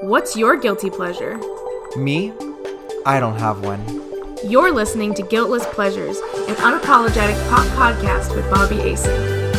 What's 0.00 0.36
your 0.36 0.56
guilty 0.56 0.90
pleasure? 0.90 1.38
Me? 1.96 2.32
I 3.06 3.20
don't 3.20 3.38
have 3.38 3.64
one. 3.64 3.82
You're 4.44 4.72
listening 4.72 5.14
to 5.14 5.22
Guiltless 5.22 5.64
Pleasures, 5.66 6.18
an 6.18 6.56
unapologetic 6.56 7.48
pop 7.48 7.66
podcast 7.68 8.34
with 8.34 8.50
Bobby 8.50 8.76
Asen. 8.76 9.52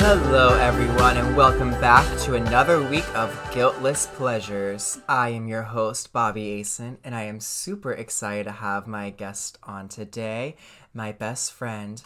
Hello, 0.00 0.56
everyone, 0.58 1.16
and 1.16 1.36
welcome 1.36 1.72
back 1.72 2.06
to 2.20 2.36
another 2.36 2.82
week 2.88 3.04
of 3.16 3.36
Guiltless 3.52 4.06
Pleasures. 4.06 5.00
I 5.08 5.30
am 5.30 5.48
your 5.48 5.62
host, 5.62 6.12
Bobby 6.12 6.60
Asen, 6.60 6.98
and 7.02 7.14
I 7.14 7.22
am 7.22 7.40
super 7.40 7.92
excited 7.92 8.44
to 8.44 8.52
have 8.52 8.86
my 8.86 9.10
guest 9.10 9.58
on 9.64 9.88
today, 9.88 10.56
my 10.94 11.12
best 11.12 11.52
friend. 11.52 12.02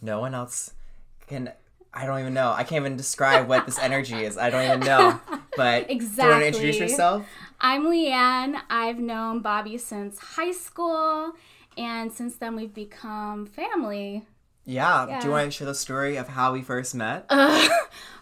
No 0.00 0.20
one 0.20 0.34
else 0.34 0.72
can. 1.26 1.52
I 1.94 2.06
don't 2.06 2.18
even 2.20 2.34
know. 2.34 2.52
I 2.52 2.64
can't 2.64 2.84
even 2.84 2.96
describe 2.96 3.46
what 3.48 3.66
this 3.66 3.78
energy 3.78 4.24
is. 4.24 4.38
I 4.38 4.48
don't 4.48 4.64
even 4.64 4.80
know. 4.80 5.20
But 5.56 5.90
exactly. 5.90 6.14
do 6.16 6.22
you 6.22 6.28
want 6.30 6.40
to 6.40 6.46
introduce 6.46 6.78
yourself? 6.78 7.26
I'm 7.60 7.84
Leighanne. 7.84 8.60
I've 8.70 8.98
known 8.98 9.40
Bobby 9.40 9.78
since 9.78 10.18
high 10.18 10.52
school, 10.52 11.32
and 11.76 12.12
since 12.12 12.36
then 12.36 12.56
we've 12.56 12.74
become 12.74 13.46
family. 13.46 14.24
Yeah. 14.64 15.20
Do 15.20 15.26
you 15.26 15.32
want 15.32 15.46
to 15.46 15.50
share 15.50 15.66
the 15.66 15.74
story 15.74 16.16
of 16.16 16.28
how 16.28 16.52
we 16.52 16.62
first 16.62 16.94
met? 16.94 17.30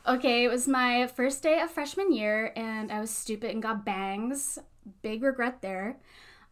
Okay, 0.06 0.44
it 0.44 0.48
was 0.48 0.66
my 0.66 1.06
first 1.08 1.42
day 1.42 1.60
of 1.60 1.70
freshman 1.70 2.10
year, 2.12 2.52
and 2.56 2.90
I 2.90 3.00
was 3.00 3.10
stupid 3.10 3.50
and 3.50 3.62
got 3.62 3.84
bangs. 3.84 4.58
Big 5.02 5.22
regret 5.22 5.60
there. 5.60 5.98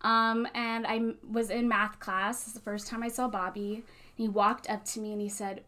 Um, 0.02 0.46
and 0.54 0.86
I 0.86 1.14
was 1.28 1.50
in 1.50 1.66
math 1.66 1.98
class. 1.98 2.44
It's 2.44 2.52
the 2.52 2.60
first 2.60 2.86
time 2.86 3.02
I 3.02 3.08
saw 3.08 3.26
Bobby. 3.26 3.74
And 3.74 3.82
he 4.16 4.28
walked 4.28 4.68
up 4.68 4.84
to 4.86 5.00
me 5.00 5.12
and 5.12 5.20
he 5.20 5.28
said, 5.28 5.64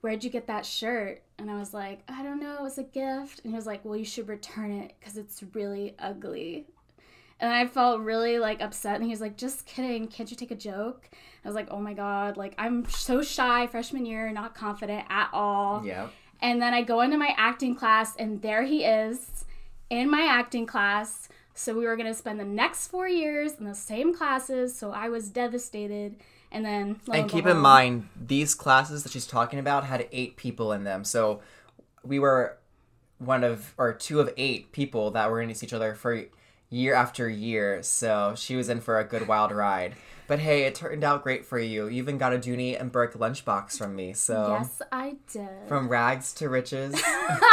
Where'd 0.00 0.24
you 0.24 0.30
get 0.30 0.46
that 0.46 0.64
shirt? 0.64 1.22
And 1.38 1.50
I 1.50 1.58
was 1.58 1.72
like, 1.72 2.00
I 2.08 2.22
don't 2.22 2.40
know, 2.40 2.54
it 2.54 2.62
was 2.62 2.78
a 2.78 2.82
gift. 2.82 3.40
And 3.44 3.52
he 3.52 3.56
was 3.56 3.66
like, 3.66 3.84
Well, 3.84 3.96
you 3.96 4.04
should 4.04 4.28
return 4.28 4.72
it 4.72 4.94
because 4.98 5.16
it's 5.16 5.42
really 5.54 5.94
ugly. 5.98 6.66
And 7.40 7.52
I 7.52 7.66
felt 7.66 8.00
really 8.00 8.40
like 8.40 8.60
upset. 8.60 8.96
And 8.96 9.04
he 9.04 9.10
was 9.10 9.20
like, 9.20 9.36
Just 9.36 9.64
kidding. 9.66 10.08
Can't 10.08 10.30
you 10.30 10.36
take 10.36 10.50
a 10.50 10.56
joke? 10.56 11.08
I 11.44 11.48
was 11.48 11.54
like, 11.54 11.68
Oh 11.70 11.80
my 11.80 11.94
God. 11.94 12.36
Like, 12.36 12.54
I'm 12.58 12.88
so 12.88 13.22
shy 13.22 13.66
freshman 13.68 14.04
year, 14.04 14.30
not 14.32 14.54
confident 14.54 15.04
at 15.08 15.30
all. 15.32 15.84
yeah. 15.86 16.08
And 16.40 16.62
then 16.62 16.72
I 16.72 16.82
go 16.82 17.00
into 17.00 17.18
my 17.18 17.34
acting 17.36 17.74
class, 17.74 18.14
and 18.16 18.40
there 18.42 18.62
he 18.62 18.84
is 18.84 19.44
in 19.90 20.08
my 20.08 20.22
acting 20.22 20.66
class. 20.66 21.28
So 21.54 21.76
we 21.76 21.84
were 21.84 21.96
going 21.96 22.06
to 22.06 22.14
spend 22.14 22.38
the 22.38 22.44
next 22.44 22.86
four 22.88 23.08
years 23.08 23.54
in 23.58 23.64
the 23.64 23.74
same 23.74 24.14
classes. 24.14 24.76
So 24.78 24.92
I 24.92 25.08
was 25.08 25.30
devastated. 25.30 26.14
And 26.50 26.64
then, 26.64 27.00
lo 27.06 27.14
And 27.14 27.28
keep 27.28 27.46
in 27.46 27.58
mind, 27.58 28.08
these 28.18 28.54
classes 28.54 29.02
that 29.02 29.12
she's 29.12 29.26
talking 29.26 29.58
about 29.58 29.84
had 29.84 30.08
eight 30.12 30.36
people 30.36 30.72
in 30.72 30.84
them. 30.84 31.04
So 31.04 31.40
we 32.02 32.18
were 32.18 32.56
one 33.18 33.44
of, 33.44 33.74
or 33.76 33.92
two 33.92 34.20
of 34.20 34.30
eight 34.36 34.72
people 34.72 35.10
that 35.10 35.30
were 35.30 35.38
going 35.38 35.48
to 35.48 35.54
see 35.54 35.66
each 35.66 35.72
other 35.72 35.94
for 35.94 36.24
year 36.70 36.94
after 36.94 37.28
year. 37.28 37.82
So 37.82 38.34
she 38.36 38.56
was 38.56 38.68
in 38.68 38.80
for 38.80 38.98
a 38.98 39.04
good 39.04 39.28
wild 39.28 39.52
ride. 39.52 39.94
But 40.26 40.40
hey, 40.40 40.64
it 40.64 40.74
turned 40.74 41.04
out 41.04 41.22
great 41.22 41.46
for 41.46 41.58
you. 41.58 41.84
You 41.86 42.02
even 42.02 42.18
got 42.18 42.34
a 42.34 42.38
Dooney 42.38 42.78
and 42.78 42.92
Bourke 42.92 43.14
lunchbox 43.14 43.78
from 43.78 43.96
me. 43.96 44.12
So 44.12 44.58
Yes, 44.58 44.82
I 44.92 45.16
did. 45.32 45.48
from 45.68 45.88
rags 45.88 46.34
to 46.34 46.50
riches. 46.50 47.00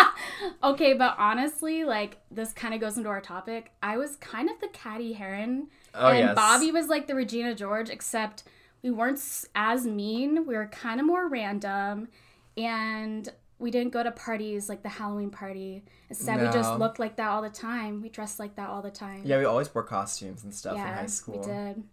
okay, 0.63 0.93
but 0.93 1.15
honestly, 1.17 1.83
like 1.85 2.17
this 2.31 2.51
kind 2.53 2.73
of 2.73 2.81
goes 2.81 2.97
into 2.97 3.09
our 3.09 3.21
topic. 3.21 3.71
I 3.81 3.97
was 3.97 4.17
kind 4.17 4.49
of 4.49 4.59
the 4.59 4.67
Cady 4.67 5.13
Heron, 5.13 5.67
Oh, 5.93 6.09
and 6.09 6.19
yes. 6.19 6.35
Bobby 6.35 6.71
was 6.71 6.87
like 6.89 7.07
the 7.07 7.15
Regina 7.15 7.55
George, 7.55 7.89
except 7.89 8.43
we 8.85 8.91
weren't 8.91 9.19
as 9.55 9.87
mean. 9.87 10.45
We 10.45 10.55
were 10.55 10.67
kind 10.67 10.99
of 10.99 11.07
more 11.07 11.27
random, 11.27 12.07
and 12.55 13.27
we 13.57 13.71
didn't 13.71 13.91
go 13.91 14.03
to 14.03 14.11
parties 14.11 14.69
like 14.69 14.83
the 14.83 14.89
Halloween 14.89 15.31
party. 15.31 15.83
Instead, 16.07 16.39
we 16.39 16.47
just 16.49 16.77
looked 16.77 16.99
like 16.99 17.15
that 17.15 17.29
all 17.29 17.41
the 17.41 17.49
time. 17.49 18.03
We 18.03 18.09
dressed 18.09 18.37
like 18.37 18.55
that 18.57 18.69
all 18.69 18.83
the 18.83 18.91
time. 18.91 19.23
yeah, 19.25 19.39
we 19.39 19.45
always 19.45 19.73
wore 19.73 19.83
costumes 19.83 20.43
and 20.43 20.53
stuff 20.53 20.75
Yeah, 20.75 20.87
in 20.87 20.93
high 20.93 21.05
school. 21.07 21.39
we 21.39 21.45
did. 21.47 21.83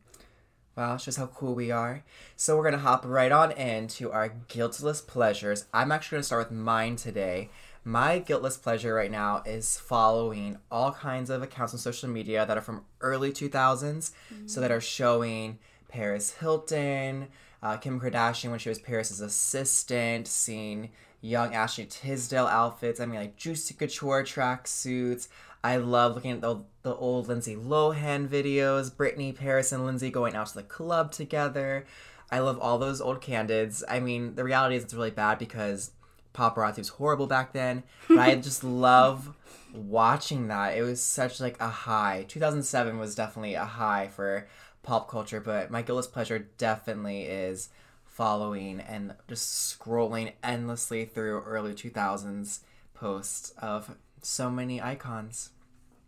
Wow, 0.77 0.95
it's 0.95 1.05
just 1.07 1.17
how 1.17 1.29
cool 1.29 1.55
we 1.55 1.71
are. 1.71 2.05
So 2.37 2.59
we're 2.59 2.65
gonna 2.65 2.79
hop 2.79 3.07
right 3.07 3.33
on 3.33 3.53
into 3.53 4.13
our 4.13 4.29
guiltless 4.49 5.01
pleasures. 5.01 5.65
I'm 5.73 5.93
actually 5.93 6.17
gonna 6.17 6.25
start 6.25 6.51
with 6.51 6.59
mine 6.59 6.97
today. 6.97 7.49
My 7.85 8.19
guiltless 8.19 8.59
pleasure 8.59 8.93
right 8.95 9.11
now 9.11 9.43
is 9.47 9.79
following 9.79 10.59
all 10.71 10.93
kinds 10.93 11.31
of 11.31 11.43
accounts 11.43 11.73
on 11.73 11.79
social 11.79 12.11
media 12.11 12.45
that 12.45 12.59
are 12.59 12.63
from 12.63 12.85
early 13.01 13.33
2000s, 13.33 14.13
so 14.45 14.61
that 14.61 14.71
mm. 14.71 14.75
are 14.75 14.81
showing 14.81 15.59
Paris 15.93 16.33
Hilton, 16.39 17.29
uh, 17.63 17.77
Kim 17.77 18.01
Kardashian 18.01 18.51
when 18.51 18.59
she 18.59 18.71
was 18.71 18.79
Paris's 18.79 19.21
assistant, 19.21 20.27
seeing 20.27 20.91
young 21.21 21.55
Ashley 21.55 21.85
Tisdale 21.85 22.47
outfits. 22.47 22.99
I 22.99 23.07
mean, 23.07 23.21
like 23.21 23.37
Juicy 23.37 23.75
Couture 23.75 24.25
tracksuits. 24.25 25.29
I 25.63 25.77
love 25.77 26.15
looking 26.15 26.33
at 26.33 26.41
the, 26.41 26.63
the 26.83 26.95
old 26.95 27.29
Lindsay 27.29 27.55
Lohan 27.55 28.27
videos, 28.27 28.91
Britney, 28.91 29.37
Paris, 29.37 29.71
and 29.71 29.87
Lindsay 29.87 30.11
going 30.11 30.35
out 30.35 30.49
to 30.49 30.55
the 30.55 30.63
club 30.65 31.13
together. 31.13 31.85
I 32.31 32.41
love 32.41 32.59
all 32.59 32.79
those 32.79 33.01
old 33.01 33.21
candids. 33.21 33.85
I 33.89 34.01
mean, 34.01 34.35
the 34.35 34.45
reality 34.45 34.75
is 34.75 34.83
it's 34.83 34.95
really 34.95 35.11
bad 35.11 35.39
because 35.39 35.93
paparazzi 36.35 36.79
was 36.79 36.89
horrible 36.89 37.27
back 37.27 37.53
then, 37.53 37.83
but 38.09 38.19
I 38.19 38.35
just 38.37 38.65
love 38.65 39.37
watching 39.73 40.49
that. 40.49 40.77
It 40.77 40.83
was 40.83 41.01
such 41.03 41.41
like 41.41 41.61
a 41.61 41.69
high. 41.69 42.25
2007 42.29 42.99
was 42.99 43.15
definitely 43.15 43.55
a 43.55 43.65
high 43.65 44.09
for 44.09 44.49
pop 44.83 45.09
culture, 45.09 45.41
but 45.41 45.71
my 45.71 45.83
guiltless 45.83 46.07
pleasure 46.07 46.49
definitely 46.59 47.23
is 47.23 47.69
following 48.05 48.81
and 48.81 49.15
just 49.29 49.79
scrolling 49.81 50.33
endlessly 50.43 51.05
through 51.05 51.41
early 51.43 51.73
2000s 51.73 52.61
posts 52.95 53.51
of 53.59 53.97
so 54.21 54.51
many 54.51 54.81
icons. 54.83 55.51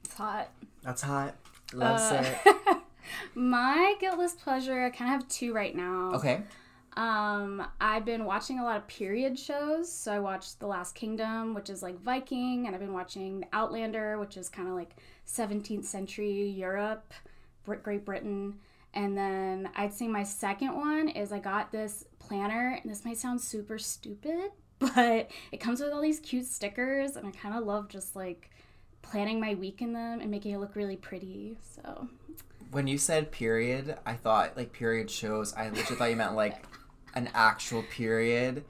It's 0.05 0.15
hot. 0.15 0.51
That's 0.83 1.03
hot. 1.03 1.35
Loves 1.73 2.03
Uh, 2.03 2.35
it. 2.47 2.79
My 3.35 3.95
guiltless 4.01 4.35
pleasure, 4.35 4.85
I 4.85 4.91
kind 4.91 5.13
of 5.15 5.21
have 5.21 5.29
two 5.29 5.53
right 5.55 5.75
now. 5.75 6.13
Okay. 6.15 6.43
Um, 6.97 7.67
I've 7.81 8.05
been 8.05 8.25
watching 8.25 8.61
a 8.61 8.65
lot 8.65 8.77
of 8.77 8.87
period 8.87 9.39
shows. 9.39 9.91
So 9.91 10.13
I 10.13 10.21
watched 10.21 10.61
The 10.61 10.67
Last 10.67 10.95
Kingdom, 10.95 11.55
which 11.55 11.69
is 11.71 11.83
like 11.83 12.01
Viking, 12.01 12.67
and 12.67 12.75
I've 12.75 12.81
been 12.81 12.93
watching 12.93 13.45
Outlander, 13.53 14.19
which 14.19 14.37
is 14.37 14.49
kind 14.49 14.69
of 14.69 14.75
like 14.75 14.95
17th 15.27 15.85
century 15.85 16.43
Europe, 16.43 17.13
Great 17.65 18.05
Britain. 18.05 18.55
And 18.93 19.17
then 19.17 19.69
I'd 19.77 19.93
say 19.93 20.07
my 20.07 20.23
second 20.23 20.77
one 20.77 21.09
is 21.09 21.33
I 21.33 21.39
got 21.41 21.73
this 21.73 22.05
planner, 22.21 22.79
and 22.81 22.91
this 22.91 23.05
might 23.05 23.19
sound 23.19 23.41
super 23.41 23.79
stupid, 23.79 24.53
but 24.79 25.31
it 25.51 25.59
comes 25.59 25.81
with 25.81 25.93
all 25.93 26.01
these 26.03 26.21
cute 26.21 26.47
stickers, 26.47 27.17
and 27.17 27.27
I 27.27 27.31
kind 27.33 27.55
of 27.57 27.65
love 27.65 27.89
just 27.89 28.15
like 28.15 28.51
planning 29.03 29.41
my 29.41 29.55
week 29.55 29.83
in 29.83 29.93
them 29.93 30.21
and 30.21 30.31
making 30.31 30.53
it 30.53 30.59
look 30.59 30.77
really 30.77 30.97
pretty. 30.97 31.57
So 31.75 32.09
When 32.71 32.87
you 32.87 32.99
said 32.99 33.31
period, 33.33 33.97
I 34.07 34.15
thought 34.15 34.57
like 34.57 34.73
period 34.73 35.11
shows. 35.11 35.53
I 35.55 35.69
literally 35.71 35.97
thought 35.97 36.11
you 36.11 36.17
meant 36.17 36.35
like 36.37 36.65
an 37.15 37.29
actual 37.35 37.83
period, 37.83 38.65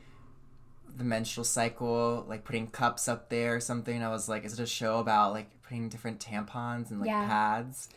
the 0.96 1.04
menstrual 1.04 1.44
cycle, 1.44 2.24
like 2.28 2.44
putting 2.44 2.66
cups 2.68 3.08
up 3.08 3.28
there 3.28 3.56
or 3.56 3.60
something. 3.60 4.02
I 4.02 4.08
was 4.08 4.28
like, 4.28 4.44
is 4.44 4.54
it 4.54 4.60
a 4.62 4.66
show 4.66 4.98
about 5.00 5.32
like 5.32 5.50
putting 5.62 5.88
different 5.88 6.18
tampons 6.20 6.90
and 6.90 7.00
like 7.00 7.08
Yeah. 7.08 7.26
pads? 7.26 7.88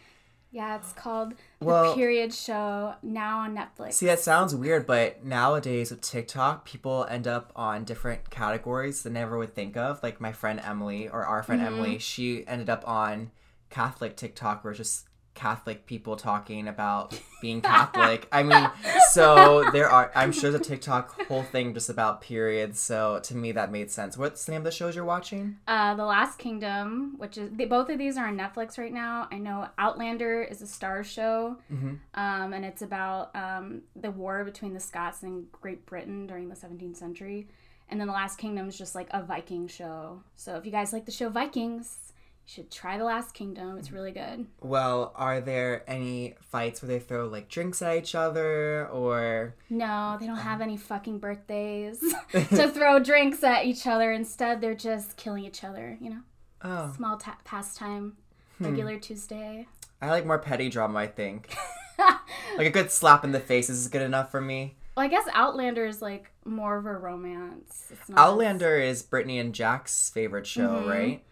Yeah, 0.52 0.78
it's 0.78 0.94
called 0.94 1.34
Well- 1.60 1.90
The 1.90 1.96
Period 1.96 2.34
Show 2.34 2.96
now 3.04 3.40
on 3.40 3.56
Netflix. 3.56 3.94
See, 3.94 4.06
that 4.06 4.20
sounds 4.20 4.56
weird, 4.56 4.86
but 4.86 5.24
nowadays 5.24 5.92
with 5.92 6.02
TikTok, 6.02 6.66
people 6.66 7.06
end 7.10 7.28
up 7.28 7.52
on 7.56 7.84
different 7.84 8.30
categories 8.30 9.04
they 9.04 9.10
never 9.10 9.38
would 9.38 9.54
think 9.54 9.76
of. 9.76 10.02
Like 10.02 10.22
my 10.22 10.32
friend 10.32 10.62
Emily, 10.64 11.10
or 11.10 11.26
our 11.26 11.44
friend 11.44 11.62
mm-hmm. 11.62 11.74
Emily, 11.74 11.98
she 12.00 12.48
ended 12.48 12.70
up 12.70 12.88
on 12.88 13.32
Catholic 13.70 14.16
TikTok, 14.16 14.64
where 14.64 14.72
it's 14.72 14.78
just 14.78 15.08
Catholic 15.38 15.86
people 15.86 16.16
talking 16.18 16.68
about 16.68 17.18
being 17.42 17.62
Catholic. 17.62 18.28
I 18.32 18.42
mean, 18.44 18.70
so 19.12 19.70
there 19.72 19.90
are, 19.90 20.12
I'm 20.16 20.32
sure 20.32 20.52
the 20.52 20.60
TikTok 20.60 21.28
whole 21.28 21.44
thing 21.44 21.74
just 21.74 21.90
about 21.90 22.22
periods. 22.22 22.80
So 22.80 23.20
to 23.24 23.36
me, 23.38 23.52
that 23.54 23.72
made 23.72 23.92
sense. 23.92 24.18
What's 24.18 24.44
the 24.46 24.52
name 24.54 24.62
of 24.62 24.66
the 24.66 24.72
shows 24.72 24.96
you're 24.96 25.06
watching? 25.06 25.58
Uh, 25.68 25.94
The 25.96 26.04
Last 26.06 26.40
Kingdom, 26.40 27.14
which 27.18 27.38
is 27.38 27.52
they, 27.52 27.66
both 27.66 27.90
of 27.90 27.98
these 28.00 28.18
are 28.18 28.28
on 28.28 28.38
Netflix 28.38 28.78
right 28.78 28.92
now. 28.92 29.28
I 29.32 29.38
know 29.38 29.68
Outlander 29.78 30.42
is 30.42 30.62
a 30.62 30.66
Starz 30.66 31.06
show, 31.06 31.58
Mhm. 31.72 32.00
um, 32.16 32.54
and 32.54 32.66
it's 32.66 32.82
about 32.82 33.36
um, 33.36 33.84
the 33.96 34.12
war 34.12 34.44
between 34.44 34.74
the 34.74 34.80
Scots 34.80 35.22
and 35.24 35.52
Great 35.52 35.86
Britain 35.86 36.26
during 36.28 36.50
the 36.50 36.56
17th 36.56 36.98
century. 36.98 37.48
And 37.90 38.00
then 38.02 38.08
The 38.08 38.14
Last 38.14 38.38
Kingdom 38.38 38.68
is 38.68 38.78
just 38.78 38.96
like 38.96 39.08
a 39.12 39.24
Viking 39.24 39.68
show. 39.68 40.22
So 40.36 40.56
if 40.58 40.66
you 40.66 40.72
guys 40.74 40.92
like 40.92 41.06
the 41.06 41.12
show 41.12 41.30
Vikings, 41.30 42.07
should 42.48 42.72
try 42.72 42.98
The 42.98 43.04
Last 43.04 43.34
Kingdom. 43.34 43.78
It's 43.78 43.92
really 43.92 44.12
good. 44.14 44.48
Well, 44.62 45.12
are 45.16 45.42
there 45.42 45.84
any 45.86 46.36
fights 46.42 46.82
where 46.82 46.88
they 46.88 47.00
throw 47.00 47.28
like 47.28 47.50
drinks 47.50 47.82
at 47.82 47.98
each 47.98 48.16
other 48.16 48.88
or 48.88 49.54
No, 49.70 50.16
they 50.20 50.26
don't 50.28 50.38
have 50.38 50.62
any 50.62 50.78
fucking 50.78 51.20
birthdays 51.20 52.00
to 52.32 52.70
throw 52.72 53.00
drinks 53.00 53.44
at 53.44 53.66
each 53.66 53.86
other. 53.86 54.14
Instead, 54.14 54.62
they're 54.62 54.74
just 54.74 55.18
killing 55.18 55.44
each 55.44 55.64
other. 55.66 55.98
You 56.00 56.10
know, 56.12 56.22
oh 56.64 56.94
small 56.96 57.18
ta- 57.18 57.38
pastime, 57.44 58.16
regular 58.62 58.98
Tuesday. 58.98 59.68
I 60.02 60.10
like 60.10 60.26
more 60.26 60.40
petty 60.40 60.70
drama, 60.70 61.00
I 61.00 61.08
think. 61.08 61.54
like 62.58 62.68
a 62.68 62.72
good 62.72 62.92
slap 62.92 63.24
in 63.26 63.32
the 63.34 63.40
face 63.42 63.70
is 63.70 63.88
good 63.90 64.02
enough 64.04 64.32
for 64.32 64.40
me. 64.40 64.78
Well, 64.96 65.06
I 65.06 65.10
guess 65.10 65.26
Outlander 65.34 65.86
is 65.86 66.02
like 66.02 66.32
more 66.46 66.78
of 66.78 66.86
a 66.86 66.94
romance. 66.94 67.88
It's 67.92 68.08
not 68.08 68.18
Outlander 68.20 68.78
is 68.78 69.04
Brittany 69.04 69.38
and 69.38 69.54
Jax's 69.54 70.10
favorite 70.12 70.48
show, 70.48 70.70
Mhm. 70.82 70.88
right? 70.90 71.24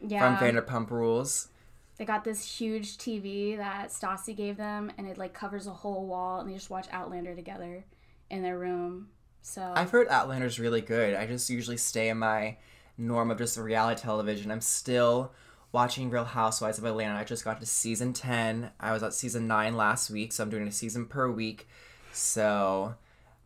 Yeah. 0.00 0.36
From 0.36 0.46
Vanderpump 0.46 0.90
Rules. 0.90 1.48
they 1.96 2.04
got 2.04 2.24
this 2.24 2.58
huge 2.58 2.98
TV 2.98 3.56
that 3.56 3.88
Stassi 3.90 4.36
gave 4.36 4.56
them, 4.56 4.92
and 4.98 5.06
it 5.06 5.18
like 5.18 5.32
covers 5.32 5.66
a 5.66 5.72
whole 5.72 6.06
wall, 6.06 6.40
and 6.40 6.48
they 6.50 6.54
just 6.54 6.70
watch 6.70 6.86
Outlander 6.92 7.34
together 7.34 7.84
in 8.30 8.42
their 8.42 8.58
room. 8.58 9.08
So 9.42 9.72
I've 9.74 9.90
heard 9.90 10.08
Outlander's 10.08 10.58
really 10.58 10.80
good. 10.80 11.14
I 11.14 11.26
just 11.26 11.48
usually 11.48 11.76
stay 11.76 12.08
in 12.08 12.18
my 12.18 12.56
norm 12.98 13.30
of 13.30 13.38
just 13.38 13.56
reality 13.56 14.00
television. 14.02 14.50
I'm 14.50 14.60
still 14.60 15.32
watching 15.72 16.10
Real 16.10 16.24
Housewives 16.24 16.78
of 16.78 16.84
Atlanta. 16.84 17.18
I 17.18 17.24
just 17.24 17.44
got 17.44 17.60
to 17.60 17.66
season 17.66 18.12
10. 18.12 18.70
I 18.80 18.92
was 18.92 19.02
at 19.02 19.14
season 19.14 19.46
9 19.46 19.76
last 19.76 20.10
week, 20.10 20.32
so 20.32 20.42
I'm 20.42 20.50
doing 20.50 20.66
a 20.66 20.72
season 20.72 21.06
per 21.06 21.30
week. 21.30 21.68
So 22.12 22.94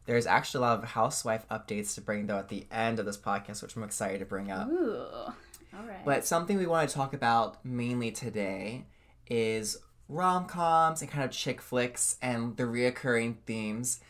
there's 0.07 0.27
actually 0.27 0.59
a 0.59 0.69
lot 0.69 0.79
of 0.79 0.85
housewife 0.91 1.47
updates 1.51 1.95
to 1.97 2.01
bring 2.01 2.27
though 2.27 2.39
at 2.39 2.49
the 2.49 2.67
end 2.71 2.99
of 2.99 3.07
this 3.07 3.19
podcast, 3.19 3.63
which 3.63 3.77
I'm 3.77 3.83
excited 3.83 4.21
to 4.21 4.25
bring 4.27 4.51
up. 4.51 4.69
ooh, 4.69 5.33
all 5.77 5.87
right. 5.87 6.05
But 6.05 6.25
something 6.25 6.59
we 6.59 6.67
want 6.67 6.89
to 6.89 6.95
talk 6.95 7.13
about 7.13 7.65
mainly 7.65 8.11
today 8.11 8.87
is 9.29 9.79
rom 10.09 10.47
coms 10.47 11.03
and 11.03 11.11
kind 11.11 11.25
of 11.25 11.31
chick 11.31 11.61
flicks 11.61 12.17
and 12.21 12.57
the 12.57 12.65
reoccurring 12.65 13.37
themes. 13.47 14.01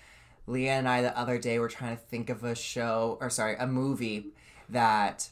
Leah 0.46 0.72
and 0.72 0.88
I 0.88 1.02
the 1.02 1.16
other 1.16 1.38
day 1.38 1.58
were 1.58 1.68
trying 1.68 1.96
to 1.96 2.02
think 2.02 2.30
of 2.30 2.42
a 2.42 2.54
show 2.54 3.18
or 3.20 3.30
sorry, 3.30 3.56
a 3.58 3.66
movie 3.66 4.28
that 4.68 5.28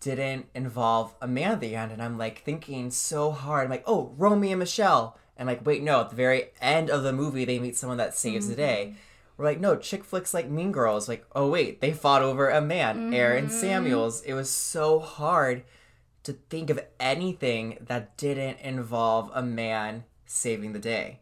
didn't 0.00 0.46
involve 0.54 1.14
a 1.20 1.26
man 1.26 1.52
at 1.52 1.60
the 1.60 1.74
end 1.74 1.90
and 1.90 2.02
I'm 2.02 2.16
like 2.16 2.42
thinking 2.42 2.90
so 2.90 3.30
hard. 3.32 3.64
I'm 3.64 3.70
like, 3.70 3.84
oh, 3.86 4.14
Romy 4.16 4.52
and 4.52 4.60
Michelle. 4.60 5.18
And 5.36 5.48
like, 5.48 5.66
wait, 5.66 5.82
no, 5.82 6.02
at 6.02 6.10
the 6.10 6.16
very 6.16 6.50
end 6.60 6.90
of 6.90 7.02
the 7.02 7.12
movie 7.12 7.44
they 7.44 7.58
meet 7.58 7.76
someone 7.76 7.98
that 7.98 8.14
saves 8.14 8.46
the 8.46 8.52
mm-hmm. 8.52 8.62
day. 8.62 8.94
We're 9.36 9.46
like, 9.46 9.60
no, 9.60 9.76
chick 9.76 10.04
flicks 10.04 10.32
like 10.32 10.48
Mean 10.48 10.70
Girls. 10.70 11.08
Like, 11.08 11.26
oh 11.34 11.48
wait, 11.50 11.80
they 11.80 11.92
fought 11.92 12.22
over 12.22 12.50
a 12.50 12.60
man, 12.60 13.12
Aaron 13.12 13.46
mm-hmm. 13.46 13.54
Samuels. 13.54 14.22
It 14.22 14.34
was 14.34 14.48
so 14.48 15.00
hard 15.00 15.64
to 16.22 16.32
think 16.32 16.70
of 16.70 16.80
anything 16.98 17.78
that 17.80 18.16
didn't 18.16 18.60
involve 18.60 19.30
a 19.34 19.42
man 19.42 20.04
saving 20.26 20.72
the 20.72 20.78
day. 20.78 21.20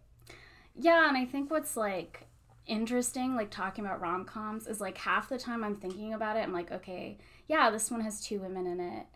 Yeah, 0.75 1.09
and 1.09 1.17
I 1.17 1.25
think 1.25 1.51
what's 1.51 1.77
like 1.77 2.27
interesting, 2.67 3.35
like 3.35 3.51
talking 3.51 3.85
about 3.85 4.01
rom 4.01 4.25
coms, 4.25 4.67
is 4.67 4.81
like 4.81 4.99
half 4.99 5.29
the 5.29 5.39
time 5.39 5.65
I'm 5.65 5.75
thinking 5.75 6.15
about 6.15 6.37
it, 6.37 6.41
I'm 6.41 6.53
like, 6.53 6.71
okay, 6.71 7.19
yeah, 7.49 7.71
this 7.71 7.91
one 7.91 8.01
has 8.01 8.21
two 8.21 8.41
women 8.41 8.67
in 8.67 8.81
it. 8.81 9.07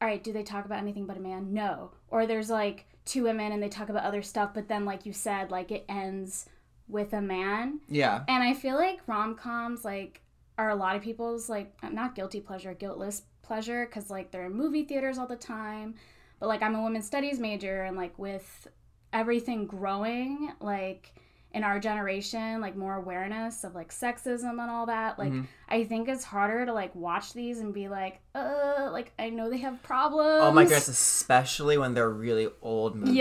All 0.00 0.08
right, 0.08 0.22
do 0.22 0.32
they 0.32 0.42
talk 0.42 0.64
about 0.66 0.78
anything 0.78 1.06
but 1.06 1.16
a 1.16 1.20
man? 1.20 1.54
No. 1.54 1.92
Or 2.08 2.26
there's 2.26 2.50
like 2.50 2.86
two 3.04 3.22
women 3.22 3.52
and 3.52 3.62
they 3.62 3.68
talk 3.68 3.88
about 3.88 4.04
other 4.04 4.22
stuff, 4.22 4.50
but 4.52 4.68
then, 4.68 4.84
like 4.84 5.06
you 5.06 5.12
said, 5.12 5.50
like 5.50 5.70
it 5.70 5.84
ends 5.88 6.48
with 6.88 7.12
a 7.12 7.20
man. 7.20 7.80
Yeah. 7.88 8.24
And 8.28 8.42
I 8.42 8.54
feel 8.54 8.76
like 8.76 9.00
rom 9.06 9.34
coms, 9.34 9.84
like, 9.84 10.20
are 10.58 10.70
a 10.70 10.76
lot 10.76 10.96
of 10.96 11.02
people's, 11.02 11.48
like, 11.48 11.74
not 11.92 12.14
guilty 12.14 12.40
pleasure, 12.40 12.74
guiltless 12.74 13.22
pleasure, 13.42 13.86
because, 13.86 14.10
like, 14.10 14.30
they're 14.30 14.46
in 14.46 14.54
movie 14.54 14.84
theaters 14.84 15.18
all 15.18 15.26
the 15.26 15.36
time. 15.36 15.94
But, 16.40 16.48
like, 16.48 16.62
I'm 16.62 16.74
a 16.74 16.82
women's 16.82 17.06
studies 17.06 17.38
major, 17.38 17.82
and, 17.82 17.96
like, 17.96 18.18
with 18.18 18.68
everything 19.12 19.66
growing, 19.66 20.52
like, 20.60 21.12
in 21.52 21.64
our 21.64 21.80
generation, 21.80 22.60
like, 22.60 22.76
more 22.76 22.96
awareness 22.96 23.64
of, 23.64 23.74
like, 23.74 23.90
sexism 23.90 24.50
and 24.50 24.70
all 24.70 24.84
that, 24.86 25.18
like, 25.18 25.32
I 25.70 25.84
think 25.84 26.06
it's 26.06 26.24
harder 26.24 26.66
to, 26.66 26.72
like, 26.74 26.94
watch 26.94 27.32
these 27.32 27.60
and 27.60 27.72
be 27.72 27.88
like, 27.88 28.20
uh, 28.34 28.90
like, 28.92 29.12
I 29.18 29.30
know 29.30 29.48
they 29.48 29.58
have 29.58 29.82
problems. 29.82 30.40
Oh 30.42 30.52
my 30.52 30.64
goodness, 30.64 30.88
especially 30.88 31.78
when 31.78 31.94
they're 31.94 32.10
really 32.10 32.48
old 32.60 32.96
movies. 32.96 33.16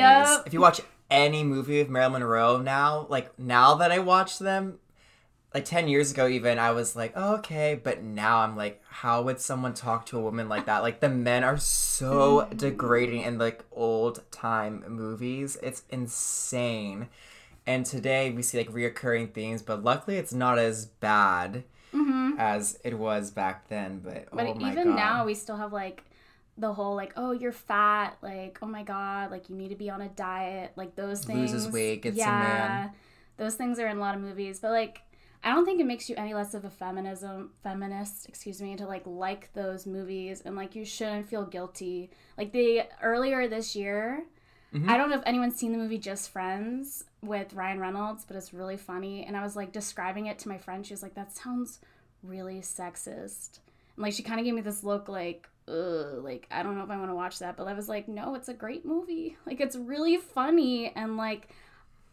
If 0.45 0.53
you 0.53 0.59
watch 0.59 0.81
any 1.09 1.43
movie 1.43 1.79
with 1.79 1.89
Marilyn 1.89 2.21
Monroe 2.21 2.57
now, 2.57 3.05
like 3.09 3.37
now 3.39 3.75
that 3.75 3.91
I 3.91 3.99
watch 3.99 4.39
them, 4.39 4.79
like 5.53 5.65
10 5.65 5.87
years 5.87 6.11
ago 6.11 6.27
even, 6.27 6.59
I 6.59 6.71
was 6.71 6.95
like, 6.95 7.13
oh, 7.15 7.35
okay. 7.35 7.79
But 7.81 8.03
now 8.03 8.39
I'm 8.39 8.57
like, 8.57 8.81
how 8.89 9.21
would 9.21 9.39
someone 9.39 9.73
talk 9.73 10.05
to 10.07 10.17
a 10.17 10.21
woman 10.21 10.49
like 10.49 10.65
that? 10.65 10.83
Like 10.83 10.99
the 10.99 11.09
men 11.09 11.43
are 11.43 11.57
so 11.57 12.41
mm. 12.41 12.57
degrading 12.57 13.21
in 13.21 13.37
like 13.37 13.63
old 13.71 14.29
time 14.31 14.83
movies. 14.87 15.57
It's 15.63 15.83
insane. 15.89 17.07
And 17.65 17.85
today 17.85 18.31
we 18.31 18.41
see 18.41 18.57
like 18.57 18.71
reoccurring 18.71 19.33
themes, 19.33 19.61
but 19.61 19.83
luckily 19.83 20.17
it's 20.17 20.33
not 20.33 20.59
as 20.59 20.85
bad 20.85 21.63
mm-hmm. 21.93 22.31
as 22.37 22.77
it 22.83 22.97
was 22.99 23.31
back 23.31 23.67
then. 23.69 24.01
But, 24.03 24.27
But 24.31 24.47
oh 24.47 24.57
even 24.59 24.89
god. 24.89 24.95
now, 24.95 25.25
we 25.25 25.33
still 25.35 25.57
have 25.57 25.73
like 25.73 26.03
the 26.57 26.73
whole 26.73 26.95
like, 26.95 27.13
oh, 27.15 27.31
you're 27.31 27.51
fat, 27.51 28.17
like, 28.21 28.59
oh 28.61 28.67
my 28.67 28.83
god, 28.83 29.31
like 29.31 29.49
you 29.49 29.55
need 29.55 29.69
to 29.69 29.75
be 29.75 29.89
on 29.89 30.01
a 30.01 30.09
diet, 30.09 30.71
like 30.75 30.95
those 30.95 31.23
things. 31.23 31.51
Loses 31.51 31.71
weight, 31.71 32.01
gets 32.01 32.17
a 32.17 32.25
man. 32.25 32.91
Those 33.37 33.55
things 33.55 33.79
are 33.79 33.87
in 33.87 33.97
a 33.97 33.99
lot 33.99 34.15
of 34.15 34.21
movies, 34.21 34.59
but 34.59 34.71
like, 34.71 35.01
I 35.43 35.53
don't 35.53 35.65
think 35.65 35.79
it 35.79 35.85
makes 35.85 36.09
you 36.09 36.15
any 36.15 36.33
less 36.33 36.53
of 36.53 36.65
a 36.65 36.69
feminism 36.69 37.51
feminist, 37.61 38.27
excuse 38.27 38.61
me, 38.61 38.75
to 38.77 38.85
like 38.85 39.03
like 39.05 39.53
those 39.53 39.85
movies 39.85 40.41
and 40.45 40.55
like 40.55 40.75
you 40.75 40.85
shouldn't 40.85 41.27
feel 41.27 41.43
guilty. 41.45 42.09
Like 42.37 42.51
the 42.51 42.83
earlier 43.01 43.47
this 43.47 43.75
year, 43.75 44.25
Mm-hmm. 44.75 44.89
I 44.89 44.97
don't 44.97 45.09
know 45.09 45.15
if 45.15 45.23
anyone's 45.25 45.55
seen 45.55 45.71
the 45.71 45.77
movie 45.77 45.97
Just 45.97 46.31
Friends 46.31 47.05
with 47.21 47.53
Ryan 47.53 47.79
Reynolds, 47.79 48.25
but 48.25 48.35
it's 48.35 48.53
really 48.53 48.75
funny. 48.75 49.23
And 49.23 49.37
I 49.37 49.41
was 49.41 49.55
like 49.55 49.71
describing 49.71 50.25
it 50.25 50.37
to 50.39 50.49
my 50.49 50.57
friend. 50.57 50.85
She 50.85 50.93
was 50.93 51.01
like, 51.01 51.15
"That 51.15 51.31
sounds 51.31 51.79
really 52.21 52.59
sexist." 52.59 53.59
And 53.95 54.03
like 54.03 54.13
she 54.13 54.23
kind 54.23 54.39
of 54.39 54.45
gave 54.45 54.53
me 54.53 54.61
this 54.61 54.83
look 54.83 55.07
like, 55.07 55.47
"Ugh," 55.67 56.23
like 56.23 56.47
I 56.51 56.63
don't 56.63 56.75
know 56.77 56.83
if 56.83 56.89
I 56.89 56.97
want 56.97 57.09
to 57.09 57.15
watch 57.15 57.39
that. 57.39 57.57
But 57.57 57.67
I 57.67 57.73
was 57.73 57.89
like, 57.89 58.07
"No, 58.07 58.35
it's 58.35 58.47
a 58.49 58.53
great 58.53 58.85
movie. 58.85 59.37
Like 59.45 59.59
it's 59.61 59.75
really 59.75 60.17
funny 60.17 60.91
and 60.95 61.17
like." 61.17 61.49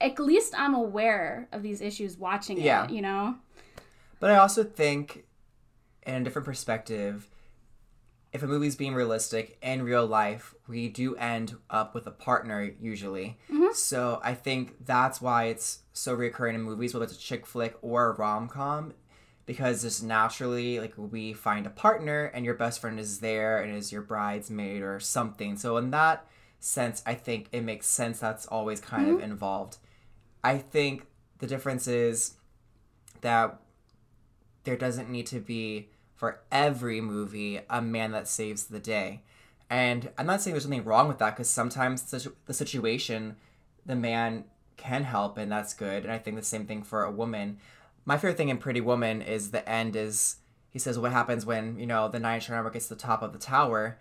At 0.00 0.18
least 0.18 0.52
I'm 0.58 0.74
aware 0.74 1.46
of 1.52 1.62
these 1.62 1.80
issues 1.80 2.18
watching 2.18 2.58
it, 2.58 2.64
Yeah. 2.64 2.88
you 2.88 3.00
know? 3.00 3.36
But 4.18 4.32
I 4.32 4.36
also 4.38 4.64
think, 4.64 5.24
in 6.04 6.14
a 6.14 6.24
different 6.24 6.44
perspective, 6.44 7.28
if 8.32 8.42
a 8.42 8.48
movie's 8.48 8.74
being 8.74 8.94
realistic 8.94 9.58
in 9.62 9.84
real 9.84 10.04
life, 10.04 10.54
we 10.66 10.88
do 10.88 11.14
end 11.14 11.54
up 11.70 11.94
with 11.94 12.08
a 12.08 12.10
partner 12.10 12.72
usually. 12.80 13.38
Mm-hmm. 13.48 13.74
So 13.74 14.20
I 14.24 14.34
think 14.34 14.84
that's 14.84 15.20
why 15.20 15.44
it's 15.44 15.82
so 15.92 16.14
recurring 16.14 16.56
in 16.56 16.62
movies, 16.62 16.94
whether 16.94 17.04
it's 17.04 17.14
a 17.14 17.18
chick 17.18 17.46
flick 17.46 17.76
or 17.80 18.08
a 18.08 18.12
rom 18.16 18.48
com, 18.48 18.94
because 19.46 19.82
just 19.82 20.02
naturally, 20.02 20.78
like 20.78 20.94
we 20.96 21.32
find 21.32 21.66
a 21.66 21.70
partner 21.70 22.26
and 22.26 22.44
your 22.44 22.54
best 22.54 22.80
friend 22.80 22.98
is 23.00 23.20
there 23.20 23.58
and 23.58 23.74
is 23.74 23.92
your 23.92 24.02
bridesmaid 24.02 24.82
or 24.82 25.00
something. 25.00 25.56
So 25.56 25.76
in 25.76 25.90
that 25.90 26.26
sense, 26.60 27.02
I 27.04 27.14
think 27.14 27.48
it 27.52 27.62
makes 27.62 27.86
sense 27.86 28.20
that's 28.20 28.46
always 28.46 28.80
kind 28.80 29.08
of 29.08 29.16
mm-hmm. 29.16 29.24
involved. 29.24 29.78
I 30.44 30.58
think 30.58 31.06
the 31.38 31.46
difference 31.46 31.88
is 31.88 32.34
that 33.20 33.60
there 34.64 34.76
doesn't 34.76 35.10
need 35.10 35.26
to 35.26 35.40
be 35.40 35.88
for 36.14 36.40
every 36.52 37.00
movie 37.00 37.60
a 37.68 37.82
man 37.82 38.12
that 38.12 38.28
saves 38.28 38.64
the 38.64 38.78
day. 38.78 39.22
And 39.68 40.10
I'm 40.16 40.26
not 40.26 40.40
saying 40.40 40.52
there's 40.52 40.64
something 40.64 40.84
wrong 40.84 41.08
with 41.08 41.18
that 41.18 41.34
because 41.34 41.50
sometimes 41.50 42.02
the 42.02 42.54
situation, 42.54 43.36
the 43.84 43.96
man 43.96 44.44
can 44.76 45.04
help 45.04 45.38
and 45.38 45.50
that's 45.50 45.74
good. 45.74 46.04
And 46.04 46.12
I 46.12 46.18
think 46.18 46.36
the 46.36 46.42
same 46.42 46.66
thing 46.66 46.82
for 46.82 47.02
a 47.02 47.10
woman. 47.10 47.58
My 48.04 48.16
favorite 48.16 48.36
thing 48.36 48.48
in 48.48 48.58
Pretty 48.58 48.80
Woman 48.80 49.22
is 49.22 49.50
the 49.50 49.68
end 49.68 49.96
is 49.96 50.36
he 50.70 50.78
says 50.78 50.98
what 50.98 51.12
happens 51.12 51.44
when 51.46 51.78
you 51.78 51.86
know 51.86 52.08
the 52.08 52.18
knight 52.18 52.48
in 52.48 52.70
gets 52.70 52.88
to 52.88 52.94
the 52.94 53.00
top 53.00 53.22
of 53.22 53.32
the 53.32 53.38
tower 53.38 53.98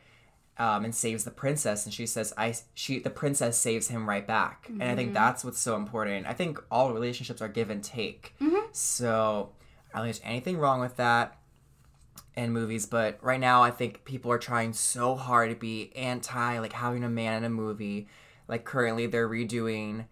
um, 0.58 0.86
and 0.86 0.96
saves 0.96 1.24
the 1.24 1.32
princess? 1.32 1.86
And 1.86 1.94
she 1.94 2.06
says 2.06 2.34
i 2.38 2.56
she 2.74 3.00
the 3.00 3.10
princess 3.10 3.58
saves 3.58 3.90
him 3.90 4.08
right 4.10 4.26
back. 4.26 4.68
And 4.70 4.84
i 4.84 4.96
think 4.96 5.14
that's 5.14 5.44
what's 5.44 5.60
so 5.60 5.76
important. 5.76 6.26
I 6.28 6.34
think 6.34 6.60
all 6.72 6.94
relationships 6.94 7.42
are 7.42 7.48
give 7.48 7.70
and 7.70 7.84
take. 7.84 8.34
So 8.72 9.52
i 9.94 9.98
don't 9.98 10.08
think 10.08 10.16
there's 10.16 10.30
anything 10.32 10.58
wrong 10.58 10.80
with 10.80 10.96
that 10.96 11.38
in 12.34 12.52
movies 12.54 12.86
but 12.86 13.20
right 13.22 13.42
now 13.42 13.62
i 13.62 13.70
think 13.70 14.06
people 14.06 14.32
are 14.32 14.38
trying 14.38 14.72
so 14.72 15.16
hard 15.16 15.50
to 15.50 15.56
be 15.56 15.92
anti 15.98 16.60
like 16.60 16.72
having 16.72 17.04
a 17.04 17.10
man 17.10 17.38
in 17.38 17.44
a 17.44 17.50
movie. 17.50 18.08
Like 18.48 18.64
currently 18.64 19.06
they're 19.06 19.30
redoing 19.30 20.06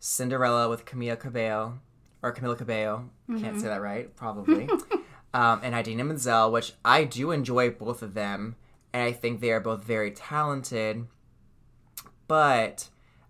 cinderella 0.00 0.68
with 0.68 0.84
camila 0.84 1.18
cabello 1.18 1.78
or 2.22 2.34
camila 2.34 2.56
cabello 2.56 3.08
can't 3.38 3.60
say 3.60 3.66
that 3.66 3.80
right 3.80 4.14
probably 4.16 4.68
um, 5.34 5.60
and 5.62 5.74
idina 5.74 6.04
menzel 6.04 6.50
which 6.50 6.72
i 6.84 7.04
do 7.04 7.30
enjoy 7.30 7.70
both 7.70 8.02
of 8.02 8.14
them 8.14 8.56
and 8.92 9.02
i 9.02 9.12
think 9.12 9.40
they 9.40 9.50
are 9.50 9.60
both 9.60 9.84
very 9.84 10.10
talented 10.10 11.06
but 12.28 12.88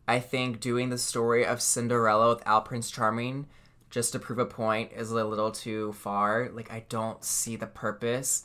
i 0.08 0.18
think 0.18 0.60
doing 0.60 0.90
the 0.90 0.98
story 0.98 1.44
of 1.44 1.60
cinderella 1.60 2.34
without 2.34 2.64
prince 2.64 2.90
charming 2.90 3.46
just 3.90 4.12
to 4.12 4.18
prove 4.18 4.38
a 4.38 4.46
point 4.46 4.92
is 4.96 5.10
a 5.10 5.24
little 5.24 5.50
too 5.50 5.92
far. 5.92 6.48
Like 6.52 6.72
I 6.72 6.84
don't 6.88 7.22
see 7.22 7.56
the 7.56 7.66
purpose. 7.66 8.44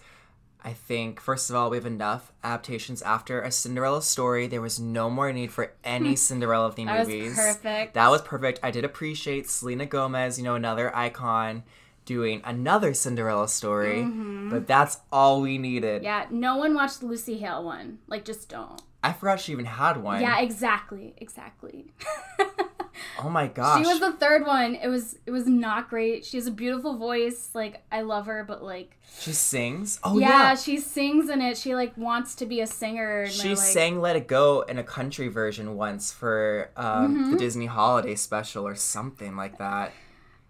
I 0.65 0.73
think 0.73 1.19
first 1.21 1.51
of 1.51 1.55
all 1.55 1.69
we 1.69 1.77
have 1.77 1.85
enough 1.85 2.31
adaptations 2.43 3.03
after 3.03 3.39
a 3.39 3.51
Cinderella 3.51 4.01
story. 4.01 4.47
There 4.47 4.61
was 4.61 4.79
no 4.79 5.11
more 5.11 5.31
need 5.31 5.51
for 5.51 5.71
any 5.83 6.15
Cinderella 6.27 6.71
themed 6.71 6.97
movies. 6.97 7.35
That 7.35 7.47
was 7.47 7.55
perfect. 7.57 7.93
That 7.93 8.09
was 8.09 8.21
perfect. 8.23 8.59
I 8.63 8.71
did 8.71 8.83
appreciate 8.83 9.47
Selena 9.47 9.85
Gomez, 9.85 10.39
you 10.39 10.43
know, 10.43 10.55
another 10.55 10.93
icon, 10.95 11.63
doing 12.05 12.41
another 12.43 12.95
Cinderella 12.95 13.47
story. 13.47 14.03
But 14.49 14.65
that's 14.65 14.97
all 15.11 15.41
we 15.41 15.59
needed. 15.59 15.97
Mm-hmm. 15.97 16.05
Yeah, 16.05 16.25
no 16.31 16.57
one 16.57 16.73
watched 16.73 17.01
the 17.01 17.05
Lucy 17.05 17.37
Hale 17.37 17.63
one. 17.63 17.99
Like, 18.07 18.25
just 18.25 18.49
don't. 18.49 18.81
I 19.03 19.13
forgot 19.13 19.39
she 19.39 19.51
even 19.51 19.65
had 19.65 19.97
one. 19.97 20.19
Yeah, 20.19 20.39
exactly, 20.39 21.13
exactly. 21.17 21.93
Oh 23.23 23.29
my 23.29 23.47
gosh. 23.47 23.81
She 23.81 23.87
was 23.87 23.99
the 23.99 24.13
third 24.13 24.45
one. 24.45 24.75
It 24.75 24.87
was 24.87 25.17
it 25.25 25.31
was 25.31 25.47
not 25.47 25.89
great. 25.89 26.25
She 26.25 26.37
has 26.37 26.47
a 26.47 26.51
beautiful 26.51 26.97
voice. 26.97 27.49
Like 27.53 27.83
I 27.91 28.01
love 28.01 28.25
her, 28.27 28.43
but 28.43 28.63
like 28.63 28.97
She 29.19 29.31
sings. 29.33 29.99
Oh 30.03 30.17
yeah, 30.17 30.27
yeah. 30.29 30.55
she 30.55 30.77
sings 30.77 31.29
in 31.29 31.41
it. 31.41 31.57
She 31.57 31.75
like 31.75 31.97
wants 31.97 32.35
to 32.35 32.45
be 32.45 32.61
a 32.61 32.67
singer. 32.67 33.21
and 33.23 33.31
She 33.31 33.49
like, 33.49 33.57
sang 33.57 34.01
"Let 34.01 34.15
It 34.15 34.27
Go" 34.27 34.61
in 34.61 34.77
a 34.77 34.83
country 34.83 35.27
version 35.27 35.75
once 35.75 36.11
for 36.11 36.71
um, 36.75 37.15
Mm-hmm. 37.15 37.31
the 37.31 37.37
Disney 37.37 37.65
Holiday 37.67 38.15
Special 38.15 38.65
or 38.67 38.75
something 38.75 39.35
like 39.35 39.57
that. 39.57 39.91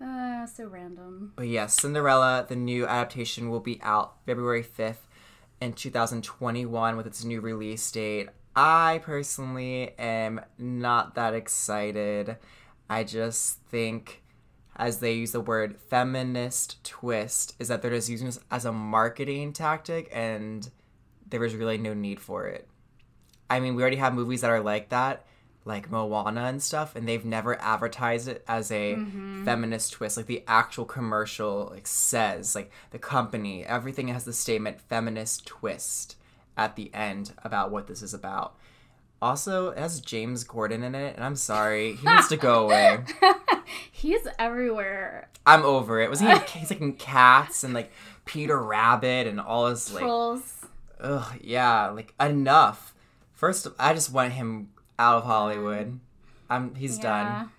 Uh, 0.04 0.46
so 0.46 0.66
random. 0.68 1.32
But 1.36 1.48
yes, 1.48 1.80
Cinderella, 1.82 2.46
the 2.48 2.56
new 2.56 2.86
adaptation, 2.86 3.50
will 3.50 3.62
be 3.62 3.80
out 3.82 4.16
February 4.26 4.64
5th 4.64 5.08
in 5.62 5.72
2021 5.74 6.98
with 6.98 7.08
its 7.08 7.24
new 7.24 7.40
release 7.42 7.90
date. 7.92 8.30
I 8.56 9.02
personally 9.04 9.94
am 10.00 10.42
not 10.58 11.16
that 11.16 11.34
excited. 11.34 12.38
I 12.90 13.04
just 13.04 13.60
think, 13.64 14.24
as 14.76 15.00
they 15.00 15.14
use 15.14 15.32
the 15.34 15.42
word 15.42 15.78
feminist 15.90 16.84
twist, 16.84 17.56
is 17.60 17.68
that 17.68 17.82
they're 17.82 17.92
just 17.92 18.10
using 18.10 18.28
this 18.28 18.40
as 18.50 18.64
a 18.64 18.72
marketing 18.72 19.52
tactic 19.52 20.10
and 20.14 20.70
there 21.28 21.40
was 21.40 21.56
really 21.56 21.78
no 21.78 21.94
need 21.94 22.20
for 22.20 22.48
it. 22.48 22.68
I 23.50 23.60
mean, 23.60 23.76
we 23.76 23.82
already 23.82 23.98
have 23.98 24.14
movies 24.14 24.42
that 24.42 24.52
are 24.52 24.62
like 24.62 24.90
that, 24.90 25.26
like 25.66 25.92
Moana 25.92 26.46
and 26.46 26.64
stuff, 26.64 26.96
and 26.96 27.08
they've 27.08 27.26
never 27.26 27.60
advertised 27.62 28.28
it 28.28 28.44
as 28.48 28.72
a 28.72 28.96
mm-hmm. 28.96 29.44
feminist 29.44 29.94
twist. 29.94 30.16
Like 30.16 30.28
the 30.28 30.44
actual 30.48 30.86
commercial 30.86 31.70
like 31.74 31.88
says, 31.88 32.56
like 32.56 32.72
the 32.92 33.00
company, 33.00 33.66
everything 33.66 34.08
has 34.10 34.24
the 34.24 34.34
statement 34.34 34.80
feminist 34.80 35.46
twist 35.46 36.16
at 36.58 36.76
the 36.76 36.94
end 36.94 37.34
about 37.44 37.72
what 37.72 37.88
this 37.88 38.02
is 38.02 38.14
about. 38.14 38.56
Also, 39.22 39.70
it 39.70 39.78
has 39.78 40.02
James 40.02 40.44
Corden 40.44 40.84
in 40.84 40.94
it, 40.94 41.16
and 41.16 41.24
I'm 41.24 41.36
sorry, 41.36 41.96
he 41.96 42.08
needs 42.08 42.28
to 42.28 42.38
go 42.38 42.66
away. 42.66 43.00
He's 43.92 44.28
everywhere. 44.38 45.30
I'm 45.46 45.64
over 45.64 46.00
it. 46.02 46.10
Was 46.10 46.20
he? 46.20 46.28
He's 46.50 46.70
like 46.70 46.82
in 46.82 46.94
Cats 46.94 47.64
and 47.64 47.74
like 47.74 47.92
Peter 48.26 48.62
Rabbit 48.62 49.26
and 49.26 49.40
all 49.40 49.68
his 49.68 49.92
like 49.92 50.04
Trolls. 50.04 50.66
Ugh, 51.00 51.40
yeah, 51.42 51.88
like 51.88 52.14
enough. 52.20 52.94
First, 53.34 53.68
I 53.80 53.94
just 53.94 54.12
want 54.12 54.34
him 54.34 54.70
out 55.00 55.18
of 55.18 55.24
Hollywood. 55.24 56.00
I'm 56.50 56.76
he's 56.76 56.98
done. 57.00 57.50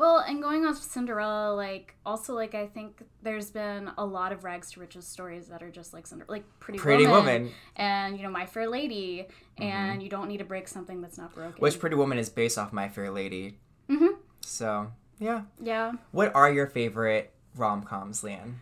Well, 0.00 0.16
and 0.26 0.40
going 0.40 0.64
off 0.64 0.78
Cinderella, 0.78 1.54
like 1.54 1.94
also 2.06 2.34
like 2.34 2.54
I 2.54 2.66
think 2.68 3.02
there's 3.22 3.50
been 3.50 3.90
a 3.98 4.04
lot 4.06 4.32
of 4.32 4.44
rags 4.44 4.70
to 4.72 4.80
riches 4.80 5.06
stories 5.06 5.48
that 5.48 5.62
are 5.62 5.70
just 5.70 5.92
like 5.92 6.06
Cinderella, 6.06 6.32
like 6.32 6.44
Pretty, 6.58 6.78
Pretty 6.78 7.06
Woman, 7.06 7.24
Woman. 7.26 7.42
Mm-hmm. 7.48 7.80
and 7.82 8.16
you 8.16 8.22
know 8.22 8.30
My 8.30 8.46
Fair 8.46 8.66
Lady, 8.66 9.28
and 9.58 10.02
you 10.02 10.08
don't 10.08 10.28
need 10.28 10.38
to 10.38 10.44
break 10.46 10.68
something 10.68 11.02
that's 11.02 11.18
not 11.18 11.34
broken. 11.34 11.60
Which 11.60 11.78
Pretty 11.78 11.96
Woman 11.96 12.16
is 12.16 12.30
based 12.30 12.56
off 12.56 12.72
My 12.72 12.88
Fair 12.88 13.10
Lady. 13.10 13.58
Mhm. 13.90 14.16
So 14.40 14.90
yeah, 15.18 15.42
yeah, 15.62 15.92
what 16.12 16.34
are 16.34 16.50
your 16.50 16.66
favorite 16.66 17.34
rom 17.54 17.82
coms, 17.82 18.22
Leighanne? 18.22 18.54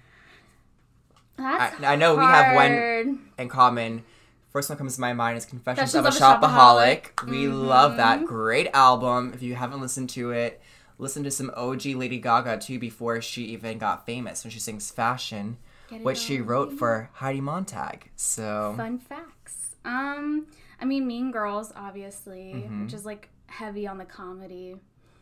that's 1.37 1.81
I- 1.85 1.93
I 1.93 1.95
know 1.95 2.17
we 2.17 2.25
have 2.25 2.57
one- 2.57 3.29
In 3.39 3.49
common, 3.49 4.03
first 4.51 4.69
one 4.71 4.77
comes 4.77 4.97
to 4.97 5.01
my 5.01 5.13
mind 5.13 5.39
is 5.39 5.47
Confessions 5.47 5.95
of 5.95 6.03
Confessions 6.05 6.21
of 6.21 6.43
a 6.43 6.47
Shopaholic. 6.49 7.31
We 7.31 7.47
love 7.47 7.97
that 7.99 8.25
great 8.25 8.67
album. 8.75 9.31
If 9.33 9.41
you 9.41 9.55
haven't 9.55 9.81
listened 9.81 10.11
to 10.11 10.33
it, 10.33 10.61
listen 10.99 11.23
to 11.25 11.31
some 11.31 11.51
OG 11.57 11.87
Lady 11.87 12.19
Gaga 12.19 12.59
too 12.59 12.79
before 12.79 13.21
she 13.23 13.45
even 13.47 13.79
got 13.79 14.05
famous 14.07 14.45
when 14.45 14.51
she 14.51 14.61
sings 14.61 14.91
Fashion, 14.91 15.57
which 16.03 16.19
she 16.19 16.41
wrote 16.41 16.73
for 16.73 17.11
Heidi 17.15 17.41
Montag. 17.41 18.11
So 18.17 18.75
Fun 18.77 18.99
facts. 18.99 19.77
Um, 19.85 20.47
I 20.81 20.85
mean 20.85 21.07
Mean 21.07 21.31
Girls, 21.31 21.73
obviously, 21.77 22.53
Mm-hmm. 22.57 22.85
which 22.85 22.93
is 22.95 23.05
like 23.07 23.29
heavy 23.47 23.87
on 23.87 23.99
the 23.99 24.05
comedy. 24.05 24.77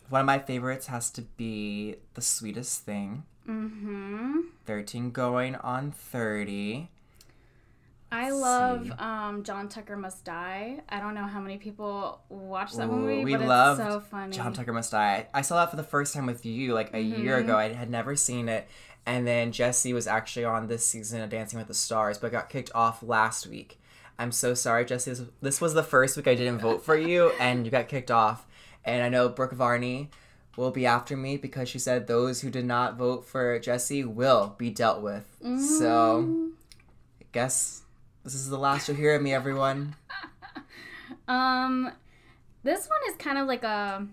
One 0.09 0.21
of 0.21 0.27
my 0.27 0.39
favorites 0.39 0.87
has 0.87 1.11
to 1.13 1.23
be 1.23 1.97
The 2.15 2.23
Sweetest 2.23 2.83
Thing. 2.83 3.25
Mm-hmm. 3.49 4.39
13 4.67 5.11
going 5.11 5.55
on 5.57 5.91
30. 5.93 6.91
I 8.13 8.31
love 8.31 8.91
um, 9.01 9.43
John 9.43 9.69
Tucker 9.69 9.97
Must 9.97 10.25
Die. 10.25 10.81
I 10.89 11.01
don't 11.01 11.15
know 11.15 11.25
how 11.27 11.41
many 11.41 11.59
people 11.59 12.21
watch 12.29 12.75
that 12.75 12.87
Ooh, 12.89 12.93
movie, 12.93 13.25
we 13.25 13.35
but 13.37 13.43
it's 13.43 13.79
so 13.79 14.01
funny. 14.01 14.33
John 14.37 14.53
Tucker 14.53 14.73
Must 14.73 14.91
Die. 14.93 15.27
I 15.35 15.43
saw 15.43 15.57
that 15.57 15.71
for 15.71 15.77
the 15.77 15.83
first 15.83 16.15
time 16.15 16.27
with 16.27 16.47
you 16.47 16.73
like 16.73 16.95
a 16.95 17.01
year 17.01 17.37
Mm-hmm. 17.39 17.49
ago. 17.49 17.57
I 17.59 17.73
had 17.73 17.91
never 17.91 18.15
seen 18.17 18.49
it. 18.49 18.69
And 19.05 19.27
then 19.27 19.53
Jesse 19.53 19.93
was 19.93 20.07
actually 20.07 20.45
on 20.45 20.67
this 20.69 20.85
season 20.87 21.21
of 21.23 21.31
Dancing 21.31 21.59
with 21.59 21.69
the 21.69 21.75
Stars, 21.75 22.19
but 22.19 22.33
got 22.33 22.49
kicked 22.49 22.71
off 22.75 23.03
last 23.03 23.47
week. 23.47 23.81
I'm 24.19 24.33
so 24.33 24.55
sorry, 24.55 24.85
Jesse. 24.85 25.11
This, 25.11 25.23
this 25.43 25.61
was 25.61 25.75
the 25.75 25.83
first 25.83 26.17
week 26.17 26.27
I 26.27 26.35
didn't 26.35 26.59
vote 26.61 26.85
for 26.85 26.97
you, 26.97 27.31
and 27.41 27.65
you 27.65 27.71
got 27.71 27.89
kicked 27.89 28.11
off. 28.11 28.47
And 28.85 29.03
I 29.03 29.09
know 29.09 29.29
Brooke 29.29 29.53
Varney 29.53 30.11
will 30.57 30.71
be 30.71 30.87
after 30.87 31.17
me 31.17 31.37
because 31.37 31.69
she 31.69 31.79
said 31.79 32.07
those 32.07 32.41
who 32.41 32.51
did 32.51 32.65
not 32.65 32.97
vote 32.97 33.27
for 33.27 33.59
Jesse 33.59 34.05
will 34.05 34.55
be 34.59 34.71
dealt 34.71 35.03
with. 35.03 35.25
So, 35.61 36.51
I 37.21 37.25
guess 37.33 37.83
this 38.27 38.35
is 38.35 38.49
the 38.51 38.59
last 38.59 38.89
you'll 38.89 38.97
hear 38.97 39.15
of 39.15 39.23
me, 39.23 39.33
everyone. 39.33 39.95
Um, 41.29 41.91
this 42.63 42.87
one 42.89 42.99
is 43.11 43.17
kind 43.17 43.39
of 43.39 43.47
like 43.49 43.65
a 43.65 44.07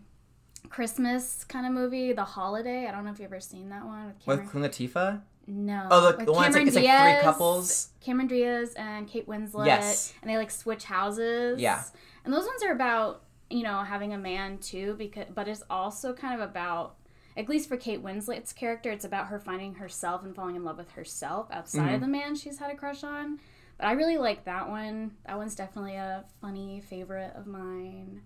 Christmas 0.69 1.43
kind 1.43 1.65
of 1.65 1.71
movie, 1.71 2.13
The 2.13 2.23
Holiday. 2.23 2.87
I 2.87 2.91
don't 2.91 3.05
know 3.05 3.11
if 3.11 3.19
you've 3.19 3.31
ever 3.31 3.39
seen 3.39 3.69
that 3.69 3.85
one 3.85 4.07
with 4.07 4.19
Cameron. 4.19 4.43
With 4.45 4.51
Queen 4.51 4.63
Latifah? 4.63 5.21
no. 5.47 5.87
Oh, 5.91 6.11
the, 6.11 6.17
With 6.17 6.25
the 6.25 6.31
one 6.33 6.43
that's 6.43 6.55
like, 6.55 6.67
it's 6.67 6.75
like 6.75 6.85
three 6.85 7.21
couples. 7.23 7.89
Cameron 8.01 8.27
Diaz 8.27 8.73
and 8.77 9.07
Kate 9.07 9.27
Winslet. 9.27 9.65
Yes. 9.67 10.13
And 10.21 10.31
they 10.31 10.37
like 10.37 10.49
switch 10.51 10.85
houses. 10.85 11.59
Yeah. 11.59 11.83
And 12.25 12.33
those 12.33 12.45
ones 12.45 12.63
are 12.63 12.71
about 12.71 13.23
you 13.49 13.61
know 13.61 13.79
having 13.83 14.13
a 14.13 14.17
man 14.17 14.57
too, 14.57 14.95
because 14.97 15.25
but 15.33 15.47
it's 15.47 15.63
also 15.69 16.13
kind 16.13 16.39
of 16.41 16.49
about. 16.49 16.95
At 17.35 17.49
least 17.49 17.67
for 17.67 17.77
Kate 17.77 18.03
Winslet's 18.03 18.53
character, 18.53 18.91
it's 18.91 19.05
about 19.05 19.27
her 19.27 19.39
finding 19.39 19.73
herself 19.75 20.23
and 20.23 20.35
falling 20.35 20.55
in 20.55 20.63
love 20.63 20.77
with 20.77 20.91
herself 20.91 21.47
outside 21.51 21.81
Mm-hmm. 21.85 21.95
of 21.95 22.01
the 22.01 22.07
man 22.07 22.35
she's 22.35 22.59
had 22.59 22.69
a 22.71 22.75
crush 22.75 23.03
on. 23.03 23.39
But 23.77 23.87
I 23.87 23.93
really 23.93 24.17
like 24.17 24.45
that 24.45 24.69
one. 24.69 25.11
That 25.25 25.37
one's 25.37 25.55
definitely 25.55 25.95
a 25.95 26.23
funny 26.41 26.81
favorite 26.89 27.33
of 27.35 27.47
mine. 27.47 28.21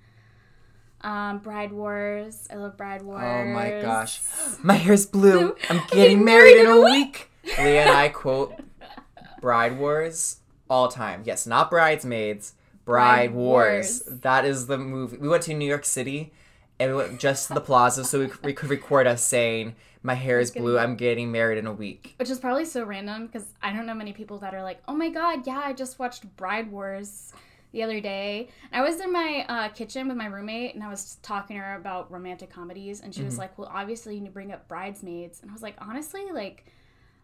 Um, 1.01 1.39
Bride 1.39 1.71
Wars. 1.71 2.47
I 2.51 2.55
love 2.55 2.77
Bride 2.77 3.01
Wars. 3.01 3.23
Oh 3.23 3.45
my 3.45 3.81
gosh. 3.81 4.21
My 4.63 4.75
hair's 4.75 5.05
blue. 5.05 5.55
I'm 5.69 5.81
getting 5.91 6.23
married 6.23 6.57
in 6.57 6.65
a 6.67 6.81
week. 6.81 7.29
Leah 7.57 7.83
and 7.83 7.89
I 7.91 8.09
quote 8.09 8.55
Bride 9.41 9.77
Wars 9.77 10.37
all 10.69 10.89
time. 10.89 11.23
Yes, 11.25 11.47
not 11.47 11.69
Bridesmaids. 11.69 12.53
Bride, 12.83 13.31
Bride 13.31 13.33
Wars. 13.33 14.03
Wars. 14.05 14.19
That 14.21 14.45
is 14.45 14.67
the 14.67 14.77
movie. 14.77 15.17
We 15.17 15.27
went 15.27 15.43
to 15.43 15.53
New 15.53 15.67
York 15.67 15.85
City 15.85 16.33
and 16.79 16.91
we 16.91 16.97
went 16.97 17.19
just 17.19 17.47
to 17.47 17.53
the 17.53 17.61
plaza 17.61 18.03
so 18.03 18.19
we, 18.19 18.29
we 18.43 18.53
could 18.53 18.69
record 18.69 19.07
us 19.07 19.23
saying, 19.23 19.75
My 20.03 20.13
hair 20.13 20.39
is 20.39 20.51
blue. 20.51 20.77
I'm 20.77 20.95
getting 20.95 21.31
married 21.31 21.57
in 21.57 21.67
a 21.67 21.73
week. 21.73 22.13
Which 22.17 22.29
is 22.29 22.39
probably 22.39 22.65
so 22.65 22.83
random 22.83 23.25
because 23.27 23.45
I 23.61 23.73
don't 23.73 23.85
know 23.85 23.93
many 23.95 24.13
people 24.13 24.37
that 24.39 24.53
are 24.53 24.63
like, 24.63 24.81
oh 24.87 24.93
my 24.93 25.09
god, 25.09 25.45
yeah, 25.47 25.61
I 25.63 25.73
just 25.73 25.97
watched 25.99 26.23
Bride 26.37 26.71
Wars 26.71 27.33
the 27.73 27.83
other 27.83 27.99
day. 27.99 28.47
And 28.71 28.81
I 28.81 28.87
was 28.89 29.01
in 29.01 29.11
my 29.11 29.45
uh, 29.49 29.67
kitchen 29.69 30.07
with 30.07 30.15
my 30.17 30.27
roommate 30.27 30.73
and 30.75 30.83
I 30.83 30.89
was 30.89 31.17
talking 31.21 31.57
to 31.57 31.61
her 31.63 31.75
about 31.75 32.09
romantic 32.11 32.49
comedies. 32.49 33.01
And 33.01 33.13
she 33.13 33.19
Mm-hmm. 33.21 33.27
was 33.27 33.37
like, 33.37 33.57
well, 33.57 33.69
obviously 33.73 34.15
you 34.15 34.21
need 34.21 34.27
to 34.27 34.33
bring 34.33 34.53
up 34.53 34.67
Bridesmaids. 34.69 35.41
And 35.41 35.51
I 35.51 35.53
was 35.53 35.61
like, 35.63 35.75
honestly, 35.79 36.25
like, 36.33 36.65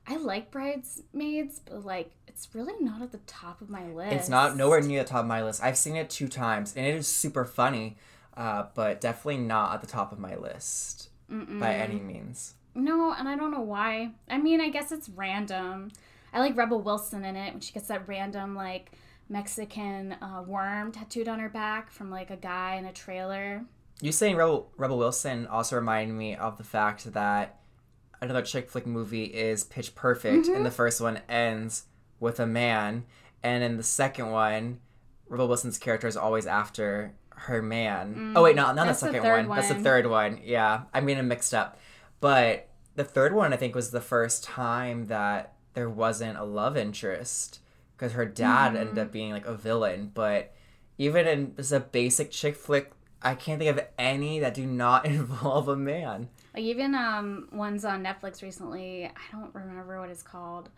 I 0.05 0.17
like 0.17 0.51
Bridesmaids, 0.51 1.62
but 1.63 1.86
like, 1.86 2.12
it's 2.27 2.50
really 2.53 2.74
not 2.83 3.01
at 3.01 3.12
the 3.13 3.19
top 3.19 3.62
of 3.62 3.69
my 3.69 3.88
list. 3.88 4.12
It's 4.13 4.29
not 4.29 4.57
nowhere 4.57 4.81
near 4.81 5.03
the 5.03 5.10
top 5.10 5.22
of 5.22 5.27
my 5.27 5.41
list. 5.43 5.63
I've 5.63 5.77
seen 5.77 5.95
it 5.95 6.10
two 6.10 6.27
times 6.27 6.74
and 6.75 6.86
it 6.86 6.95
is 6.95 7.07
super 7.07 7.45
funny, 7.45 7.95
uh, 8.36 8.66
but 8.74 9.02
definitely 9.02 9.38
not 9.38 9.74
at 9.74 9.82
the 9.82 9.88
top 9.88 10.12
of 10.12 10.20
my 10.20 10.36
list 10.36 11.10
by 11.30 11.75
any 11.75 12.00
means. 12.00 12.56
No, 12.75 13.13
and 13.13 13.28
I 13.30 13.36
don't 13.36 13.52
know 13.52 13.62
why. 13.62 14.12
I 14.28 14.38
mean, 14.38 14.60
I 14.60 14.70
guess 14.70 14.92
it's 14.92 15.10
random. 15.10 15.92
I 16.34 16.40
like 16.40 16.58
Rebel 16.58 16.82
Wilson 16.82 17.24
in 17.24 17.36
it 17.36 17.54
when 17.54 17.62
she 17.62 17.74
gets 17.74 17.88
that 17.88 18.08
random 18.08 18.56
like 18.56 18.92
Mexican 19.30 20.13
uh, 20.13 20.44
worm 20.46 20.92
tattooed 20.92 21.28
on 21.28 21.40
her 21.40 21.50
back 21.50 21.92
from 21.92 22.10
like 22.10 22.30
a 22.32 22.36
guy 22.36 22.75
in 22.75 22.86
a 22.86 22.94
trailer. 22.94 23.63
You 24.02 24.12
saying 24.12 24.36
Rebel, 24.36 24.72
Rebel 24.75 24.98
Wilson 24.98 25.48
also 25.48 25.75
reminded 25.75 26.13
me 26.16 26.36
of 26.36 26.58
the 26.58 26.63
fact 26.63 27.13
that 27.13 27.60
another 28.22 28.42
chick 28.42 28.70
flick 28.70 28.88
movie 28.88 29.25
is 29.25 29.63
Pitch 29.63 29.94
Perfect, 29.96 30.48
and 30.48 30.66
the 30.66 30.72
first 30.72 31.00
one 31.00 31.22
ends 31.30 31.86
with 32.20 32.40
a 32.40 32.48
man, 32.48 33.06
and 33.44 33.63
in 33.63 33.78
the 33.78 33.84
second 33.84 34.32
one, 34.32 34.80
Rebel 35.28 35.48
Wilson's 35.48 35.78
character 35.78 36.08
is 36.08 36.18
always 36.18 36.48
after 36.48 37.13
her 37.36 37.62
man. 37.62 38.34
oh 38.36 38.44
wait, 38.44 38.56
no, 38.56 38.74
not 38.74 38.75
the 38.75 38.84
the 38.86 38.94
second 38.94 39.22
third 39.22 39.48
one. 39.48 39.58
That's 39.58 39.70
the 39.70 39.75
third 39.75 40.08
one. 40.08 40.40
Yeah, 40.44 40.84
I'm 40.94 41.06
getting 41.06 41.28
mixed 41.28 41.54
up. 41.54 41.78
But 42.20 42.70
the 42.96 43.04
third 43.04 43.34
one, 43.34 43.54
I 43.54 43.58
think, 43.58 43.75
was 43.75 43.92
the 43.92 44.02
first 44.02 44.44
time 44.44 45.06
that 45.06 45.54
there 45.74 45.90
wasn't 45.90 46.38
a 46.38 46.44
love 46.44 46.78
interest 46.78 47.60
because 47.96 48.13
her 48.13 48.25
dad 48.25 48.75
ended 48.75 48.98
up 48.98 49.12
being 49.12 49.32
like 49.32 49.46
a 49.46 49.56
villain. 49.56 50.12
But 50.13 50.54
even 50.98 51.28
in 51.28 51.56
just 51.56 51.72
a 51.72 51.80
basic 51.80 52.32
chick 52.32 52.56
flick, 52.56 52.92
I 53.22 53.36
can't 53.36 53.60
think 53.60 53.78
of 53.78 53.86
any 53.98 54.40
that 54.40 54.54
do 54.54 54.66
not 54.66 55.06
involve 55.08 55.68
a 55.68 55.75
man. 55.75 56.30
Like 56.54 56.63
even 56.63 56.94
um 56.96 57.50
ones 57.52 57.84
on 57.86 58.04
Netflix 58.04 58.42
recently. 58.42 59.06
I 59.06 59.32
don't 59.32 59.54
remember 59.54 60.00
what 60.00 60.10
it's 60.10 60.24
called. 60.24 60.70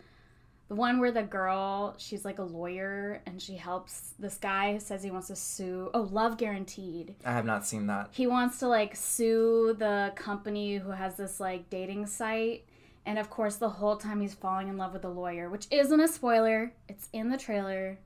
The 0.67 0.75
one 0.75 0.99
where 0.99 1.11
the 1.11 1.21
girl, 1.21 1.93
she's 1.97 2.25
like 2.25 2.39
a 2.39 2.43
lawyer 2.43 3.21
and 3.27 3.39
she 3.39 3.55
helps 3.55 4.13
this 4.17 4.37
guy 4.37 4.73
who 4.73 4.79
says 4.79 5.03
he 5.03 5.11
wants 5.11 5.27
to 5.27 5.35
sue. 5.35 5.91
Oh, 5.93 6.09
Love 6.11 6.37
Guaranteed. 6.37 7.15
I 7.23 7.33
have 7.33 7.45
not 7.45 7.67
seen 7.67 7.85
that. 7.87 8.09
He 8.11 8.25
wants 8.25 8.59
to 8.59 8.67
like 8.67 8.95
sue 8.95 9.75
the 9.77 10.11
company 10.15 10.77
who 10.77 10.89
has 10.89 11.15
this 11.15 11.39
like 11.39 11.69
dating 11.69 12.07
site. 12.07 12.65
And 13.05 13.19
of 13.19 13.29
course, 13.29 13.57
the 13.57 13.69
whole 13.69 13.97
time 13.97 14.21
he's 14.21 14.33
falling 14.33 14.67
in 14.67 14.77
love 14.77 14.93
with 14.93 15.03
the 15.03 15.09
lawyer, 15.09 15.49
which 15.49 15.67
isn't 15.69 15.99
a 15.99 16.07
spoiler. 16.07 16.73
It's 16.89 17.09
in 17.13 17.29
the 17.29 17.37
trailer. 17.37 17.99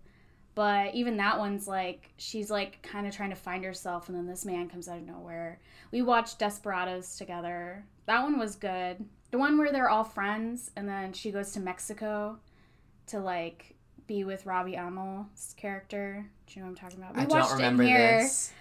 But 0.54 0.94
even 0.94 1.16
that 1.18 1.40
one's 1.40 1.70
like, 1.70 2.12
she's 2.18 2.52
like 2.52 2.82
kind 2.82 3.08
of 3.08 3.16
trying 3.16 3.30
to 3.30 3.36
find 3.38 3.64
herself, 3.64 4.10
and 4.10 4.18
then 4.18 4.28
this 4.28 4.44
man 4.44 4.68
comes 4.68 4.90
out 4.90 4.98
of 4.98 5.06
nowhere. 5.06 5.60
We 5.92 6.02
watched 6.02 6.40
Desperados 6.40 7.18
together. 7.18 7.86
That 8.08 8.24
one 8.24 8.38
was 8.38 8.58
good. 8.58 9.06
The 9.32 9.38
one 9.38 9.58
where 9.58 9.72
they're 9.72 9.90
all 9.90 10.04
friends, 10.04 10.72
and 10.76 10.90
then 10.90 11.14
she 11.14 11.32
goes 11.32 11.54
to 11.54 11.62
Mexico 11.62 12.40
to 13.10 13.20
like 13.20 13.76
be 14.08 14.24
with 14.24 14.46
Robbie 14.46 14.74
Amell's 14.74 15.54
character. 15.58 16.26
Do 16.48 16.54
you 16.54 16.62
know 16.62 16.72
what 16.72 16.82
I'm 16.82 16.90
talking 16.90 17.00
about? 17.00 17.16
We 17.16 17.22
I 17.22 17.26
watched 17.26 17.50
don't 17.52 17.62
it 17.62 17.64
in 17.64 17.78
remember 17.78 17.84
here. 17.84 18.22
this. 18.22 18.52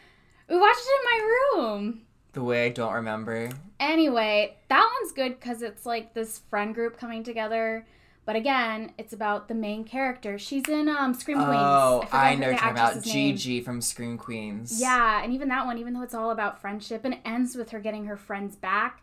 We 0.49 0.59
watched 0.59 0.81
it 0.81 1.01
in 1.01 1.05
my 1.05 1.63
room. 1.63 2.01
The 2.33 2.43
way 2.43 2.67
I 2.67 2.69
don't 2.69 2.93
remember. 2.93 3.51
Anyway, 3.81 4.57
that 4.69 4.99
one's 5.01 5.13
good 5.13 5.41
because 5.41 5.63
it's 5.63 5.87
like 5.87 6.15
this 6.15 6.39
friend 6.51 6.75
group 6.75 6.99
coming 6.99 7.25
together. 7.25 7.87
But 8.27 8.37
again, 8.37 8.93
it's 8.99 9.15
about 9.15 9.49
the 9.49 9.55
main 9.55 9.85
character. 9.85 10.39
She's 10.39 10.69
in 10.69 10.87
um, 10.87 11.15
Scream 11.15 11.39
Queens. 11.39 11.57
Oh, 11.57 12.03
forgot 12.05 12.25
I 12.27 12.35
know 12.35 12.41
the 12.41 12.47
you're 12.51 12.59
talking 12.59 12.71
about 12.73 12.89
actress's 12.89 13.15
name. 13.15 13.37
Gigi 13.37 13.61
from 13.63 13.81
Scream 13.81 14.19
Queens. 14.19 14.79
Yeah, 14.79 15.25
and 15.25 15.33
even 15.33 15.49
that 15.49 15.65
one, 15.65 15.79
even 15.79 15.95
though 15.95 16.03
it's 16.03 16.13
all 16.15 16.31
about 16.31 16.61
friendship 16.61 17.07
and 17.07 17.15
it 17.15 17.21
ends 17.25 17.57
with 17.57 17.71
her 17.71 17.81
getting 17.81 18.05
her 18.05 18.19
friends 18.19 18.55
back, 18.55 19.03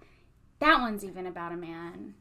that 0.60 0.80
one's 0.80 1.04
even 1.04 1.25
about 1.25 1.52
a 1.52 1.58
man. 1.58 2.14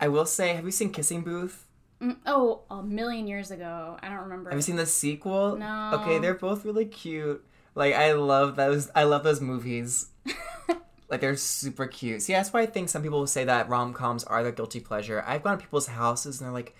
I 0.00 0.06
will 0.06 0.24
say, 0.24 0.54
have 0.54 0.64
you 0.64 0.70
seen 0.70 0.92
Kissing 0.92 1.22
Booth? 1.22 1.65
Mm, 2.00 2.16
oh, 2.26 2.62
a 2.70 2.82
million 2.82 3.26
years 3.26 3.50
ago. 3.50 3.96
I 4.02 4.08
don't 4.08 4.18
remember. 4.18 4.50
Have 4.50 4.58
you 4.58 4.62
seen 4.62 4.76
the 4.76 4.86
sequel? 4.86 5.56
No. 5.56 5.92
Okay, 5.94 6.18
they're 6.18 6.34
both 6.34 6.64
really 6.64 6.84
cute. 6.84 7.44
Like 7.74 7.94
I 7.94 8.12
love 8.12 8.56
those. 8.56 8.90
I 8.94 9.04
love 9.04 9.24
those 9.24 9.40
movies. 9.40 10.08
like 11.08 11.20
they're 11.20 11.36
super 11.36 11.86
cute. 11.86 12.22
See, 12.22 12.32
that's 12.32 12.52
why 12.52 12.62
I 12.62 12.66
think 12.66 12.88
some 12.88 13.02
people 13.02 13.20
will 13.20 13.26
say 13.26 13.44
that 13.44 13.68
rom 13.68 13.92
coms 13.92 14.24
are 14.24 14.42
their 14.42 14.52
guilty 14.52 14.80
pleasure. 14.80 15.22
I've 15.26 15.42
gone 15.42 15.58
to 15.58 15.62
people's 15.62 15.86
houses 15.86 16.40
and 16.40 16.46
they're 16.46 16.54
like, 16.54 16.74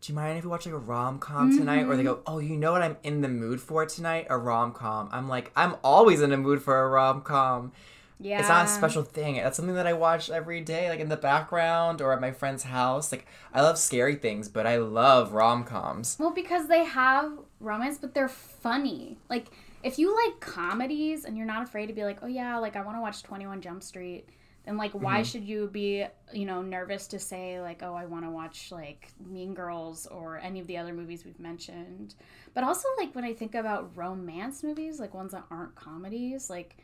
"Do 0.00 0.12
you 0.12 0.16
mind 0.16 0.38
if 0.38 0.44
we 0.44 0.50
watch 0.50 0.66
like 0.66 0.74
a 0.74 0.78
rom 0.78 1.18
com 1.18 1.56
tonight?" 1.56 1.84
Or 1.84 1.96
they 1.96 2.02
go, 2.02 2.20
"Oh, 2.26 2.38
you 2.38 2.56
know 2.56 2.72
what 2.72 2.82
I'm 2.82 2.96
in 3.02 3.20
the 3.20 3.28
mood 3.28 3.60
for 3.60 3.84
tonight? 3.86 4.26
A 4.30 4.38
rom 4.38 4.72
com." 4.72 5.08
I'm 5.12 5.28
like, 5.28 5.52
I'm 5.56 5.76
always 5.84 6.20
in 6.20 6.30
the 6.30 6.36
mood 6.38 6.62
for 6.62 6.82
a 6.82 6.88
rom 6.88 7.22
com. 7.22 7.72
Yeah. 8.22 8.38
It's 8.40 8.48
not 8.48 8.66
a 8.66 8.68
special 8.68 9.02
thing. 9.02 9.36
That's 9.36 9.56
something 9.56 9.74
that 9.74 9.86
I 9.86 9.92
watch 9.92 10.30
every 10.30 10.60
day, 10.60 10.88
like 10.88 11.00
in 11.00 11.08
the 11.08 11.16
background 11.16 12.00
or 12.00 12.12
at 12.12 12.20
my 12.20 12.30
friend's 12.32 12.62
house. 12.64 13.12
Like 13.12 13.26
I 13.52 13.60
love 13.62 13.78
scary 13.78 14.16
things, 14.16 14.48
but 14.48 14.66
I 14.66 14.76
love 14.76 15.32
rom 15.32 15.64
coms. 15.64 16.16
Well, 16.18 16.30
because 16.32 16.68
they 16.68 16.84
have 16.84 17.32
romance, 17.60 17.98
but 17.98 18.14
they're 18.14 18.28
funny. 18.28 19.18
Like, 19.28 19.48
if 19.82 19.98
you 19.98 20.14
like 20.14 20.40
comedies 20.40 21.24
and 21.24 21.36
you're 21.36 21.46
not 21.46 21.62
afraid 21.62 21.86
to 21.86 21.92
be 21.92 22.04
like, 22.04 22.18
oh 22.22 22.26
yeah, 22.28 22.56
like 22.58 22.76
I 22.76 22.82
want 22.82 22.96
to 22.96 23.00
watch 23.00 23.22
21 23.22 23.60
Jump 23.60 23.82
Street, 23.82 24.28
then 24.64 24.76
like, 24.76 24.92
why 24.92 25.14
Mm-hmm. 25.16 25.22
should 25.24 25.44
you 25.44 25.66
be, 25.66 26.06
you 26.32 26.46
know, 26.46 26.62
nervous 26.62 27.08
to 27.08 27.18
say 27.18 27.60
like, 27.60 27.82
oh, 27.82 27.94
I 27.94 28.04
want 28.06 28.24
to 28.24 28.30
watch 28.30 28.70
like 28.70 29.08
Mean 29.26 29.54
Girls 29.54 30.06
or 30.06 30.38
any 30.38 30.60
of 30.60 30.68
the 30.68 30.76
other 30.78 30.92
movies 30.92 31.24
we've 31.24 31.40
mentioned? 31.40 32.14
But 32.54 32.62
also, 32.62 32.86
like, 32.98 33.14
when 33.14 33.24
I 33.24 33.32
think 33.34 33.54
about 33.56 33.96
romance 33.96 34.62
movies, 34.62 35.00
like 35.00 35.14
ones 35.14 35.32
that 35.32 35.44
aren't 35.50 35.74
comedies, 35.74 36.48
like, 36.48 36.76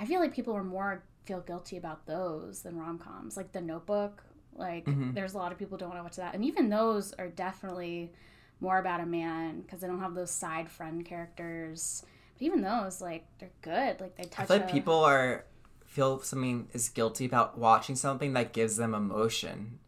I 0.00 0.06
feel 0.06 0.18
like 0.20 0.34
people 0.34 0.54
are 0.54 0.64
more 0.64 1.04
feel 1.26 1.40
guilty 1.40 1.76
about 1.76 2.06
those 2.06 2.62
than 2.62 2.76
rom 2.78 2.98
coms. 2.98 3.36
Like 3.36 3.52
The 3.52 3.60
Notebook, 3.60 4.24
like 4.54 4.86
Mhm. 4.86 5.14
there's 5.14 5.34
a 5.34 5.38
lot 5.38 5.52
of 5.52 5.58
people 5.58 5.76
don't 5.78 5.90
want 5.90 6.00
to 6.00 6.02
watch 6.04 6.16
that, 6.16 6.34
and 6.34 6.44
even 6.44 6.70
those 6.70 7.12
are 7.14 7.28
definitely 7.28 8.12
more 8.60 8.78
about 8.78 9.00
a 9.00 9.06
man 9.06 9.60
because 9.60 9.80
they 9.80 9.86
don't 9.86 10.00
have 10.00 10.14
those 10.14 10.30
side 10.30 10.68
friend 10.70 11.04
characters. 11.04 12.04
But 12.34 12.42
even 12.42 12.62
those, 12.62 13.00
like, 13.00 13.26
they're 13.38 13.50
good. 13.62 14.00
Like 14.00 14.16
they 14.16 14.24
touch. 14.24 14.44
I 14.44 14.46
feel 14.46 14.56
like 14.56 14.68
a- 14.68 14.72
people 14.72 15.04
are 15.04 15.44
feel 15.84 16.20
something 16.20 16.68
is 16.72 16.88
guilty 16.88 17.26
about 17.26 17.58
watching 17.58 17.96
something 17.96 18.32
that 18.34 18.52
gives 18.52 18.76
them 18.76 18.94
emotion. 18.94 19.78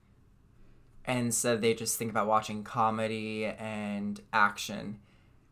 And 1.05 1.35
so 1.35 1.57
they 1.57 1.75
just 1.75 1.97
think 1.99 2.11
about 2.11 2.27
watching 2.27 2.63
comedy 2.65 3.47
and 3.47 4.21
action. 4.33 4.99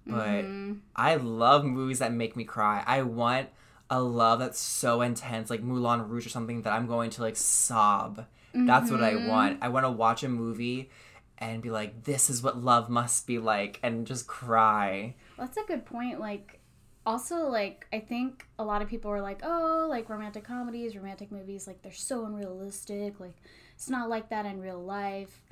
But 0.07 0.45
Mhm. 0.45 0.81
I 0.97 1.17
love 1.17 1.65
movies 1.65 1.99
that 2.01 2.13
make 2.13 2.37
me 2.37 2.45
cry. 2.45 2.83
I 2.87 3.03
want 3.03 3.49
a 3.91 4.01
love 4.01 4.39
that's 4.39 4.59
so 4.61 5.03
intense, 5.03 5.51
like 5.51 5.63
Moulin 5.63 6.09
Rouge 6.09 6.27
or 6.27 6.31
something, 6.31 6.63
that 6.63 6.73
I'm 6.73 6.87
going 6.87 7.11
to 7.11 7.23
like 7.23 7.37
sob. 7.37 8.25
That's 8.55 8.91
what 8.91 9.03
I 9.03 9.15
Mhm. 9.15 9.27
want. 9.27 9.59
I 9.63 9.69
want 9.69 9.85
to 9.85 9.91
watch 9.91 10.23
a 10.23 10.29
movie 10.29 10.91
and 11.39 11.63
be 11.63 11.71
like, 11.71 12.05
this 12.05 12.31
is 12.31 12.43
what 12.43 12.59
love 12.63 12.89
must 12.89 13.27
be 13.27 13.39
like, 13.39 13.81
and 13.83 14.07
just 14.07 14.27
cry. 14.27 15.15
That's 15.39 15.57
a 15.57 15.63
good 15.65 15.85
point. 15.87 16.21
Like, 16.21 16.61
also, 17.07 17.47
like, 17.49 17.87
I 17.93 17.99
think 18.01 18.47
a 18.59 18.65
lot 18.65 18.83
of 18.83 18.89
people 18.89 19.11
are 19.11 19.23
like, 19.23 19.41
oh, 19.43 19.87
like 19.89 20.09
romantic 20.09 20.45
comedies, 20.45 20.95
romantic 20.95 21.33
movies, 21.33 21.67
like, 21.67 21.83
they're 21.83 21.93
so 21.93 22.27
unrealistic. 22.27 23.19
Like, 23.19 23.37
it's 23.75 23.89
not 23.89 24.09
like 24.11 24.29
that 24.29 24.45
in 24.47 24.61
real 24.61 24.83
life. 24.83 25.43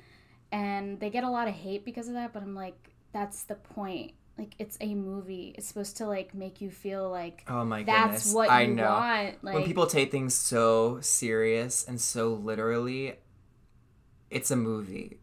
And 0.51 0.99
they 0.99 1.09
get 1.09 1.23
a 1.23 1.29
lot 1.29 1.47
of 1.47 1.55
hate 1.55 1.83
because 1.85 2.07
of 2.07 2.13
that, 2.13 2.33
but 2.33 2.43
I'm 2.43 2.55
like, 2.55 2.91
that's 3.11 3.43
the 3.43 3.55
point. 3.55 4.13
Like, 4.39 4.55
it's 4.57 4.77
a 4.79 4.95
movie. 4.95 5.53
It's 5.57 5.67
supposed 5.67 5.97
to, 5.97 6.05
like, 6.07 6.33
make 6.33 6.61
you 6.61 6.71
feel 6.71 7.09
like 7.09 7.43
Oh 7.49 7.65
my 7.65 7.83
that's 7.83 8.23
goodness. 8.23 8.33
what 8.33 8.45
you 8.45 8.55
I 8.55 8.65
know. 8.67 8.89
want. 8.89 9.43
Like, 9.43 9.53
when 9.53 9.63
people 9.65 9.85
take 9.85 10.11
things 10.11 10.33
so 10.33 10.99
serious 11.01 11.85
and 11.85 11.99
so 11.99 12.33
literally, 12.33 13.15
it's 14.31 14.49
a 14.49 14.55
movie. 14.55 15.17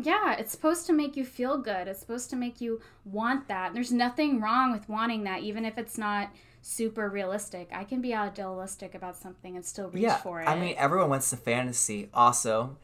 Yeah, 0.00 0.34
it's 0.34 0.52
supposed 0.52 0.86
to 0.86 0.94
make 0.94 1.14
you 1.14 1.26
feel 1.26 1.58
good. 1.58 1.88
It's 1.88 2.00
supposed 2.00 2.30
to 2.30 2.36
make 2.36 2.60
you 2.60 2.80
want 3.04 3.48
that. 3.48 3.74
There's 3.74 3.92
nothing 3.92 4.40
wrong 4.40 4.72
with 4.72 4.88
wanting 4.88 5.24
that, 5.24 5.42
even 5.42 5.66
if 5.66 5.76
it's 5.76 5.98
not 5.98 6.30
super 6.62 7.10
realistic. 7.10 7.68
I 7.72 7.84
can 7.84 8.00
be 8.00 8.14
idealistic 8.14 8.94
about 8.94 9.16
something 9.16 9.56
and 9.56 9.64
still 9.66 9.90
reach 9.90 10.04
yeah, 10.04 10.16
for 10.16 10.40
it. 10.40 10.46
I 10.48 10.58
mean, 10.58 10.74
everyone 10.78 11.10
wants 11.10 11.30
the 11.30 11.36
fantasy. 11.36 12.08
Also, 12.14 12.78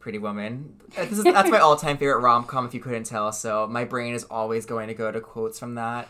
Pretty 0.00 0.18
Woman. 0.18 0.80
This 0.96 1.12
is, 1.12 1.24
that's 1.24 1.50
my 1.50 1.58
all-time 1.60 1.98
favorite 1.98 2.20
rom-com. 2.20 2.66
If 2.66 2.74
you 2.74 2.80
couldn't 2.80 3.04
tell, 3.04 3.30
so 3.32 3.66
my 3.68 3.84
brain 3.84 4.14
is 4.14 4.24
always 4.24 4.66
going 4.66 4.88
to 4.88 4.94
go 4.94 5.12
to 5.12 5.20
quotes 5.20 5.58
from 5.58 5.76
that. 5.76 6.08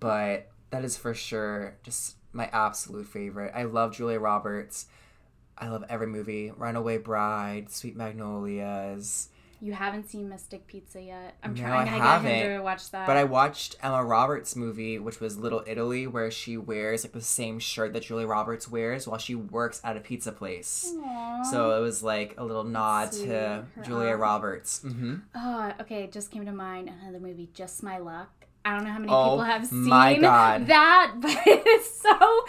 But 0.00 0.50
that 0.70 0.84
is 0.84 0.96
for 0.96 1.14
sure 1.14 1.76
just 1.82 2.16
my 2.32 2.48
absolute 2.52 3.06
favorite. 3.06 3.52
I 3.54 3.64
love 3.64 3.94
Julia 3.94 4.18
Roberts. 4.18 4.86
I 5.58 5.68
love 5.68 5.84
every 5.88 6.06
movie. 6.06 6.52
Runaway 6.56 6.98
Bride, 6.98 7.70
Sweet 7.70 7.96
Magnolias. 7.96 9.28
You 9.60 9.72
haven't 9.72 10.08
seen 10.08 10.28
Mystic 10.28 10.66
Pizza 10.66 11.00
yet. 11.00 11.36
I'm 11.42 11.54
No, 11.54 11.60
trying 11.62 11.72
I 11.72 11.84
to 11.84 11.90
get 11.90 11.94
him 11.94 12.00
haven't. 12.02 12.56
to 12.56 12.62
watch 12.62 12.90
that. 12.90 13.06
But 13.06 13.16
I 13.16 13.24
watched 13.24 13.76
Emma 13.82 14.04
Roberts' 14.04 14.54
movie, 14.56 14.98
which 14.98 15.20
was 15.20 15.36
Little 15.38 15.62
Italy, 15.66 16.06
where 16.06 16.30
she 16.30 16.56
wears 16.56 17.04
like 17.04 17.12
the 17.12 17.20
same 17.20 17.58
shirt 17.58 17.92
that 17.94 18.02
Julia 18.04 18.26
Roberts 18.26 18.68
wears 18.68 19.06
while 19.08 19.18
she 19.18 19.34
works 19.34 19.80
at 19.84 19.96
a 19.96 20.00
pizza 20.00 20.32
place. 20.32 20.92
Aww. 20.96 21.44
So 21.46 21.76
it 21.78 21.80
was 21.80 22.02
like 22.02 22.34
a 22.38 22.44
little 22.44 22.64
nod 22.64 23.12
to 23.12 23.26
Her 23.28 23.66
Julia 23.82 24.10
aunt. 24.10 24.20
Roberts. 24.20 24.82
hmm 24.82 25.16
Oh, 25.34 25.72
okay. 25.80 26.04
it 26.04 26.12
Just 26.12 26.30
came 26.30 26.44
to 26.46 26.52
mind 26.52 26.90
another 27.02 27.20
movie, 27.20 27.48
Just 27.54 27.82
My 27.82 27.98
Luck. 27.98 28.30
I 28.66 28.74
don't 28.76 28.84
know 28.84 28.92
how 28.92 28.98
many 28.98 29.12
Oh, 29.12 29.24
people 29.32 29.44
have 29.44 29.66
seen 29.66 29.88
that, 29.90 31.12
but 31.20 31.36
it's 31.46 32.00
so 32.00 32.44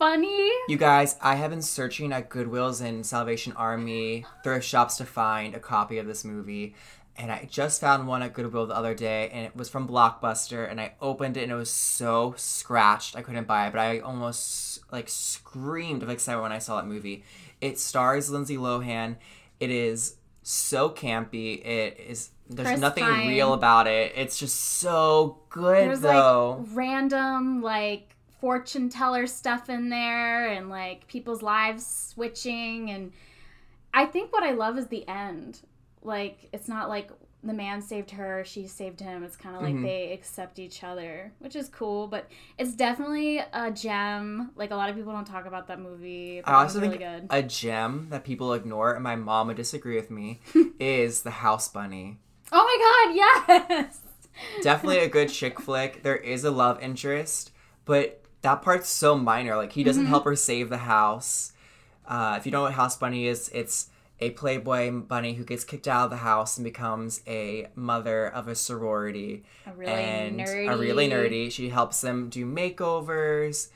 funny. 0.00 0.50
You 0.66 0.78
guys, 0.78 1.16
I 1.20 1.34
have 1.34 1.50
been 1.50 1.60
searching 1.60 2.10
at 2.10 2.30
Goodwills 2.30 2.80
and 2.80 3.04
Salvation 3.04 3.52
Army 3.52 4.24
thrift 4.42 4.66
shops 4.66 4.96
to 4.96 5.04
find 5.04 5.54
a 5.54 5.60
copy 5.60 5.98
of 5.98 6.06
this 6.06 6.24
movie. 6.24 6.74
And 7.18 7.30
I 7.30 7.46
just 7.50 7.82
found 7.82 8.08
one 8.08 8.22
at 8.22 8.32
Goodwill 8.32 8.66
the 8.66 8.74
other 8.74 8.94
day, 8.94 9.28
and 9.30 9.44
it 9.44 9.54
was 9.54 9.68
from 9.68 9.86
Blockbuster. 9.86 10.68
And 10.70 10.80
I 10.80 10.94
opened 11.02 11.36
it, 11.36 11.42
and 11.42 11.52
it 11.52 11.54
was 11.54 11.70
so 11.70 12.32
scratched, 12.38 13.14
I 13.14 13.20
couldn't 13.20 13.46
buy 13.46 13.66
it. 13.66 13.72
But 13.72 13.80
I 13.80 13.98
almost 13.98 14.80
like 14.90 15.10
screamed 15.10 16.02
of 16.02 16.08
excitement 16.08 16.44
when 16.44 16.52
I 16.52 16.60
saw 16.60 16.76
that 16.76 16.86
movie. 16.86 17.22
It 17.60 17.78
stars 17.78 18.30
Lindsay 18.30 18.56
Lohan. 18.56 19.16
It 19.60 19.70
is 19.70 20.14
so 20.42 20.88
campy. 20.88 21.62
It 21.62 22.00
is. 22.08 22.30
There's 22.48 22.68
Chris 22.68 22.80
nothing 22.80 23.04
Pine. 23.04 23.28
real 23.28 23.52
about 23.52 23.86
it. 23.86 24.14
It's 24.16 24.38
just 24.38 24.58
so 24.58 25.42
good, 25.50 25.88
There's 25.88 26.00
though. 26.00 26.64
like 26.66 26.68
random 26.74 27.60
like 27.60 28.16
fortune 28.40 28.88
teller 28.88 29.26
stuff 29.26 29.68
in 29.68 29.88
there 29.90 30.48
and 30.48 30.68
like 30.70 31.06
people's 31.06 31.42
lives 31.42 31.86
switching 31.86 32.90
and 32.90 33.12
I 33.92 34.06
think 34.06 34.32
what 34.32 34.42
I 34.44 34.52
love 34.52 34.78
is 34.78 34.86
the 34.86 35.06
end. 35.08 35.60
Like 36.02 36.48
it's 36.52 36.68
not 36.68 36.88
like 36.88 37.10
the 37.42 37.52
man 37.54 37.80
saved 37.80 38.10
her, 38.12 38.44
she 38.44 38.66
saved 38.66 39.00
him. 39.00 39.22
It's 39.24 39.36
kind 39.36 39.56
of 39.56 39.62
like 39.62 39.74
Mhm. 39.74 39.82
they 39.82 40.12
accept 40.12 40.58
each 40.58 40.84
other, 40.84 41.32
which 41.38 41.56
is 41.56 41.68
cool, 41.70 42.06
but 42.06 42.30
it's 42.58 42.74
definitely 42.74 43.38
a 43.38 43.70
gem. 43.70 44.50
Like 44.56 44.70
a 44.72 44.76
lot 44.76 44.90
of 44.90 44.96
people 44.96 45.12
don't 45.12 45.26
talk 45.26 45.46
about 45.46 45.66
that 45.68 45.80
movie. 45.80 46.42
I 46.44 46.52
also 46.62 46.78
it's 46.78 46.86
really 46.86 46.98
think 46.98 47.20
good. 47.22 47.26
a 47.30 47.42
gem 47.42 48.08
that 48.10 48.24
people 48.24 48.52
ignore, 48.52 48.92
and 48.94 49.02
my 49.02 49.16
mom 49.16 49.46
would 49.46 49.56
disagree 49.56 49.96
with 49.96 50.10
me, 50.10 50.40
is 50.78 51.22
The 51.22 51.30
House 51.30 51.68
Bunny. 51.68 52.18
Oh 52.52 52.62
my 52.62 53.54
god, 53.56 53.66
yes. 53.70 54.00
Definitely 54.62 54.98
a 54.98 55.08
good 55.08 55.28
chick 55.30 55.58
flick. 55.60 56.02
There 56.02 56.16
is 56.16 56.44
a 56.44 56.50
love 56.50 56.78
interest, 56.82 57.52
but 57.86 58.19
that 58.42 58.62
part's 58.62 58.88
so 58.88 59.16
minor. 59.16 59.56
Like 59.56 59.72
he 59.72 59.80
Mm-hmm. 59.80 59.86
doesn't 59.88 60.06
help 60.06 60.24
her 60.24 60.36
save 60.36 60.68
the 60.70 60.78
house. 60.78 61.52
Uh, 62.06 62.36
if 62.38 62.44
you 62.46 62.50
don't 62.52 62.60
know 62.60 62.64
what 62.64 62.72
House 62.74 62.96
Bunny 62.96 63.26
is, 63.26 63.48
it's 63.54 63.88
a 64.18 64.30
playboy 64.30 64.90
bunny 64.90 65.34
who 65.34 65.44
gets 65.44 65.64
kicked 65.64 65.88
out 65.88 66.04
of 66.04 66.10
the 66.10 66.16
house 66.18 66.56
and 66.58 66.64
becomes 66.64 67.22
a 67.26 67.68
mother 67.74 68.26
of 68.26 68.48
a 68.48 68.54
sorority 68.54 69.44
A 69.66 69.72
really 69.72 69.92
and 69.92 70.40
nerdy. 70.40 70.72
a 70.72 70.76
really 70.76 71.08
nerdy. 71.08 71.50
She 71.52 71.68
helps 71.70 72.00
them 72.02 72.28
do 72.28 72.44
makeovers, 72.44 73.68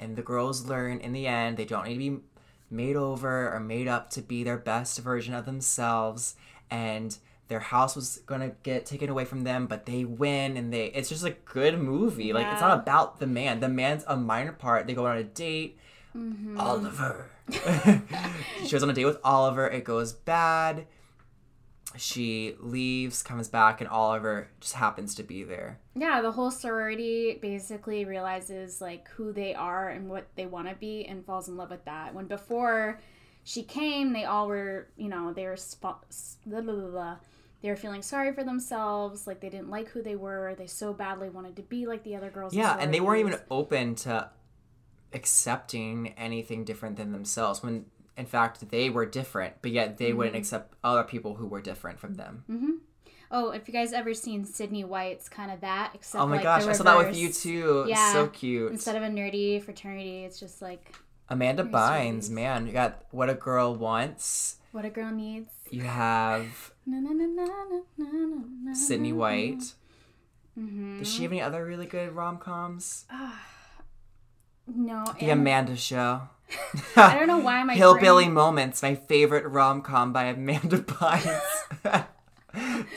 and 0.00 0.16
the 0.16 0.22
girls 0.22 0.66
learn 0.66 0.98
in 0.98 1.12
the 1.12 1.26
end 1.26 1.56
they 1.56 1.64
don't 1.64 1.86
need 1.86 1.94
to 1.94 1.98
be 2.16 2.22
made 2.70 2.96
over 2.96 3.54
or 3.54 3.60
made 3.60 3.86
up 3.86 4.10
to 4.10 4.22
be 4.22 4.42
their 4.42 4.58
best 4.58 4.98
version 4.98 5.34
of 5.34 5.44
themselves. 5.46 6.34
And 6.70 7.16
their 7.52 7.60
house 7.60 7.94
was 7.94 8.22
gonna 8.24 8.52
get 8.62 8.86
taken 8.86 9.10
away 9.10 9.26
from 9.26 9.44
them, 9.44 9.66
but 9.66 9.84
they 9.84 10.06
win, 10.06 10.56
and 10.56 10.72
they. 10.72 10.86
It's 10.86 11.10
just 11.10 11.22
a 11.22 11.32
good 11.44 11.78
movie. 11.78 12.32
Like 12.32 12.46
it's 12.46 12.62
not 12.62 12.78
about 12.78 13.20
the 13.20 13.26
man. 13.26 13.60
The 13.60 13.68
man's 13.68 14.04
a 14.08 14.16
minor 14.16 14.52
part. 14.52 14.86
They 14.86 14.94
go 14.94 15.06
on 15.06 15.18
a 15.18 15.22
date. 15.22 15.78
Mm-hmm. 16.16 16.58
Oliver. 16.58 17.26
she 17.50 18.70
goes 18.70 18.82
on 18.82 18.88
a 18.88 18.94
date 18.94 19.04
with 19.04 19.18
Oliver. 19.22 19.68
It 19.68 19.84
goes 19.84 20.14
bad. 20.14 20.86
She 21.98 22.54
leaves, 22.58 23.22
comes 23.22 23.48
back, 23.48 23.82
and 23.82 23.90
Oliver 23.90 24.48
just 24.60 24.72
happens 24.72 25.14
to 25.16 25.22
be 25.22 25.44
there. 25.44 25.78
Yeah, 25.94 26.22
the 26.22 26.32
whole 26.32 26.50
sorority 26.50 27.38
basically 27.42 28.06
realizes 28.06 28.80
like 28.80 29.10
who 29.10 29.30
they 29.30 29.54
are 29.54 29.90
and 29.90 30.08
what 30.08 30.26
they 30.36 30.46
want 30.46 30.70
to 30.70 30.74
be 30.74 31.04
and 31.04 31.22
falls 31.22 31.48
in 31.48 31.58
love 31.58 31.68
with 31.68 31.84
that. 31.84 32.14
When 32.14 32.28
before 32.28 32.98
she 33.44 33.62
came, 33.62 34.14
they 34.14 34.24
all 34.24 34.48
were, 34.48 34.88
you 34.96 35.10
know, 35.10 35.34
they 35.34 35.44
were 35.44 35.58
sp- 35.60 36.00
blah, 36.46 36.62
blah, 36.62 36.72
blah. 36.72 37.16
They 37.62 37.70
were 37.70 37.76
feeling 37.76 38.02
sorry 38.02 38.32
for 38.32 38.42
themselves, 38.44 39.26
like 39.26 39.40
they 39.40 39.48
didn't 39.48 39.70
like 39.70 39.88
who 39.88 40.02
they 40.02 40.16
were. 40.16 40.54
They 40.58 40.66
so 40.66 40.92
badly 40.92 41.28
wanted 41.30 41.56
to 41.56 41.62
be 41.62 41.86
like 41.86 42.02
the 42.04 42.16
other 42.16 42.28
girls. 42.30 42.54
Yeah, 42.54 42.76
and 42.78 42.92
they 42.92 43.00
weren't 43.00 43.20
even 43.20 43.38
open 43.50 43.94
to 43.96 44.30
accepting 45.12 46.14
anything 46.16 46.64
different 46.64 46.96
than 46.96 47.12
themselves 47.12 47.62
when 47.62 47.84
in 48.16 48.26
fact 48.26 48.68
they 48.70 48.90
were 48.90 49.06
different, 49.06 49.54
but 49.62 49.70
yet 49.70 49.98
they 49.98 50.08
Mm-hmm. 50.08 50.18
wouldn't 50.18 50.36
accept 50.36 50.74
other 50.82 51.02
people 51.04 51.34
who 51.36 51.46
were 51.46 51.60
different 51.60 51.98
from 52.00 52.14
them. 52.14 52.80
Oh, 53.30 53.50
if 53.50 53.66
you 53.66 53.72
guys 53.72 53.92
ever 53.94 54.12
seen 54.12 54.44
Sydney 54.44 54.84
White's 54.84 55.28
kind 55.28 55.50
of 55.50 55.60
that. 55.62 55.92
Except 55.94 56.22
Oh 56.22 56.26
my 56.26 56.34
like, 56.36 56.42
gosh, 56.42 56.64
I 56.66 56.72
saw 56.72 56.84
that 56.84 56.98
with 56.98 57.16
you 57.16 57.32
too. 57.32 57.86
Yeah. 57.88 58.12
So 58.12 58.26
cute. 58.26 58.72
Instead 58.72 58.96
of 58.96 59.02
a 59.02 59.06
nerdy 59.08 59.62
fraternity, 59.62 60.24
it's 60.24 60.38
just 60.38 60.60
like 60.60 60.94
Amanda 61.30 61.62
Bynes, 61.64 62.24
sweet. 62.24 62.34
man, 62.34 62.66
you 62.66 62.72
got 62.74 63.04
What 63.10 63.30
a 63.30 63.34
Girl 63.34 63.74
Wants. 63.74 64.58
What 64.72 64.84
a 64.84 64.90
girl 64.90 65.10
needs. 65.12 65.50
You 65.70 65.82
have 65.82 66.72
Na, 66.84 66.98
na, 67.00 67.12
na, 67.12 68.72
Sydney 68.74 69.12
White. 69.12 69.74
Mhm. 70.58 70.98
Does 70.98 71.08
she 71.12 71.22
have 71.22 71.32
any 71.32 71.40
other 71.40 71.64
really 71.64 71.86
good 71.86 72.12
rom 72.14 72.38
coms? 72.38 73.06
No, 74.66 75.04
The 75.18 75.30
and 75.30 75.40
Amanda 75.40 75.76
Show. 75.76 76.22
I 76.96 77.14
don't 77.18 77.26
know 77.26 77.38
why 77.38 77.62
my 77.64 77.74
Hillbilly 77.74 78.24
brain- 78.24 78.34
Moments, 78.34 78.82
my 78.82 78.94
favorite 78.94 79.46
rom 79.46 79.80
com 79.82 80.12
by 80.12 80.24
Amanda 80.24 80.78
Bynes. 80.82 81.40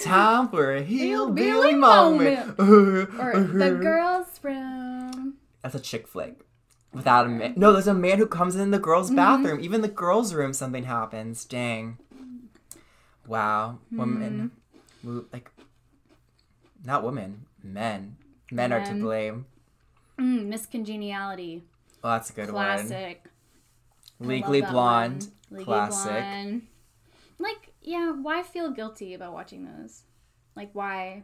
Time 0.03 0.49
for 0.49 0.75
a 0.75 0.81
hillbilly 0.83 1.47
Hillbilly 1.47 1.75
moment. 1.75 2.59
or 2.59 3.39
the 3.39 3.71
girls 3.81 4.27
Room. 4.43 5.35
That's 5.63 5.75
a 5.75 5.79
chick 5.79 6.07
flick. 6.07 6.44
Without 6.95 7.25
a 7.25 7.29
man. 7.29 7.53
No, 7.57 7.73
there's 7.73 7.87
a 7.87 7.93
man 7.93 8.17
who 8.17 8.25
comes 8.25 8.55
in 8.55 8.71
the 8.71 8.79
girls' 8.79 9.07
Mm-hmm. 9.07 9.15
bathroom. 9.17 9.59
Even 9.59 9.81
the 9.81 9.87
girls' 9.89 10.33
room, 10.33 10.53
something 10.53 10.85
happens. 10.85 11.43
Dang. 11.45 11.97
Wow. 13.27 13.79
Women. 13.91 14.51
Hmm. 15.03 15.07
wo- 15.17 15.25
Like, 15.33 15.51
not 16.85 17.03
women. 17.03 17.45
Men. 17.63 18.15
Men 18.51 18.71
are 18.71 18.85
to 18.85 18.93
blame. 18.93 19.45
mm, 20.17 20.45
Miss 20.45 20.65
Congeniality. 20.65 21.63
Well, 22.03 22.13
that's 22.13 22.29
a 22.29 22.33
good 22.33 22.51
one. 22.51 22.53
classic. 22.87 23.23
Legally 24.19 24.61
Blonde. 24.61 25.27
Legally 25.49 25.65
Classic. 25.65 26.11
Blonde. 26.11 26.61
Like, 27.39 27.73
yeah, 27.81 28.11
why 28.13 28.41
feel 28.43 28.69
guilty 28.71 29.13
about 29.13 29.33
watching 29.33 29.65
those? 29.65 30.03
Like, 30.55 30.69
why? 30.73 31.23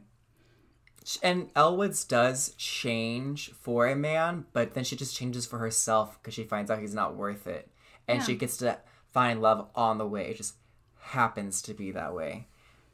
And 1.24 1.50
Elle 1.56 1.78
Woods 1.78 2.04
does 2.04 2.54
change 2.58 3.52
for 3.54 3.88
a 3.88 3.96
man, 3.96 4.46
but 4.54 4.74
then 4.74 4.84
she 4.84 4.96
just 4.96 5.16
changes 5.16 5.46
for 5.46 5.58
herself 5.58 6.22
because 6.22 6.34
she 6.34 6.44
finds 6.44 6.70
out 6.70 6.80
he's 6.80 6.94
not 6.94 7.16
worth 7.16 7.48
it. 7.48 7.70
And 8.08 8.22
she 8.24 8.36
gets 8.36 8.58
to 8.58 8.78
find 9.12 9.42
love 9.42 9.68
on 9.74 9.98
the 9.98 10.08
way. 10.08 10.30
It 10.30 10.38
just 10.38 10.56
happens 11.00 11.62
to 11.64 11.74
be 11.74 11.92
that 11.92 12.14
way. 12.14 12.48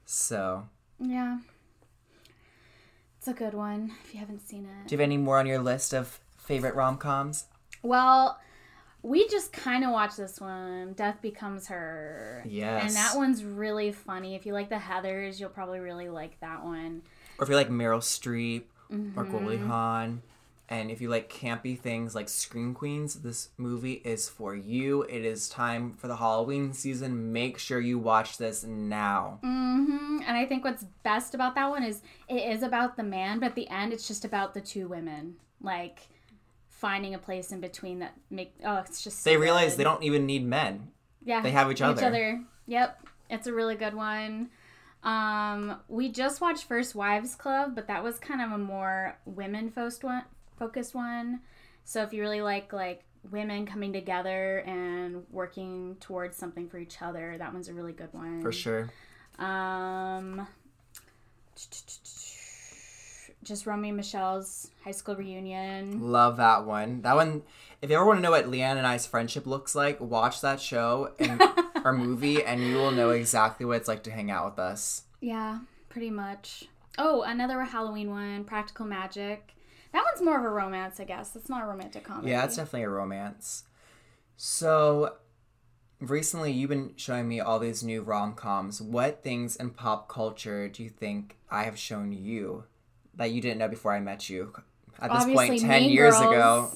So, 0.05 0.67
Yeah, 0.99 1.39
it's 3.17 3.27
a 3.27 3.33
good 3.33 3.53
one. 3.53 3.93
If 4.05 4.13
you 4.13 4.19
haven't 4.19 4.47
seen 4.47 4.65
it, 4.65 4.87
do 4.87 4.95
you 4.95 4.97
have 4.99 5.03
any 5.03 5.17
more 5.17 5.39
on 5.39 5.47
your 5.47 5.59
list 5.59 5.93
of 5.93 6.19
favorite 6.37 6.75
rom 6.75 6.97
coms? 6.97 7.45
Well, 7.81 8.39
we 9.01 9.27
just 9.27 9.53
kind 9.53 9.83
of 9.83 9.91
watched 9.91 10.17
this 10.17 10.39
one. 10.39 10.93
Death 10.93 11.21
Becomes 11.21 11.67
Her. 11.67 12.43
Yes. 12.47 12.83
And 12.85 12.95
that 12.95 13.15
one's 13.15 13.43
really 13.43 13.91
funny. 13.91 14.35
If 14.35 14.45
you 14.45 14.53
like 14.53 14.69
the 14.69 14.75
Heathers, 14.75 15.39
you'll 15.39 15.49
probably 15.49 15.79
really 15.79 16.09
like 16.09 16.39
that 16.39 16.63
one. 16.63 17.01
Or 17.39 17.43
if 17.43 17.50
you 17.50 17.56
like 17.56 17.69
Meryl 17.69 18.00
Streep 18.02 18.63
or 18.89 18.95
Mm-hmm. 18.95 19.32
Goldie 19.32 19.58
Hawn. 19.58 20.21
And 20.69 20.91
if 20.91 21.00
you 21.00 21.08
like 21.10 21.32
campy 21.32 21.80
things 21.80 22.13
like 22.13 22.28
Scream 22.28 22.73
Queens, 22.73 23.15
this 23.15 23.50
movie 23.58 24.02
is 24.04 24.28
for 24.28 24.54
you. 24.54 25.04
It 25.04 25.23
is 25.23 25.47
time 25.47 25.93
for 25.93 26.08
the 26.08 26.17
Halloween 26.17 26.73
season. 26.73 27.32
Make 27.32 27.58
sure 27.58 27.80
you 27.80 27.97
watch 28.00 28.38
this 28.38 28.65
now. 28.65 29.39
Mm-hmm. 29.45 30.19
And 30.28 30.36
I 30.38 30.45
think 30.45 30.65
what's 30.65 30.84
best 31.04 31.34
about 31.34 31.56
that 31.56 31.69
one 31.69 31.84
is 31.84 32.02
it 32.28 32.36
is 32.52 32.63
about 32.63 32.97
the 32.97 33.04
man, 33.04 33.39
but 33.39 33.45
at 33.47 33.56
the 33.56 33.69
end, 33.69 33.93
it's 33.93 34.08
just 34.10 34.26
about 34.26 34.54
the 34.54 34.60
two 34.62 34.89
women. 34.89 35.36
Like, 35.62 36.00
finding 36.69 37.13
a 37.13 37.17
place 37.19 37.52
in 37.52 37.60
between 37.60 38.00
that 38.00 38.13
make 38.30 38.54
oh 38.63 38.78
it's 38.78 39.04
just 39.04 39.23
so 39.23 39.30
They 39.30 39.38
realize 39.38 39.71
good. 39.71 39.80
they 39.80 39.84
don't 39.84 40.04
even 40.04 40.26
need 40.28 40.45
men. 40.45 40.89
yeah 41.26 41.41
they 41.41 41.50
have 41.52 41.71
each 41.71 41.82
other. 41.82 42.00
each 42.00 42.06
other. 42.06 42.43
yep 42.67 43.00
it's 43.32 43.47
a 43.47 43.54
really 43.54 43.73
good 43.76 43.95
one 43.95 44.50
um 45.03 45.79
we 45.88 46.10
just 46.10 46.41
watched 46.41 46.63
first 46.65 46.95
wives 46.95 47.36
club 47.36 47.75
but 47.75 47.88
that 47.88 48.03
was 48.03 48.17
kind 48.19 48.41
of 48.41 48.51
a 48.51 48.57
more 48.57 49.17
women 49.25 49.69
focused 49.69 50.95
one 50.95 51.39
so 51.86 52.01
if 52.03 52.12
you 52.13 52.21
really 52.21 52.41
like 52.41 52.73
like 52.73 53.03
women 53.31 53.65
coming 53.65 53.93
together 53.93 54.60
and 54.60 55.23
working 55.31 55.95
towards 55.99 56.36
something 56.38 56.67
for 56.67 56.77
each 56.77 57.01
other 57.01 57.36
that 57.38 57.53
one's 57.53 57.69
a 57.69 57.73
really 57.73 57.93
good 57.93 58.12
one 58.13 58.41
For 58.41 58.51
sure. 58.51 58.89
um 59.38 60.47
just 63.43 63.65
Romy 63.65 63.89
and 63.89 63.97
Michelle's 63.97 64.69
high 64.83 64.91
school 64.91 65.15
reunion. 65.15 66.12
Love 66.12 66.38
that 66.38 66.65
one. 66.65 67.01
That 67.01 67.15
one. 67.15 67.43
If 67.81 67.89
you 67.89 67.95
ever 67.95 68.05
want 68.05 68.17
to 68.17 68.21
know 68.21 68.31
what 68.31 68.45
Leighanne 68.45 68.77
and 68.77 68.86
I's 68.86 69.05
friendship 69.05 69.47
looks 69.47 69.73
like, 69.73 70.01
watch 70.01 70.41
that 70.41 70.60
show 70.60 71.13
and 71.17 71.41
or 71.88 71.93
movie, 71.93 72.43
and 72.43 72.62
you 72.62 72.76
will 72.76 72.91
know 72.91 73.12
exactly 73.12 73.65
what 73.65 73.78
it's 73.78 73.88
like 73.88 74.04
to 74.04 74.12
hang 74.12 74.30
out 74.30 74.45
with 74.45 74.60
us. 74.60 75.04
Yeah, 75.21 75.60
pretty 75.89 76.10
much. 76.10 76.65
Oh, 76.97 77.21
another 77.23 77.62
Halloween 77.63 78.10
one, 78.10 78.43
Practical 78.43 78.86
Magic. 78.86 79.54
That 79.93 80.04
one's 80.04 80.21
more 80.23 80.38
of 80.38 80.43
a 80.43 80.50
romance, 80.50 81.00
I 81.00 81.06
guess. 81.06 81.36
It's 81.36 81.50
not 81.50 81.63
a 81.63 81.67
romantic 81.67 82.04
comedy. 82.04 82.32
Yeah, 82.32 82.43
it's 82.45 82.58
definitely 82.58 82.84
a 82.84 82.89
romance. 82.89 83.63
So, 84.36 85.15
recently 86.00 86.52
you've 86.52 86.69
been 86.69 86.93
showing 86.95 87.28
me 87.28 87.39
all 87.39 87.60
these 87.60 87.84
new 87.84 88.02
rom 88.02 88.34
coms. 88.34 88.82
What 88.82 89.23
things 89.23 89.56
in 89.56 89.71
pop 89.71 90.08
culture 90.10 90.67
do 90.67 90.84
you 90.84 90.89
think 90.89 91.38
I 91.50 91.63
have 91.63 91.78
shown 91.78 92.12
you 92.12 92.65
that 93.15 93.32
you 93.32 93.41
didn't 93.41 93.60
know 93.60 93.67
before 93.67 93.93
I 93.93 94.00
met 94.00 94.30
you? 94.30 94.54
At 95.00 95.12
this 95.12 95.26
point, 95.26 95.60
ten 95.60 95.84
Mean 95.84 95.91
years 95.91 96.17
Girls. 96.17 96.34
ago. 96.34 96.71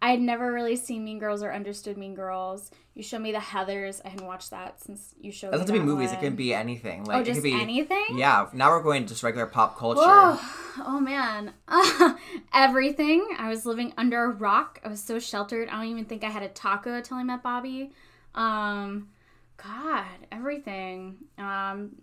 I 0.00 0.10
had 0.10 0.20
never 0.20 0.52
really 0.52 0.76
seen 0.76 1.04
Mean 1.04 1.18
Girls 1.18 1.42
or 1.42 1.52
understood 1.52 1.96
Mean 1.96 2.14
Girls. 2.14 2.70
You 2.94 3.02
showed 3.02 3.22
me 3.22 3.32
the 3.32 3.38
Heathers. 3.38 4.00
I 4.04 4.08
hadn't 4.08 4.26
watched 4.26 4.50
that 4.50 4.80
since 4.80 5.14
you 5.20 5.32
showed 5.32 5.48
It 5.48 5.58
doesn't 5.58 5.68
me 5.68 5.78
have 5.78 5.82
to 5.82 5.90
be 5.90 5.92
movies. 5.94 6.12
It 6.12 6.16
one. 6.16 6.24
can 6.24 6.36
be 6.36 6.54
anything. 6.54 7.04
Like 7.04 7.16
Oh, 7.16 7.20
it 7.20 7.24
just 7.24 7.38
could 7.38 7.44
be 7.44 7.60
anything? 7.60 8.04
Yeah. 8.14 8.46
Now 8.52 8.70
we're 8.70 8.82
going 8.82 9.02
to 9.02 9.08
just 9.08 9.24
regular 9.24 9.46
pop 9.46 9.76
culture. 9.76 10.00
Oh, 10.04 10.74
oh 10.86 11.00
man. 11.00 11.52
Everything. 12.54 13.26
I 13.36 13.48
was 13.48 13.66
living 13.66 13.92
under 13.98 14.22
a 14.24 14.28
rock. 14.28 14.80
I 14.84 14.88
was 14.88 15.02
so 15.02 15.18
sheltered. 15.18 15.68
I 15.68 15.72
don't 15.72 15.90
even 15.90 16.04
think 16.04 16.22
I 16.22 16.30
had 16.30 16.44
a 16.44 16.48
taco 16.48 16.94
until 16.94 17.16
I 17.16 17.24
met 17.24 17.42
Bobby. 17.42 17.90
Um, 18.34 19.08
God, 19.56 20.04
everything. 20.30 21.16
Um, 21.36 21.96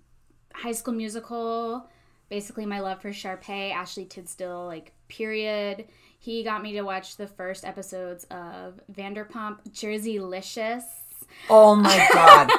high 0.54 0.72
school 0.74 0.94
musical. 0.94 1.90
Basically, 2.30 2.66
my 2.66 2.80
love 2.80 3.02
for 3.02 3.12
Sharpay, 3.12 3.72
Ashley 3.72 4.06
Tisdale, 4.06 4.66
like, 4.66 4.94
period. 5.10 5.86
He 6.24 6.44
got 6.44 6.62
me 6.62 6.74
to 6.74 6.84
watch 6.84 7.18
the 7.18 7.26
first 7.26 7.66
episodes 7.66 8.26
of 8.26 8.80
Vanderpump 8.94 9.58
Jerseylicious. 9.72 10.84
Oh 11.50 11.76
my 11.76 12.08
god. 12.14 12.52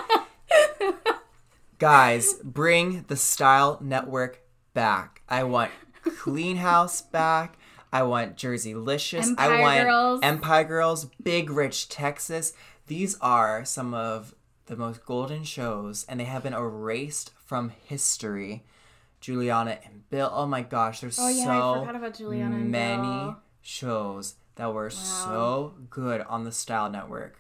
Guys, 1.78 2.34
bring 2.42 3.04
the 3.06 3.14
Style 3.16 3.78
Network 3.80 4.40
back. 4.74 5.22
I 5.28 5.44
want 5.44 5.70
Clean 6.18 6.56
House 6.56 7.02
back. 7.02 7.56
I 7.92 8.02
want 8.02 8.36
Jerseylicious. 8.36 9.34
I 9.38 9.44
Empire 9.46 9.60
want 9.60 9.82
Girls. 9.84 10.20
Empire 10.24 10.64
Girls, 10.64 11.04
Big 11.22 11.48
Rich 11.48 11.88
Texas. 11.88 12.54
These 12.88 13.16
are 13.20 13.64
some 13.64 13.94
of 13.94 14.34
the 14.66 14.74
most 14.74 15.06
golden 15.06 15.44
shows, 15.44 16.04
and 16.08 16.18
they 16.18 16.24
have 16.24 16.42
been 16.42 16.52
erased 16.54 17.30
from 17.46 17.68
history. 17.84 18.64
Giuliana 19.20 19.78
and 19.84 20.08
Bill. 20.10 20.32
Oh 20.34 20.46
my 20.46 20.62
gosh, 20.62 20.98
there's 21.00 21.16
Oh, 21.20 21.28
yeah, 21.28 21.42
I 21.42 21.60
so 21.60 21.80
forgot 21.80 21.94
about 21.94 22.14
Giuliana 22.14 22.56
and 22.56 22.70
many. 22.72 23.36
Shows 23.62 24.34
that 24.56 24.74
were 24.74 24.90
so 24.90 25.74
good 25.88 26.20
on 26.22 26.44
the 26.44 26.52
Style 26.52 26.90
Network. 26.90 27.38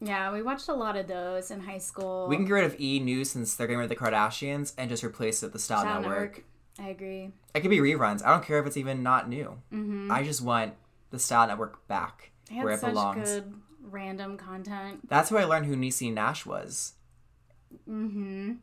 Yeah, 0.00 0.32
we 0.32 0.42
watched 0.42 0.68
a 0.68 0.74
lot 0.74 0.96
of 0.96 1.06
those 1.06 1.50
in 1.50 1.60
high 1.60 1.78
school. 1.78 2.26
We 2.28 2.36
can 2.36 2.44
get 2.44 2.52
rid 2.54 2.64
of 2.64 2.80
E 2.80 2.98
News 2.98 3.30
since 3.30 3.54
they're 3.54 3.66
getting 3.66 3.78
rid 3.78 3.90
of 3.90 3.96
the 3.96 4.04
Kardashians 4.04 4.72
and 4.78 4.88
just 4.88 5.04
replace 5.04 5.42
it 5.42 5.46
with 5.46 5.52
the 5.52 5.58
Style, 5.58 5.82
Style 5.82 6.00
Network. 6.00 6.44
I 6.78 6.88
agree. 6.88 7.30
It 7.54 7.60
could 7.60 7.70
be 7.70 7.78
reruns. 7.78 8.24
I 8.24 8.30
don't 8.30 8.44
care 8.44 8.58
if 8.58 8.66
it's 8.66 8.76
even 8.76 9.02
not 9.02 9.28
new. 9.28 9.58
Mm-hmm. 9.72 10.10
I 10.10 10.22
just 10.22 10.40
want 10.40 10.74
the 11.10 11.18
Style 11.18 11.46
Network 11.46 11.86
back 11.86 12.30
where 12.50 12.70
it 12.70 12.80
such 12.80 12.90
belongs. 12.90 13.28
good 13.28 13.54
random 13.82 14.36
content. 14.36 15.08
That's 15.08 15.30
where 15.30 15.42
I 15.42 15.44
learned 15.44 15.66
who 15.66 15.76
Niecy 15.76 16.12
Nash 16.12 16.46
was. 16.46 16.94
Mm-hmm. 17.88 18.54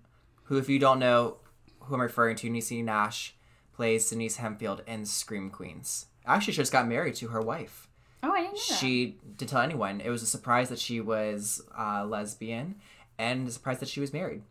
Who, 0.44 0.58
if 0.58 0.68
you 0.68 0.80
don't 0.80 1.00
know 1.00 1.38
who 1.82 1.96
I'm 1.96 2.02
referring 2.02 2.36
to, 2.38 2.50
Niecy 2.50 2.84
Nash 2.84 3.36
plays 3.74 4.10
Denise 4.10 4.38
Hemphill 4.38 4.82
in 4.88 5.06
Scream 5.06 5.50
Queens. 5.50 6.08
Actually, 6.26 6.54
she 6.54 6.62
just 6.62 6.72
got 6.72 6.88
married 6.88 7.16
to 7.16 7.30
her 7.30 7.42
wife. 7.42 7.88
Oh, 8.22 8.32
I 8.32 8.42
didn't 8.42 8.56
know. 8.56 8.76
She 8.76 9.18
didn't 9.38 9.50
tell 9.50 9.62
anyone. 9.62 10.02
It 10.02 10.10
was 10.10 10.22
a 10.22 10.28
surprise 10.28 10.70
that 10.70 10.80
she 10.80 11.00
was 11.00 11.62
uh, 11.78 12.06
lesbian 12.06 12.76
and 13.18 13.48
a 13.48 13.52
surprise 13.52 13.80
that 13.80 13.90
she 13.90 14.00
was 14.00 14.14
married. 14.14 14.44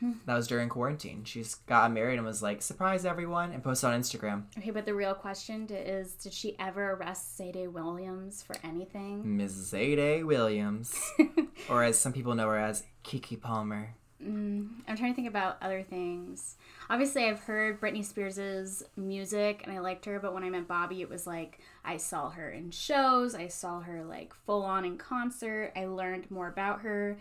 Hmm. 0.00 0.12
That 0.24 0.34
was 0.34 0.46
during 0.46 0.70
quarantine. 0.70 1.24
She 1.24 1.42
just 1.42 1.66
got 1.66 1.92
married 1.92 2.16
and 2.16 2.26
was 2.26 2.42
like, 2.42 2.62
surprise 2.62 3.04
everyone, 3.04 3.52
and 3.52 3.62
posted 3.62 3.90
on 3.90 4.00
Instagram. 4.00 4.44
Okay, 4.56 4.70
but 4.70 4.86
the 4.86 4.94
real 4.94 5.14
question 5.14 5.66
is, 5.70 6.12
did 6.14 6.32
she 6.32 6.56
ever 6.58 6.92
arrest 6.92 7.38
Zayday 7.38 7.70
Williams 7.70 8.42
for 8.42 8.56
anything? 8.64 9.36
Ms. 9.36 9.72
Zayday 9.72 10.24
Williams, 10.24 10.98
or 11.68 11.84
as 11.84 11.98
some 11.98 12.14
people 12.14 12.34
know 12.34 12.48
her 12.48 12.58
as 12.58 12.84
Keke 13.04 13.40
Palmer. 13.40 13.94
Mm, 14.22 14.68
I'm 14.86 14.96
trying 14.96 15.12
to 15.12 15.16
think 15.16 15.28
about 15.28 15.56
other 15.62 15.82
things. 15.82 16.56
Obviously, 16.90 17.24
I've 17.24 17.40
heard 17.40 17.80
Britney 17.80 18.04
Spears' 18.04 18.82
music 18.96 19.62
and 19.64 19.72
I 19.72 19.78
liked 19.80 20.04
her, 20.04 20.18
but 20.20 20.34
when 20.34 20.42
I 20.44 20.50
met 20.50 20.68
Bobby, 20.68 21.00
it 21.00 21.08
was 21.08 21.26
like 21.26 21.60
I 21.84 21.96
saw 21.96 22.28
her 22.30 22.50
in 22.50 22.70
shows, 22.70 23.34
I 23.34 23.48
saw 23.48 23.80
her 23.80 24.04
like 24.04 24.34
full 24.34 24.62
on 24.62 24.84
in 24.84 24.98
concert, 24.98 25.72
I 25.74 25.86
learned 25.86 26.30
more 26.30 26.48
about 26.48 26.82
her. 26.82 27.16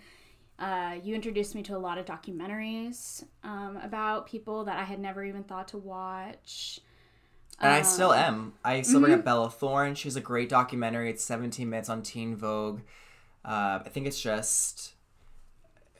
Uh, 0.58 0.96
you 1.02 1.16
introduced 1.16 1.56
me 1.56 1.64
to 1.64 1.78
a 1.78 1.80
lot 1.80 1.98
of 1.98 2.06
documentaries 2.06 3.24
um, 3.46 3.78
about 3.82 4.28
people 4.28 4.66
that 4.66 4.78
I 4.78 4.84
had 4.84 5.00
never 5.00 5.24
even 5.24 5.44
thought 5.46 5.70
to 5.70 5.78
watch. 5.78 6.82
And 7.62 7.72
I 7.72 7.82
still 7.82 8.12
am. 8.14 8.54
I 8.64 8.82
still 8.82 9.00
bring 9.00 9.12
Mm-hmm. 9.14 9.20
up 9.20 9.26
Bella 9.26 9.50
Thorne. 9.50 9.96
She's 9.96 10.18
a 10.18 10.22
great 10.22 10.50
documentary. 10.50 11.10
It's 11.10 11.24
17 11.24 11.70
minutes 11.70 11.90
on 11.90 12.02
Teen 12.02 12.36
Vogue. 12.36 12.82
Uh, 13.46 13.80
I 13.86 13.90
think 13.90 14.06
it's 14.06 14.20
just, 14.22 14.94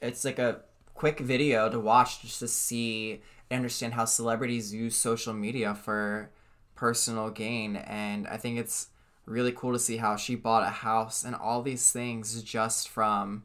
it's 0.02 0.24
like 0.26 0.38
a 0.38 0.60
quick 1.00 1.18
video 1.18 1.70
to 1.70 1.80
watch 1.80 2.20
just 2.20 2.40
to 2.40 2.46
see 2.46 3.22
and 3.48 3.56
understand 3.56 3.94
how 3.94 4.04
celebrities 4.04 4.74
use 4.74 4.94
social 4.94 5.32
media 5.32 5.74
for 5.74 6.30
personal 6.74 7.30
gain. 7.30 7.76
And 7.76 8.28
I 8.28 8.36
think 8.36 8.58
it's 8.58 8.88
really 9.24 9.50
cool 9.50 9.72
to 9.72 9.78
see 9.78 9.96
how 9.96 10.16
she 10.16 10.34
bought 10.34 10.62
a 10.62 10.68
house 10.68 11.24
and 11.24 11.34
all 11.34 11.62
these 11.62 11.90
things 11.90 12.42
just 12.42 12.90
from 12.90 13.44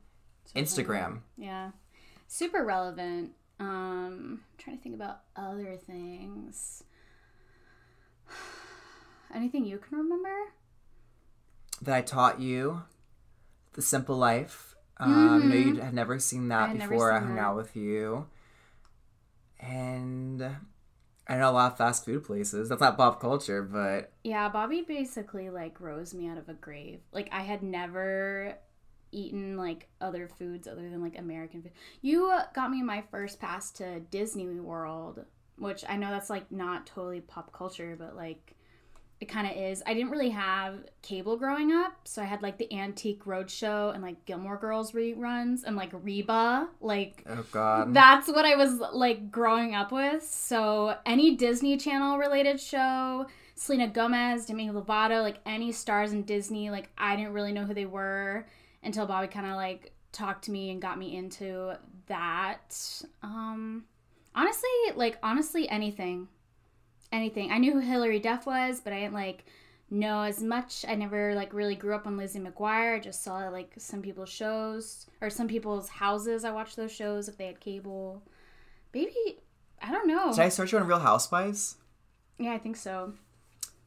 Instagram. 0.53 1.19
Yeah. 1.37 1.71
Super 2.27 2.65
relevant. 2.65 3.31
Um, 3.57 4.41
trying 4.57 4.75
to 4.75 4.83
think 4.83 4.95
about 4.95 5.21
other 5.37 5.77
things. 5.77 6.83
Anything 9.33 9.63
you 9.63 9.77
can 9.77 9.97
remember? 9.97 10.51
That 11.81 11.95
I 11.95 12.01
taught 12.01 12.41
you, 12.41 12.83
The 13.75 13.81
Simple 13.81 14.17
Life. 14.17 14.74
Um, 14.97 15.43
I 15.43 15.45
know 15.45 15.55
you 15.55 15.75
had 15.75 15.93
never 15.93 16.19
seen 16.19 16.47
that 16.49 16.71
Mm-hmm. 16.71 16.77
never 16.77 16.97
before 16.97 17.11
I 17.11 17.19
hung 17.19 17.35
that. 17.35 17.39
out 17.39 17.55
with 17.55 17.75
you. 17.75 18.27
And 19.59 20.41
I 21.27 21.37
know 21.37 21.49
a 21.49 21.51
lot 21.51 21.71
of 21.73 21.77
fast 21.77 22.05
food 22.05 22.23
places. 22.23 22.69
That's 22.69 22.81
not 22.81 22.97
pop 22.97 23.19
culture, 23.19 23.63
but 23.63 24.11
Yeah, 24.23 24.49
Bobby 24.49 24.81
basically 24.81 25.49
like 25.49 25.79
rose 25.79 26.13
me 26.13 26.27
out 26.27 26.37
of 26.37 26.49
a 26.49 26.53
grave. 26.53 27.01
Like 27.11 27.29
I 27.31 27.41
had 27.41 27.61
never 27.61 28.55
eaten 29.11 29.55
like 29.57 29.87
other 30.01 30.27
foods 30.27 30.67
other 30.67 30.89
than 30.89 31.01
like 31.01 31.17
American 31.17 31.61
food. 31.61 31.71
You 32.01 32.31
got 32.53 32.71
me 32.71 32.81
my 32.81 33.03
first 33.11 33.39
pass 33.39 33.71
to 33.73 33.99
Disney 33.99 34.47
World, 34.59 35.25
which 35.57 35.83
I 35.87 35.95
know 35.97 36.09
that's 36.09 36.29
like 36.29 36.51
not 36.51 36.87
totally 36.87 37.21
pop 37.21 37.53
culture, 37.53 37.95
but 37.97 38.15
like 38.15 38.54
it 39.25 39.31
kind 39.31 39.47
of 39.47 39.57
is. 39.57 39.81
I 39.87 39.95
didn't 39.95 40.11
really 40.11 40.29
have 40.29 40.85
cable 41.01 41.35
growing 41.35 41.71
up, 41.71 41.93
so 42.03 42.21
I 42.21 42.25
had 42.25 42.43
like 42.43 42.59
the 42.59 42.71
Antique 42.71 43.25
Roadshow 43.25 43.93
and 43.93 44.03
like 44.03 44.23
Gilmore 44.25 44.57
Girls 44.57 44.91
reruns 44.91 45.63
and 45.63 45.75
like 45.75 45.89
Reba, 45.91 46.69
like 46.79 47.23
oh 47.27 47.43
god. 47.51 47.93
that's 47.93 48.27
what 48.27 48.45
I 48.45 48.55
was 48.55 48.79
like 48.93 49.31
growing 49.31 49.73
up 49.73 49.91
with. 49.91 50.23
So 50.23 50.95
any 51.07 51.35
Disney 51.35 51.75
Channel 51.77 52.19
related 52.19 52.59
show, 52.61 53.25
Selena 53.55 53.87
Gomez, 53.87 54.45
Demi 54.45 54.69
Lovato, 54.69 55.23
like 55.23 55.39
any 55.45 55.71
stars 55.71 56.13
in 56.13 56.21
Disney, 56.21 56.69
like 56.69 56.89
I 56.97 57.15
didn't 57.15 57.33
really 57.33 57.51
know 57.51 57.65
who 57.65 57.73
they 57.73 57.87
were 57.87 58.45
until 58.83 59.07
Bobby 59.07 59.27
kind 59.27 59.47
of 59.47 59.55
like 59.55 59.91
talked 60.11 60.45
to 60.45 60.51
me 60.51 60.69
and 60.69 60.79
got 60.79 60.99
me 60.99 61.17
into 61.17 61.73
that. 62.05 63.03
Um 63.23 63.85
honestly, 64.35 64.69
like 64.95 65.17
honestly 65.23 65.67
anything. 65.67 66.27
Anything. 67.15 67.49
I 67.49 67.59
knew 67.59 67.71
who 67.71 67.79
Hilary 67.79 68.19
Duff 68.19 68.45
was, 68.45 68.81
but 68.81 68.91
I 68.91 68.99
didn't 68.99 69.13
like 69.13 69.45
know 69.89 70.23
as 70.23 70.43
much. 70.43 70.83
I 70.85 70.95
never 70.95 71.33
like 71.33 71.53
really 71.53 71.75
grew 71.75 71.95
up 71.95 72.05
on 72.05 72.17
Lizzie 72.17 72.39
McGuire. 72.39 72.97
I 72.97 72.99
just 72.99 73.23
saw 73.23 73.47
like 73.47 73.73
some 73.77 74.01
people's 74.01 74.29
shows 74.29 75.05
or 75.21 75.29
some 75.29 75.47
people's 75.47 75.87
houses. 75.87 76.43
I 76.43 76.51
watched 76.51 76.75
those 76.75 76.91
shows 76.91 77.29
if 77.29 77.37
they 77.37 77.45
had 77.47 77.61
cable. 77.61 78.21
Maybe 78.93 79.13
I 79.81 79.91
don't 79.91 80.07
know. 80.07 80.31
Did 80.31 80.41
I 80.41 80.49
search 80.49 80.73
you 80.73 80.77
on 80.77 80.87
Real 80.87 80.99
Housewives? 80.99 81.77
Yeah, 82.37 82.51
I 82.51 82.57
think 82.57 82.75
so. 82.75 83.13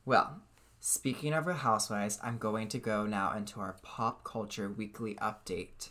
Well, 0.07 0.41
speaking 0.81 1.35
of 1.35 1.47
Real 1.47 1.57
Housewives, 1.57 2.19
I'm 2.23 2.39
going 2.39 2.69
to 2.69 2.79
go 2.79 3.05
now 3.05 3.35
into 3.37 3.61
our 3.61 3.77
pop 3.83 4.25
culture 4.25 4.71
weekly 4.71 5.17
update. 5.17 5.91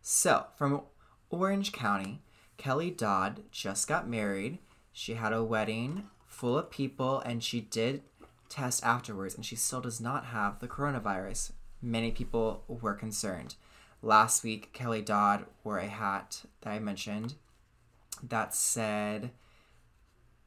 So, 0.00 0.46
from 0.56 0.82
Orange 1.28 1.72
County, 1.72 2.22
Kelly 2.56 2.90
Dodd 2.90 3.42
just 3.50 3.86
got 3.88 4.08
married. 4.08 4.58
She 4.92 5.14
had 5.14 5.34
a 5.34 5.44
wedding 5.44 6.04
full 6.38 6.56
of 6.56 6.70
people 6.70 7.18
and 7.20 7.42
she 7.42 7.60
did 7.60 8.00
test 8.48 8.84
afterwards 8.84 9.34
and 9.34 9.44
she 9.44 9.56
still 9.56 9.80
does 9.80 10.00
not 10.00 10.26
have 10.26 10.60
the 10.60 10.68
coronavirus. 10.68 11.50
Many 11.82 12.12
people 12.12 12.62
were 12.68 12.94
concerned. 12.94 13.56
Last 14.02 14.44
week, 14.44 14.72
Kelly 14.72 15.02
Dodd 15.02 15.46
wore 15.64 15.78
a 15.78 15.88
hat 15.88 16.42
that 16.60 16.70
I 16.70 16.78
mentioned 16.78 17.34
that 18.22 18.54
said 18.54 19.32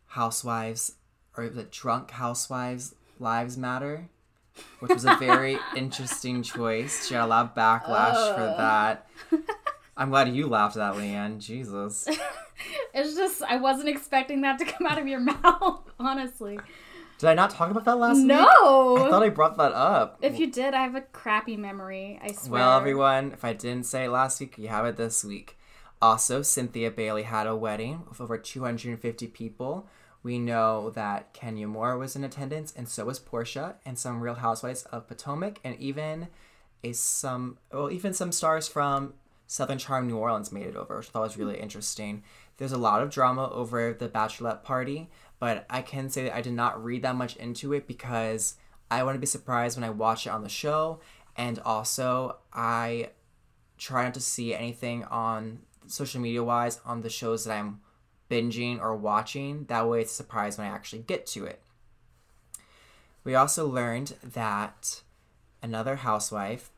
Housewives 0.07 0.93
or 1.35 1.49
the 1.49 1.63
Drunk 1.63 2.11
Housewives 2.11 2.95
Lives 3.19 3.57
Matter, 3.57 4.07
which 4.79 4.93
was 4.93 5.03
a 5.03 5.17
very 5.17 5.59
interesting 5.75 6.41
choice. 6.41 7.07
She 7.07 7.15
got 7.15 7.25
a 7.25 7.27
lot 7.27 7.45
of 7.47 7.55
backlash 7.55 8.33
for 8.33 8.55
that. 8.57 9.09
I'm 9.97 10.09
glad 10.09 10.33
you 10.33 10.47
laughed 10.47 10.77
at 10.77 10.93
that, 10.93 11.01
Leighanne. 11.01 11.39
Jesus. 11.39 12.07
It's 12.93 13.15
just 13.15 13.41
I 13.43 13.57
wasn't 13.57 13.89
expecting 13.89 14.41
that 14.41 14.59
to 14.59 14.65
come 14.65 14.87
out 14.87 14.97
of 14.97 15.07
your 15.07 15.19
mouth, 15.43 15.81
honestly. 15.99 16.59
Did 17.17 17.29
I 17.29 17.33
not 17.35 17.51
talk 17.51 17.69
about 17.69 17.85
that 17.85 17.97
last 17.97 18.17
week? 18.17 18.25
No. 18.25 18.97
I 18.97 19.09
thought 19.09 19.21
I 19.21 19.29
brought 19.29 19.57
that 19.57 19.73
up. 19.73 20.17
if 20.23 20.39
you 20.39 20.51
did, 20.51 20.73
I 20.73 20.81
have 20.81 20.95
a 20.95 21.01
crappy 21.01 21.55
memory. 21.55 22.19
I 22.23 22.31
swear. 22.31 22.61
Well, 22.61 22.77
everyone, 22.79 23.31
if 23.31 23.45
I 23.45 23.53
didn't 23.53 23.85
say 23.85 24.05
it 24.05 24.09
last 24.09 24.39
week, 24.39 24.57
you 24.57 24.69
have 24.69 24.85
it 24.87 24.97
this 24.97 25.23
week. 25.23 25.57
Also, 26.01 26.41
Cynthia 26.41 26.89
Bailey 26.89 27.21
had 27.23 27.45
a 27.45 27.55
wedding 27.55 28.05
with 28.09 28.19
over 28.19 28.39
250 28.39 29.27
people. 29.27 29.87
We 30.23 30.39
know 30.39 30.89
that 30.91 31.31
Kenya 31.33 31.67
Moore 31.67 31.95
was 31.95 32.15
in 32.15 32.23
attendance, 32.23 32.73
and 32.75 32.89
so 32.89 33.05
was 33.05 33.19
Porsha, 33.19 33.75
and 33.85 33.99
some 33.99 34.19
Real 34.21 34.33
Housewives 34.35 34.83
of 34.85 35.07
Potomac, 35.07 35.59
and 35.63 35.75
even 35.79 36.27
a 36.83 36.91
some 36.93 37.59
well, 37.71 37.91
even 37.91 38.13
some 38.15 38.31
stars 38.31 38.67
from 38.67 39.13
Southern 39.45 39.77
Charm 39.77 40.07
New 40.07 40.17
Orleans 40.17 40.51
made 40.51 40.65
it 40.65 40.75
over, 40.75 40.97
which 40.97 41.09
I 41.09 41.11
thought 41.11 41.21
was 41.21 41.37
really 41.37 41.59
interesting. 41.59 42.23
There's 42.61 42.71
a 42.71 42.77
lot 42.77 43.01
of 43.01 43.09
drama 43.09 43.49
over 43.49 43.91
the 43.91 44.07
bachelorette 44.07 44.61
party, 44.61 45.09
but 45.39 45.65
I 45.67 45.81
can 45.81 46.11
say 46.11 46.25
that 46.25 46.35
I 46.35 46.41
did 46.41 46.53
not 46.53 46.83
read 46.83 47.01
that 47.01 47.15
much 47.15 47.35
into 47.37 47.73
it 47.73 47.87
because 47.87 48.53
I 48.91 49.01
want 49.01 49.15
to 49.15 49.19
be 49.19 49.25
surprised 49.25 49.75
when 49.75 49.83
I 49.83 49.89
watch 49.89 50.27
it 50.27 50.29
on 50.29 50.43
the 50.43 50.47
show, 50.47 50.99
and 51.35 51.57
also 51.65 52.37
I 52.53 53.09
try 53.79 54.03
not 54.03 54.13
to 54.13 54.21
see 54.21 54.53
anything 54.53 55.05
on 55.05 55.61
social 55.87 56.21
media 56.21 56.43
wise 56.43 56.79
on 56.85 57.01
the 57.01 57.09
shows 57.09 57.45
that 57.45 57.57
I'm 57.57 57.81
binging 58.29 58.79
or 58.79 58.95
watching. 58.95 59.65
That 59.65 59.89
way 59.89 60.01
it's 60.01 60.11
a 60.11 60.17
surprise 60.17 60.59
when 60.59 60.67
I 60.67 60.69
actually 60.69 61.01
get 61.01 61.25
to 61.25 61.45
it. 61.45 61.63
We 63.23 63.33
also 63.33 63.65
learned 63.65 64.13
that 64.21 65.01
another 65.63 65.95
housewife 65.95 66.69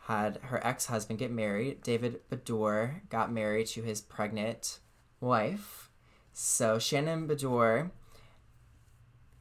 had 0.00 0.36
her 0.42 0.60
ex 0.66 0.84
husband 0.84 1.18
get 1.18 1.30
married. 1.30 1.82
David 1.82 2.20
Beador 2.28 3.08
got 3.08 3.32
married 3.32 3.68
to 3.68 3.80
his 3.80 4.02
pregnant 4.02 4.80
wife. 5.20 5.90
So 6.32 6.78
Shannon 6.78 7.26
Beador, 7.26 7.90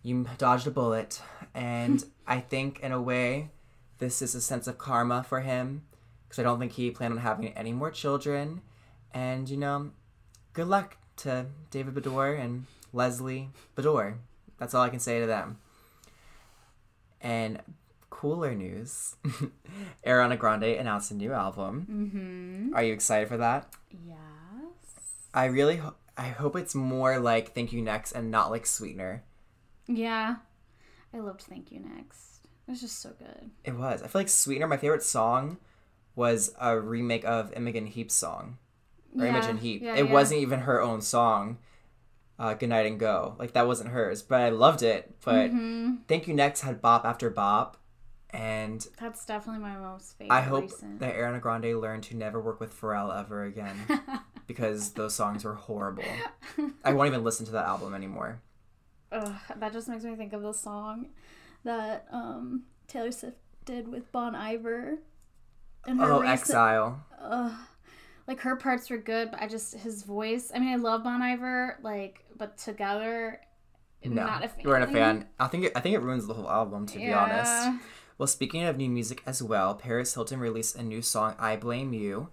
you 0.01 0.25
dodged 0.37 0.67
a 0.67 0.71
bullet. 0.71 1.21
And 1.53 2.03
I 2.27 2.39
think, 2.39 2.79
in 2.81 2.91
a 2.91 3.01
way, 3.01 3.49
this 3.99 4.21
is 4.21 4.35
a 4.35 4.41
sense 4.41 4.67
of 4.67 4.77
karma 4.77 5.23
for 5.23 5.41
him 5.41 5.83
because 6.27 6.39
I 6.39 6.43
don't 6.43 6.59
think 6.59 6.73
he 6.73 6.91
planned 6.91 7.13
on 7.13 7.19
having 7.19 7.49
any 7.49 7.73
more 7.73 7.91
children. 7.91 8.61
And, 9.13 9.49
you 9.49 9.57
know, 9.57 9.91
good 10.53 10.67
luck 10.67 10.97
to 11.17 11.47
David 11.71 11.95
Beador 11.95 12.39
and 12.39 12.65
Leslie 12.93 13.49
Beador. 13.75 14.15
That's 14.59 14.73
all 14.73 14.83
I 14.83 14.89
can 14.89 14.99
say 14.99 15.19
to 15.19 15.25
them. 15.25 15.57
And 17.21 17.61
cooler 18.09 18.55
news. 18.55 19.15
Ariana 20.05 20.37
Grande 20.37 20.63
announced 20.63 21.11
a 21.11 21.15
new 21.15 21.33
album. 21.33 21.87
Mm-hmm. 21.89 22.75
Are 22.75 22.83
you 22.83 22.93
excited 22.93 23.27
for 23.27 23.37
that? 23.37 23.71
Yes. 24.07 24.17
I 25.37 25.45
really 25.45 25.77
ho- 25.77 25.95
I 26.17 26.29
hope 26.29 26.55
it's 26.55 26.73
more 26.75 27.19
like 27.19 27.53
Thank 27.53 27.71
You 27.71 27.81
Next 27.81 28.11
and 28.13 28.31
not 28.31 28.49
like 28.49 28.65
Sweetener. 28.65 29.23
Yeah. 29.87 30.37
I 31.13 31.19
loved 31.19 31.41
Thank 31.41 31.71
You 31.71 31.79
Next. 31.79 32.47
It 32.67 32.71
was 32.71 32.81
just 32.81 32.99
so 33.01 33.11
good. 33.17 33.51
It 33.63 33.75
was. 33.77 34.01
I 34.03 34.07
feel 34.07 34.19
like 34.21 34.29
Sweetener, 34.29 34.67
my 34.67 34.77
favorite 34.77 35.03
song, 35.03 35.57
was 36.15 36.53
a 36.59 36.77
remake 36.79 37.23
of 37.25 37.53
Imogen 37.55 37.85
Heap's 37.85 38.13
song. 38.15 38.57
Or 39.17 39.23
Yeah, 39.25 39.29
Imogen 39.31 39.57
Heap. 39.57 39.81
yeah, 39.83 39.95
it 39.95 40.05
yeah. 40.07 40.11
wasn't 40.11 40.41
even 40.41 40.61
her 40.61 40.81
own 40.81 41.01
song. 41.01 41.59
Uh, 42.39 42.53
Good 42.53 42.69
Night 42.69 42.85
and 42.85 42.99
Go. 42.99 43.35
Like 43.39 43.53
that 43.53 43.67
wasn't 43.67 43.89
hers. 43.91 44.21
But 44.21 44.41
I 44.41 44.49
loved 44.49 44.81
it. 44.83 45.15
But 45.23 45.51
Mm-hmm. 45.51 45.95
Thank 46.07 46.27
You 46.27 46.33
Next 46.33 46.61
had 46.61 46.81
bop 46.81 47.05
after 47.05 47.29
bop. 47.29 47.77
And 48.37 48.85
That's 48.99 49.25
definitely 49.25 49.61
my 49.63 49.77
most 49.77 50.17
favorite. 50.17 50.33
I 50.35 50.41
hope 50.41 50.65
recent. 50.65 50.99
that 50.99 51.15
Ariana 51.15 51.41
Grande 51.41 51.79
learned 51.81 52.03
to 52.03 52.15
never 52.15 52.39
work 52.39 52.59
with 52.59 52.79
Pharrell 52.79 53.17
ever 53.19 53.43
again. 53.43 53.75
because 54.47 54.91
those 54.91 55.15
songs 55.15 55.43
were 55.43 55.55
horrible. 55.55 56.03
I 56.83 56.93
won't 56.93 57.07
even 57.07 57.23
listen 57.23 57.45
to 57.47 57.51
that 57.53 57.65
album 57.65 57.93
anymore. 57.95 58.41
Ugh, 59.11 59.33
that 59.57 59.73
just 59.73 59.87
makes 59.89 60.03
me 60.03 60.15
think 60.15 60.33
of 60.33 60.41
the 60.43 60.53
song 60.53 61.07
that 61.63 62.05
um, 62.11 62.63
Taylor 62.87 63.11
Swift 63.11 63.37
did 63.65 63.87
with 63.87 64.11
Bon 64.11 64.35
Iver. 64.35 64.99
In 65.87 65.97
her 65.97 66.11
Oh, 66.11 66.19
recent- 66.21 66.39
Exile. 66.41 67.05
Ugh. 67.19 67.51
like 68.27 68.39
her 68.41 68.55
parts 68.55 68.89
were 68.89 68.97
good, 68.97 69.31
but 69.31 69.41
I 69.41 69.47
just 69.47 69.73
his 69.75 70.03
voice. 70.03 70.51
I 70.53 70.59
mean, 70.59 70.69
I 70.69 70.75
love 70.75 71.03
Bon 71.03 71.21
Iver, 71.21 71.79
like, 71.81 72.23
but 72.37 72.57
together, 72.57 73.39
No, 74.05 74.25
not 74.25 74.43
a 74.43 74.47
fan. 74.49 74.59
you 74.63 74.69
weren't 74.69 74.83
a 74.83 74.93
fan. 74.93 75.27
I 75.39 75.47
think 75.47 75.63
it, 75.65 75.71
I 75.75 75.79
think 75.79 75.95
it 75.95 75.99
ruins 76.01 76.27
the 76.27 76.33
whole 76.35 76.49
album. 76.49 76.85
To 76.87 76.97
be 76.97 77.11
honest. 77.11 77.81
Well, 78.17 78.27
speaking 78.27 78.63
of 78.63 78.77
new 78.77 78.89
music 78.89 79.21
as 79.25 79.43
well, 79.43 79.75
Paris 79.75 80.13
Hilton 80.13 80.39
released 80.39 80.75
a 80.75 80.83
new 80.83 81.01
song, 81.01 81.35
"I 81.37 81.55
Blame 81.55 81.93
You," 81.93 82.29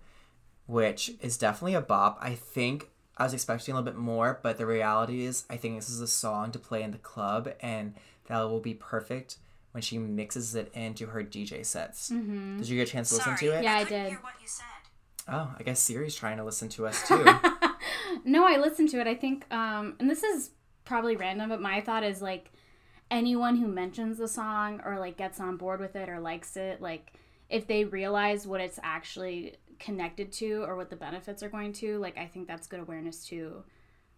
which 0.67 1.13
is 1.21 1.37
definitely 1.37 1.75
a 1.75 1.81
bop. 1.81 2.19
I 2.21 2.35
think 2.35 2.91
I 3.17 3.25
was 3.25 3.35
expecting 3.35 3.73
a 3.73 3.77
little 3.79 3.93
bit 3.93 3.99
more, 4.01 4.41
but 4.43 4.57
the 4.59 4.67
reality 4.67 5.25
is, 5.25 5.45
I 5.51 5.57
think 5.57 5.77
this 5.77 5.91
is 5.91 6.01
a 6.01 6.09
song 6.09 6.53
to 6.53 6.59
play 6.59 6.83
in 6.83 6.91
the 6.91 6.99
club, 6.99 7.53
and 7.61 7.95
that 8.27 8.41
will 8.41 8.61
be 8.61 8.75
perfect 8.75 9.37
when 9.73 9.83
she 9.83 9.99
mixes 9.99 10.55
it 10.55 10.71
into 10.73 11.07
her 11.07 11.23
DJ 11.23 11.65
sets. 11.65 12.11
Mm-hmm. 12.11 12.59
Did 12.59 12.69
you 12.69 12.77
get 12.79 12.89
a 12.89 12.93
chance 12.93 13.11
to 13.11 13.17
listen 13.17 13.37
to 13.37 13.59
it? 13.59 13.65
Yeah, 13.65 13.77
I 13.77 13.85
couldn't 13.85 14.03
did. 14.03 14.09
Hear 14.11 14.21
what 14.21 14.35
you 14.41 14.47
said. 14.47 14.65
Oh, 15.29 15.55
I 15.59 15.63
guess 15.63 15.81
Siri's 15.81 16.15
trying 16.15 16.37
to 16.39 16.45
listen 16.45 16.69
to 16.71 16.87
us 16.87 17.07
too. 17.09 17.25
No, 18.25 18.47
I 18.47 18.57
listened 18.57 18.89
to 18.91 19.01
it. 19.01 19.07
I 19.07 19.15
think, 19.15 19.53
um, 19.53 19.97
and 19.99 20.09
this 20.09 20.23
is 20.23 20.51
probably 20.85 21.17
random, 21.17 21.49
but 21.49 21.61
my 21.61 21.81
thought 21.81 22.05
is 22.05 22.23
like 22.23 22.53
anyone 23.11 23.57
who 23.57 23.69
mentions 23.69 24.19
the 24.19 24.29
song 24.29 24.81
or 24.85 24.99
like 24.99 25.17
gets 25.17 25.41
on 25.41 25.57
board 25.57 25.81
with 25.81 25.97
it 25.97 26.09
or 26.09 26.21
likes 26.21 26.57
it, 26.57 26.81
like 26.81 27.13
if 27.49 27.67
they 27.67 27.85
realize 27.85 28.47
what 28.47 28.61
it's 28.61 28.81
actually 28.83 29.55
connected 29.79 30.33
to 30.33 30.63
or 30.63 30.77
what 30.77 30.91
the 30.91 30.97
benefits 30.97 31.43
are 31.43 31.49
going 31.49 31.73
to, 31.75 31.99
like 31.99 32.17
I 32.17 32.27
think 32.27 32.49
that's 32.49 32.67
good 32.67 32.81
awareness 32.81 33.27
too. 33.27 33.65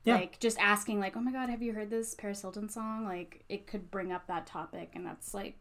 Yeah. 0.05 0.15
Like 0.15 0.39
just 0.39 0.59
asking, 0.61 1.01
like, 1.01 1.17
oh 1.17 1.21
my 1.21 1.33
god, 1.33 1.51
have 1.51 1.63
you 1.63 1.73
heard 1.73 1.91
this 1.91 2.15
Paris 2.15 2.41
Hilton 2.41 2.69
song? 2.69 3.05
Like 3.05 3.43
it 3.49 3.67
could 3.67 3.91
bring 3.91 4.13
up 4.13 4.29
that 4.29 4.47
topic, 4.47 4.93
and 4.95 5.05
that's 5.05 5.35
like 5.35 5.59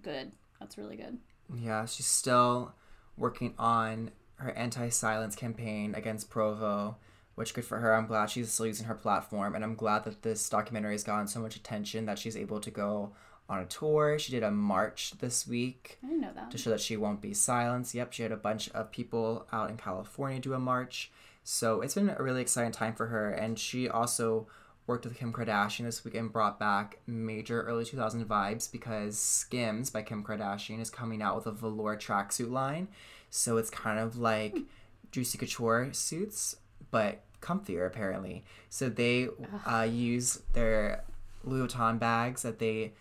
good. 0.00 0.30
That's 0.60 0.78
really 0.78 0.94
good. 0.94 1.18
Yeah, 1.52 1.84
she's 1.86 2.06
still 2.06 2.74
working 3.16 3.54
on 3.58 4.12
her 4.36 4.52
anti-silence 4.52 5.34
campaign 5.34 5.94
against 5.96 6.30
Provo, 6.30 6.98
which 7.34 7.54
good 7.54 7.64
for 7.64 7.78
her. 7.78 7.94
I'm 7.94 8.06
glad 8.06 8.30
she's 8.30 8.52
still 8.52 8.66
using 8.66 8.86
her 8.86 8.94
platform, 8.94 9.54
and 9.54 9.64
I'm 9.64 9.74
glad 9.74 10.04
that 10.04 10.22
this 10.22 10.48
documentary 10.48 10.92
has 10.92 11.04
gotten 11.04 11.26
so 11.26 11.40
much 11.40 11.56
attention 11.56 12.06
that 12.06 12.18
she's 12.18 12.36
able 12.36 12.60
to 12.60 12.70
go 12.70 13.12
on 13.50 13.60
a 13.60 13.66
tour. 13.66 14.18
She 14.18 14.30
did 14.30 14.44
a 14.44 14.50
march 14.50 15.12
this 15.18 15.46
week 15.46 15.98
I 16.04 16.06
didn't 16.06 16.22
know 16.22 16.32
that. 16.34 16.50
to 16.52 16.58
show 16.58 16.70
that 16.70 16.80
she 16.80 16.96
won't 16.96 17.20
be 17.20 17.34
silenced. 17.34 17.94
Yep, 17.94 18.12
she 18.12 18.22
had 18.22 18.32
a 18.32 18.36
bunch 18.36 18.70
of 18.70 18.92
people 18.92 19.46
out 19.52 19.70
in 19.70 19.76
California 19.76 20.38
do 20.38 20.54
a 20.54 20.58
march. 20.58 21.10
So 21.42 21.80
it's 21.80 21.94
been 21.94 22.14
a 22.16 22.22
really 22.22 22.42
exciting 22.42 22.70
time 22.70 22.94
for 22.94 23.06
her. 23.06 23.30
And 23.30 23.58
she 23.58 23.88
also 23.88 24.46
worked 24.86 25.04
with 25.04 25.16
Kim 25.16 25.32
Kardashian 25.32 25.84
this 25.84 26.04
week 26.04 26.14
and 26.14 26.32
brought 26.32 26.58
back 26.58 26.98
major 27.06 27.62
early 27.62 27.84
2000 27.84 28.24
vibes 28.24 28.70
because 28.70 29.18
Skims 29.18 29.90
by 29.90 30.02
Kim 30.02 30.22
Kardashian 30.22 30.80
is 30.80 30.90
coming 30.90 31.20
out 31.20 31.36
with 31.36 31.46
a 31.46 31.52
velour 31.52 31.96
tracksuit 31.96 32.50
line. 32.50 32.88
So 33.30 33.56
it's 33.56 33.70
kind 33.70 33.98
of 33.98 34.16
like 34.16 34.52
hmm. 34.52 34.62
Juicy 35.10 35.38
Couture 35.38 35.90
suits, 35.92 36.56
but 36.90 37.20
comfier 37.40 37.86
apparently. 37.86 38.44
So 38.68 38.88
they 38.88 39.28
uh, 39.66 39.82
use 39.90 40.42
their 40.52 41.04
Louis 41.44 41.66
Vuitton 41.66 41.98
bags 41.98 42.42
that 42.42 42.58
they 42.58 42.92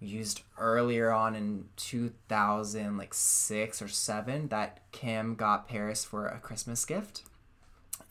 used 0.00 0.42
earlier 0.58 1.12
on 1.12 1.34
in 1.36 1.66
2000 1.76 2.96
like 2.96 3.14
6 3.14 3.82
or 3.82 3.88
7 3.88 4.48
that 4.48 4.80
Kim 4.90 5.34
got 5.36 5.68
Paris 5.68 6.04
for 6.04 6.26
a 6.26 6.38
Christmas 6.40 6.84
gift 6.84 7.22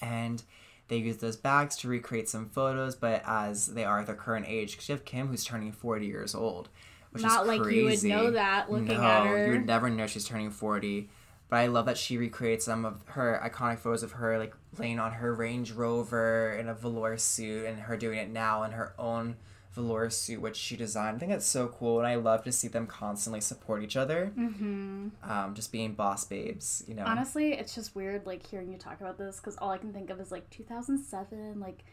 and 0.02 0.44
they 0.88 0.98
used 0.98 1.20
those 1.20 1.36
bags 1.36 1.76
to 1.78 1.90
recreate 1.90 2.30
some 2.30 2.48
photos 2.48 2.96
but 2.96 3.22
as 3.26 3.68
they 3.68 3.84
are 3.84 4.00
at 4.00 4.06
their 4.06 4.16
current 4.16 4.46
age 4.48 4.78
'cause 4.78 4.88
you 4.88 4.96
have 4.96 5.04
Kim 5.04 5.28
who's 5.28 5.44
turning 5.44 5.74
40 5.74 6.06
years 6.06 6.34
old 6.34 6.70
which 7.12 7.24
Not 7.24 7.42
is 7.42 7.48
like 7.50 7.74
you 7.74 7.84
would 7.86 8.04
know 8.04 8.32
that 8.32 8.72
looking 8.72 8.88
no, 8.88 9.04
at 9.04 9.28
her. 9.28 9.46
you 9.48 9.52
would 9.54 9.66
never 9.66 9.90
know 9.90 10.08
she's 10.08 10.24
turning 10.26 10.50
40 10.50 11.10
but 11.52 11.58
I 11.58 11.68
love 11.68 11.86
that 11.88 11.98
she 11.98 12.18
recreates 12.18 12.64
some 12.64 12.86
of 12.86 13.04
her 13.08 13.40
iconic 13.44 13.80
photos 13.80 14.04
of 14.04 14.14
her 14.14 14.40
like 14.40 14.56
laying 14.80 15.00
on 15.00 15.12
her 15.12 15.36
Range 15.36 15.70
Rover 15.74 16.56
in 16.58 16.70
a 16.70 16.74
velour 16.74 17.18
suit 17.18 17.66
and 17.66 17.78
her 17.82 17.98
doing 17.98 18.18
it 18.18 18.30
now 18.30 18.64
in 18.64 18.72
her 18.72 18.94
own 18.98 19.36
velour 19.74 20.10
suit 20.10 20.40
which 20.40 20.56
she 20.56 20.78
designed. 20.78 21.18
I 21.18 21.20
think 21.20 21.32
that's 21.34 21.46
so 21.46 21.68
cool 21.68 22.00
and 22.00 22.08
I 22.08 22.16
love 22.16 22.46
to 22.46 22.54
see 22.54 22.70
them 22.70 22.88
constantly 22.88 23.42
support 23.42 23.84
each 23.84 23.98
other. 23.98 24.32
Mm-hmm. 24.38 25.10
Um, 25.30 25.54
just 25.54 25.74
being 25.74 25.94
boss 25.94 26.24
babes, 26.24 26.86
you 26.88 26.96
know. 26.96 27.04
Honestly, 27.06 27.52
it's 27.52 27.76
just 27.76 27.96
weird 27.98 28.26
like 28.26 28.46
hearing 28.48 28.72
you 28.72 28.78
talk 28.78 29.02
about 29.02 29.18
this 29.18 29.36
because 29.38 29.58
all 29.58 29.72
I 29.72 29.78
can 29.78 29.92
think 29.92 30.10
of 30.10 30.22
is 30.22 30.32
like 30.32 30.50
2007, 30.52 31.60
like 31.60 31.84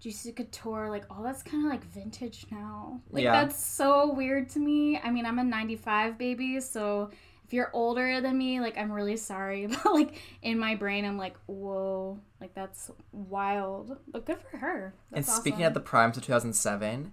Juicy 0.00 0.32
Couture, 0.32 0.88
like 0.88 1.04
all 1.10 1.22
that's 1.22 1.42
kind 1.42 1.66
of 1.66 1.70
like 1.70 1.84
vintage 1.84 2.46
now. 2.50 3.00
Like 3.10 3.24
Yeah. 3.24 3.32
that's 3.44 3.62
so 3.62 4.12
weird 4.14 4.48
to 4.50 4.58
me. 4.58 4.98
I 4.98 5.10
mean, 5.10 5.26
I'm 5.26 5.38
a 5.38 5.44
95 5.44 6.16
baby, 6.16 6.60
so 6.60 7.10
if 7.52 7.56
you're 7.56 7.70
older 7.74 8.22
than 8.22 8.38
me, 8.38 8.60
like 8.60 8.78
I'm 8.78 8.90
really 8.90 9.18
sorry, 9.18 9.66
but 9.84 9.84
like 9.92 10.18
in 10.40 10.58
my 10.58 10.74
brain, 10.74 11.04
I'm 11.04 11.18
like, 11.18 11.36
whoa, 11.44 12.18
like 12.40 12.54
that's 12.54 12.90
wild. 13.12 13.98
But 14.08 14.24
good 14.24 14.38
for 14.50 14.56
her. 14.56 14.94
and 15.12 15.22
That's 15.22 15.36
speaking 15.36 15.60
awesome. 15.60 15.66
of 15.66 15.74
the 15.74 15.80
primes 15.80 16.16
of 16.16 16.24
2007, 16.24 17.12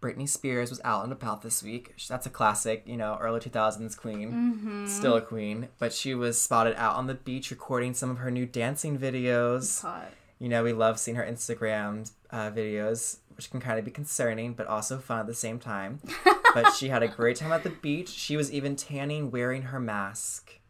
Britney 0.00 0.28
Spears 0.28 0.70
was 0.70 0.80
out 0.84 1.02
and 1.02 1.12
about 1.12 1.42
this 1.42 1.64
week. 1.64 1.94
That's 2.08 2.26
a 2.26 2.30
classic, 2.30 2.84
you 2.86 2.96
know, 2.96 3.18
early 3.20 3.40
2000s 3.40 3.96
queen. 3.96 4.32
Mm-hmm. 4.32 4.86
Still 4.86 5.16
a 5.16 5.20
queen, 5.20 5.66
but 5.80 5.92
she 5.92 6.14
was 6.14 6.40
spotted 6.40 6.76
out 6.76 6.94
on 6.94 7.08
the 7.08 7.14
beach 7.14 7.50
recording 7.50 7.92
some 7.92 8.08
of 8.08 8.18
her 8.18 8.30
new 8.30 8.46
dancing 8.46 8.96
videos. 8.96 9.82
hot. 9.82 10.12
You 10.38 10.48
know, 10.48 10.62
we 10.62 10.72
love 10.72 11.00
seeing 11.00 11.16
her 11.16 11.26
Instagram 11.26 12.08
uh, 12.30 12.52
videos, 12.52 13.18
which 13.42 13.50
can 13.50 13.60
kind 13.60 13.78
of 13.78 13.84
be 13.84 13.90
concerning, 13.90 14.52
but 14.54 14.68
also 14.68 14.98
fun 14.98 15.18
at 15.18 15.26
the 15.26 15.34
same 15.34 15.58
time. 15.58 15.98
but 16.54 16.72
she 16.74 16.88
had 16.88 17.02
a 17.02 17.08
great 17.08 17.36
time 17.36 17.52
at 17.52 17.64
the 17.64 17.70
beach. 17.70 18.08
She 18.08 18.36
was 18.36 18.52
even 18.52 18.76
tanning 18.76 19.30
wearing 19.32 19.62
her 19.62 19.80
mask. 19.80 20.60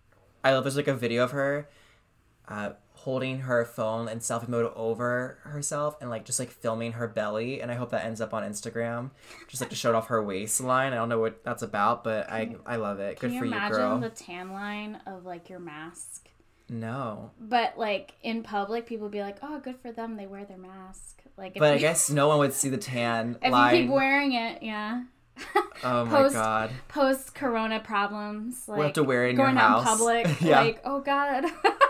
I 0.43 0.55
love 0.55 0.65
there's 0.65 0.77
like 0.77 0.89
a 0.89 0.95
video 0.95 1.25
of 1.25 1.33
her 1.33 1.69
uh, 2.49 2.71
holding 2.95 3.41
her 3.41 3.65
phone 3.67 4.09
in 4.09 4.21
selfie 4.21 4.49
mode 4.49 4.73
over 4.75 5.39
herself 5.43 5.97
and 6.01 6.09
like 6.09 6.25
just 6.25 6.39
like 6.39 6.51
filming 6.51 6.93
her 6.93 7.07
belly. 7.07 7.61
And 7.61 7.71
I 7.71 7.75
hope 7.75 7.91
that 7.91 8.07
ends 8.07 8.23
up 8.23 8.33
on 8.33 8.43
Instagram, 8.43 9.11
just 9.49 9.61
like 9.61 9.71
to 9.71 9.77
show 9.77 9.95
off 9.95 10.07
her 10.07 10.23
waistline. 10.23 10.95
I 10.95 10.97
don't 10.97 11.11
know 11.11 11.21
what 11.21 11.45
that's 11.45 11.63
about, 11.63 12.05
but 12.05 12.31
I 12.31 12.57
I 12.65 12.77
love 12.77 13.01
it. 13.01 13.21
Can 13.21 13.29
Good 13.29 13.35
you 13.35 13.41
for 13.41 13.45
you, 13.47 13.53
imagine 13.53 14.01
the 14.01 14.09
tan 14.09 14.53
line 14.53 14.99
of 15.07 15.27
like 15.27 15.51
your 15.51 15.61
mask? 15.61 16.29
No, 16.69 17.33
But 17.39 17.77
like 17.77 18.15
in 18.23 18.43
public, 18.43 18.87
people 18.87 19.05
would 19.05 19.13
be 19.13 19.21
like, 19.21 19.37
"Oh, 19.43 19.61
good 19.61 19.77
for 19.77 19.93
them. 19.93 20.17
They 20.17 20.27
wear 20.27 20.47
their 20.47 20.57
mask." 20.57 21.22
Like, 21.37 21.55
but 21.55 21.75
I 21.75 21.79
guess 21.79 22.11
no 22.11 22.29
one 22.29 22.39
would 22.39 22.53
see 22.53 22.69
the 22.69 22.77
tan 22.79 23.37
if 23.43 23.51
line. 23.53 23.75
you 23.77 23.83
keep 23.83 23.91
wearing 23.91 24.33
it, 24.35 24.63
yeah. 24.63 25.05
oh 25.85 26.05
my 26.05 26.11
post- 26.11 26.35
god. 26.35 26.71
Post 26.89 27.35
Corona 27.35 27.81
problems, 27.81 28.69
like 28.69 28.77
We'll 28.79 28.87
have 28.89 28.95
to 28.95 29.05
wear 29.05 29.27
it 29.27 29.31
in 29.31 29.37
your 29.37 29.47
going 29.47 29.59
out 29.59 29.79
in 29.79 29.85
public, 29.85 30.27
Yeah. 30.41 30.61
like, 30.61 30.81
oh 30.85 31.01
god. 31.01 31.45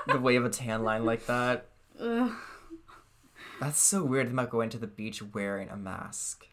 the 0.06 0.18
way 0.20 0.36
of 0.36 0.44
a 0.44 0.50
tan 0.50 0.84
line 0.84 1.04
like 1.04 1.26
that. 1.26 1.66
Ugh. 2.00 2.30
That's 3.60 3.80
so 3.80 4.04
weird 4.04 4.28
about 4.28 4.50
going 4.50 4.70
to 4.70 4.78
the 4.78 4.86
beach 4.86 5.22
wearing 5.22 5.68
a 5.68 5.76
mask. 5.76 6.46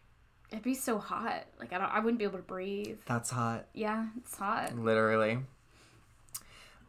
It'd 0.50 0.64
be 0.64 0.74
so 0.74 0.98
hot. 0.98 1.44
Like 1.60 1.72
I 1.72 1.78
don't, 1.78 1.90
I 1.92 2.00
wouldn't 2.00 2.18
be 2.18 2.24
able 2.24 2.38
to 2.38 2.44
breathe. 2.44 2.98
That's 3.06 3.30
hot, 3.30 3.66
Yeah, 3.72 4.06
it's 4.18 4.36
hot. 4.36 4.76
literally. 4.76 5.38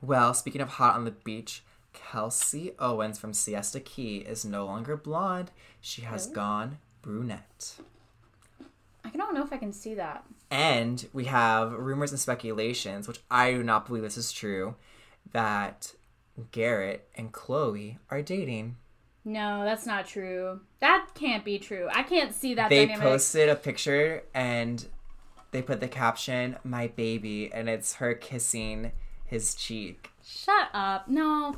Well, 0.02 0.34
speaking 0.34 0.62
of 0.62 0.70
hot 0.70 0.96
on 0.96 1.06
the 1.06 1.12
beach, 1.12 1.64
Kelsey 1.94 2.72
Owens 2.80 3.20
from 3.20 3.34
Siesta 3.34 3.80
Key 3.80 4.18
is 4.18 4.44
no 4.46 4.66
longer 4.66 4.98
blonde. 4.98 5.52
She 5.82 6.04
has 6.04 6.26
Really? 6.26 6.36
gone 6.36 6.78
brunette. 7.02 7.76
I 9.04 9.10
don't 9.18 9.34
know 9.34 9.44
if 9.44 9.52
I 9.52 9.58
can 9.58 9.74
see 9.74 9.96
that. 9.96 10.24
And 10.50 11.08
we 11.12 11.26
have 11.26 11.74
rumors 11.74 12.12
and 12.12 12.20
speculations, 12.20 13.08
which 13.08 13.20
I 13.32 13.52
do 13.52 13.64
not 13.64 13.88
believe 13.88 14.04
this 14.04 14.18
is 14.18 14.32
true, 14.32 14.76
that 15.32 15.94
Garrett 16.52 17.08
and 17.16 17.32
Chloe 17.32 17.98
are 18.10 18.22
dating. 18.22 18.78
No, 19.26 19.64
that's 19.64 19.86
not 19.86 20.08
true. 20.08 20.62
That 20.80 21.08
can't 21.14 21.44
be 21.46 21.60
true. 21.60 21.88
I 21.92 22.04
can't 22.04 22.34
see 22.34 22.54
that 22.56 22.70
they 22.70 22.86
dynamic. 22.86 23.04
posted 23.04 23.50
a 23.50 23.56
picture 23.56 24.24
and 24.34 24.86
they 25.52 25.62
put 25.62 25.80
the 25.80 25.88
caption 25.88 26.58
"My 26.64 26.88
baby" 26.88 27.52
and 27.54 27.70
it's 27.70 27.96
her 27.96 28.14
kissing 28.16 28.92
his 29.26 29.54
cheek. 29.56 30.10
Shut 30.24 30.70
up. 30.74 31.08
No. 31.08 31.56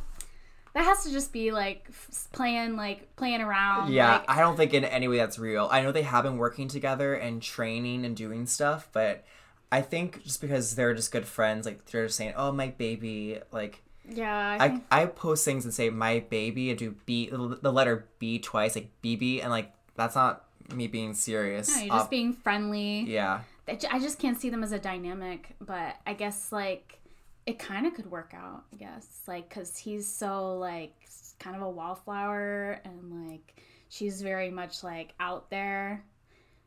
That 0.74 0.86
has 0.86 1.04
to 1.04 1.12
just 1.12 1.32
be 1.32 1.52
like 1.52 1.88
playing 2.32 2.76
like 2.76 3.16
playing 3.16 3.42
around. 3.42 3.92
Yeah, 3.94 4.14
like- 4.14 4.30
I 4.30 4.40
don't 4.40 4.58
think 4.58 4.74
in 4.74 4.84
any 4.86 5.08
way 5.08 5.18
that's 5.18 5.38
real. 5.38 5.68
I 5.72 5.82
know 5.82 5.92
they 5.92 6.02
have 6.04 6.24
been 6.24 6.38
working 6.38 6.68
together 6.68 7.14
and 7.14 7.42
training 7.42 8.06
and 8.06 8.16
doing 8.16 8.46
stuff, 8.48 8.90
but 8.92 9.24
I 9.72 9.82
think 9.82 10.24
just 10.24 10.42
because 10.42 10.76
they're 10.76 10.94
just 10.94 11.12
good 11.12 11.26
friends, 11.26 11.66
like 11.66 11.86
they're 11.86 12.06
just 12.08 12.18
saying, 12.18 12.34
"Oh, 12.36 12.52
my 12.52 12.68
baby," 12.70 13.40
like 13.52 13.82
yeah. 14.10 14.58
I 14.60 14.82
I, 14.92 15.02
I 15.04 15.06
post 15.06 15.46
things 15.46 15.64
and 15.66 15.74
say 15.74 15.90
my 15.90 16.20
baby 16.30 16.70
and 16.72 16.80
do 16.80 16.96
B 17.06 17.30
the 17.32 17.72
letter 17.72 18.08
B 18.20 18.40
twice 18.40 18.76
like 18.76 18.90
BB 19.04 19.42
and 19.42 19.50
like 19.52 19.72
that's 19.96 20.16
not 20.16 20.44
me 20.74 20.88
being 20.88 21.14
serious. 21.14 21.70
no, 21.70 21.82
you're 21.84 21.94
just 21.94 22.06
Uh, 22.08 22.10
being 22.10 22.34
friendly. 22.34 23.02
yeah. 23.02 23.42
I 23.68 24.00
just 24.00 24.20
can't 24.20 24.40
see 24.42 24.50
them 24.50 24.62
as 24.64 24.72
a 24.74 24.80
dynamic, 24.80 25.56
but 25.62 25.96
I 26.06 26.14
guess 26.16 26.52
like 26.52 27.00
it 27.46 27.60
kind 27.60 27.86
of 27.86 27.94
could 27.94 28.10
work 28.10 28.34
out. 28.36 28.64
I 28.72 28.78
guess 28.78 29.08
like 29.28 29.50
because 29.50 29.78
he's 29.78 30.08
so 30.08 30.58
like 30.58 30.94
kind 31.40 31.56
of 31.56 31.62
a 31.62 31.70
wallflower 31.70 32.80
and 32.86 33.28
like 33.30 33.62
she's 33.90 34.22
very 34.22 34.50
much 34.50 34.84
like 34.84 35.14
out 35.20 35.50
there. 35.50 36.04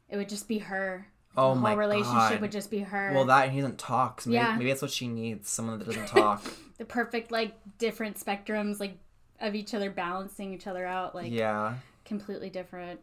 It 0.08 0.16
would 0.16 0.28
just 0.28 0.48
be 0.48 0.58
her. 0.58 1.06
Oh 1.36 1.54
the 1.54 1.60
my 1.60 1.70
whole 1.70 1.78
relationship 1.78 2.12
God. 2.30 2.40
would 2.40 2.52
just 2.52 2.70
be 2.70 2.80
her. 2.80 3.12
Well, 3.14 3.26
that 3.26 3.44
and 3.46 3.52
he 3.52 3.60
doesn't 3.60 3.78
talk. 3.78 4.20
So 4.22 4.30
maybe, 4.30 4.36
Yeah. 4.42 4.56
maybe 4.56 4.70
that's 4.70 4.82
what 4.82 4.90
she 4.90 5.08
needs. 5.08 5.48
Someone 5.50 5.78
that 5.78 5.84
doesn't 5.86 6.06
talk. 6.20 6.42
the 6.78 6.84
perfect 6.84 7.30
like 7.30 7.54
different 7.78 8.16
spectrums 8.18 8.80
like 8.80 8.98
of 9.40 9.54
each 9.54 9.74
other 9.74 9.90
balancing 9.90 10.54
each 10.54 10.66
other 10.66 10.86
out 10.86 11.14
like 11.14 11.30
yeah. 11.32 11.74
completely 12.04 12.48
different. 12.50 13.00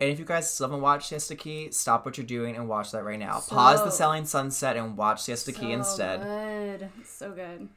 And 0.00 0.10
if 0.10 0.18
you 0.18 0.24
guys 0.24 0.52
still 0.52 0.66
haven't 0.68 0.82
watched 0.82 1.08
Siesta 1.08 1.36
Key, 1.36 1.70
stop 1.70 2.04
what 2.04 2.18
you're 2.18 2.26
doing 2.26 2.56
and 2.56 2.68
watch 2.68 2.90
that 2.92 3.04
right 3.04 3.18
now. 3.18 3.40
Pause 3.40 3.84
the 3.84 3.90
Selling 3.90 4.24
Sunset 4.24 4.76
and 4.76 4.96
watch 4.96 5.22
Siesta 5.22 5.52
Key 5.52 5.60
So 5.60 5.70
instead. 5.70 6.20
Good. 6.22 6.90
So 7.04 7.30
good. 7.32 7.68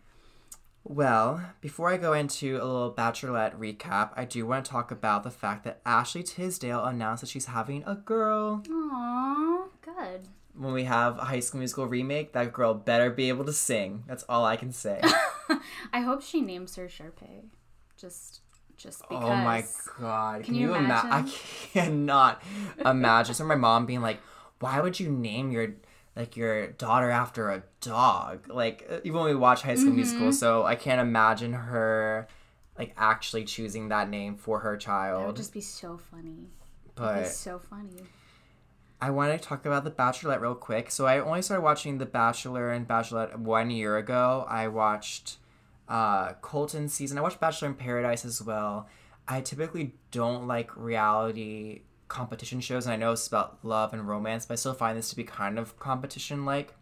Well, 0.83 1.41
before 1.59 1.89
I 1.89 1.97
go 1.97 2.13
into 2.13 2.55
a 2.55 2.63
little 2.63 2.93
Bachelorette 2.93 3.57
recap, 3.59 4.11
I 4.15 4.23
do 4.23 4.45
want 4.45 4.63
to 4.65 4.71
talk 4.71 4.89
about 4.89 5.23
the 5.23 5.29
fact 5.29 5.65
that 5.65 5.81
Ashley 5.85 6.23
Tisdale 6.23 6.83
announced 6.85 7.21
that 7.21 7.29
she's 7.29 7.47
having 7.47 7.83
a 7.85 7.95
girl. 7.95 8.63
Aww, 8.65 9.67
good. 9.81 10.29
When 10.55 10.71
we 10.71 10.85
have 10.85 11.17
a 11.19 11.25
High 11.25 11.41
School 11.41 11.59
Musical 11.59 11.87
remake, 11.87 12.31
that 12.33 12.53
girl 12.53 12.73
better 12.73 13.09
be 13.09 13.27
able 13.27 13.43
to 13.45 13.53
sing. 13.53 14.05
That's 14.07 14.23
all 14.29 14.45
I 14.45 14.55
can 14.55 14.71
say. 14.71 15.01
I 15.93 15.99
hope 15.99 16.23
she 16.23 16.39
names 16.39 16.77
her 16.77 16.87
Sharpay. 16.87 17.43
Just 17.97 18.39
just 18.77 19.01
because. 19.07 19.23
Oh 19.23 19.35
my 19.35 19.65
god! 19.99 20.43
Can, 20.43 20.55
you 20.55 20.67
you, 20.67 20.75
imagine? 20.75 21.11
I 21.11 21.21
cannot 21.73 22.41
imagine. 22.85 23.35
So 23.35 23.43
my 23.45 23.55
mom 23.55 23.85
being 23.85 24.01
like, 24.01 24.19
"Why 24.59 24.79
would 24.79 24.99
you 24.99 25.09
name 25.09 25.51
your 25.51 25.73
like 26.15 26.37
your 26.37 26.67
daughter 26.67 27.09
after 27.09 27.49
a 27.49 27.63
dog?" 27.81 28.47
Like 28.47 28.87
uh, 28.89 28.99
even 29.03 29.19
when 29.19 29.29
we 29.29 29.35
watch 29.35 29.63
High 29.63 29.75
School 29.75 29.89
Mm-hmm. 29.89 29.97
Musical, 29.97 30.31
so 30.31 30.65
I 30.65 30.75
can't 30.75 31.01
imagine 31.01 31.53
her 31.53 32.27
like 32.77 32.93
actually 32.97 33.43
choosing 33.43 33.89
that 33.89 34.09
name 34.09 34.35
for 34.35 34.59
her 34.59 34.77
child. 34.77 35.21
That 35.21 35.27
would 35.27 35.35
just 35.35 35.53
be 35.53 35.61
so 35.61 35.97
funny. 35.97 36.49
But 36.95 37.27
so 37.27 37.59
funny. 37.59 38.03
I 38.99 39.11
want 39.11 39.31
to 39.31 39.47
talk 39.47 39.65
about 39.65 39.83
The 39.83 39.91
Bachelorette 39.91 40.41
real 40.41 40.55
quick. 40.55 40.89
So 40.89 41.05
I 41.05 41.19
only 41.19 41.43
started 41.43 41.61
watching 41.61 41.99
The 41.99 42.07
Bachelor 42.07 42.71
and 42.71 42.87
Bachelorette 42.87 43.37
one 43.37 43.69
year 43.69 43.97
ago. 43.97 44.45
I 44.49 44.67
watched 44.67 45.37
uh, 45.87 46.33
Colton 46.41 46.89
season. 46.89 47.17
I 47.17 47.21
watched 47.21 47.39
Bachelor 47.39 47.69
in 47.69 47.75
Paradise 47.75 48.25
as 48.25 48.41
well. 48.41 48.87
I 49.27 49.41
typically 49.41 49.95
don't 50.11 50.47
like 50.47 50.75
reality 50.75 51.81
competition 52.07 52.61
shows, 52.61 52.85
and 52.85 52.93
I 52.93 52.97
know 52.97 53.11
it's 53.11 53.27
about 53.27 53.59
love 53.63 53.93
and 53.93 54.07
romance, 54.07 54.45
but 54.45 54.53
I 54.53 54.55
still 54.55 54.73
find 54.73 54.97
this 54.97 55.09
to 55.09 55.15
be 55.15 55.23
kind 55.23 55.59
of 55.59 55.77
competition 55.79 56.45
like. 56.45 56.73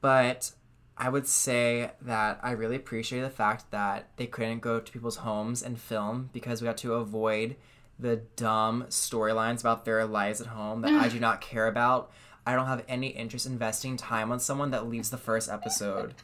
But 0.00 0.52
I 0.96 1.08
would 1.08 1.26
say 1.26 1.92
that 2.02 2.38
I 2.42 2.52
really 2.52 2.76
appreciate 2.76 3.22
the 3.22 3.30
fact 3.30 3.70
that 3.70 4.10
they 4.16 4.26
couldn't 4.26 4.60
go 4.60 4.80
to 4.80 4.92
people's 4.92 5.16
homes 5.16 5.62
and 5.62 5.80
film 5.80 6.30
because 6.32 6.60
we 6.60 6.66
got 6.66 6.76
to 6.78 6.94
avoid 6.94 7.56
the 7.98 8.16
dumb 8.36 8.86
storylines 8.88 9.60
about 9.60 9.84
their 9.84 10.04
lives 10.06 10.40
at 10.40 10.48
home 10.48 10.82
that 10.82 10.92
I 10.92 11.08
do 11.08 11.20
not 11.20 11.40
care 11.40 11.66
about. 11.66 12.12
I 12.46 12.54
don't 12.54 12.66
have 12.66 12.84
any 12.88 13.08
interest 13.08 13.46
investing 13.46 13.96
time 13.96 14.32
on 14.32 14.40
someone 14.40 14.70
that 14.72 14.88
leaves 14.88 15.10
the 15.10 15.16
first 15.16 15.48
episode. 15.48 16.14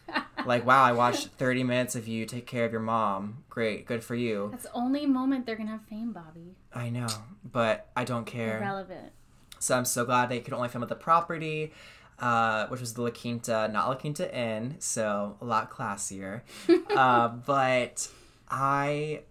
like, 0.47 0.67
wow, 0.67 0.83
I 0.83 0.93
watched 0.93 1.27
30 1.39 1.63
minutes 1.65 1.95
of 1.95 2.09
you 2.09 2.27
take 2.27 2.47
care 2.47 2.65
of 2.65 2.73
your 2.73 2.81
mom. 2.81 3.45
Great, 3.49 3.87
good 3.87 4.03
for 4.03 4.15
you. 4.15 4.49
That's 4.51 4.65
the 4.65 4.73
only 4.73 5.07
moment 5.07 5.47
they're 5.47 5.57
gonna 5.57 5.71
have 5.71 5.85
fame, 5.89 6.13
Bobby. 6.13 6.57
I 6.73 6.91
know, 6.91 7.09
but 7.45 7.91
I 7.97 8.05
don't 8.05 8.25
care. 8.27 8.59
Irrelevant. 8.59 9.13
So 9.61 9.77
I'm 9.77 9.85
so 9.85 10.05
glad 10.05 10.29
they 10.29 10.41
could 10.41 10.55
only 10.55 10.69
film 10.69 10.83
at 10.83 10.89
the 10.89 10.95
property, 10.95 11.73
uh, 12.19 12.67
which 12.67 12.81
was 12.81 12.95
the 12.95 13.03
La 13.03 13.11
Quinta, 13.11 13.69
not 13.73 13.89
La 13.89 13.95
Quinta 13.95 14.33
Inn, 14.37 14.77
so 14.79 15.37
a 15.41 15.45
lot 15.45 15.71
classier. 15.71 16.43
uh, 16.97 17.29
but 17.29 18.09
I, 18.49 19.23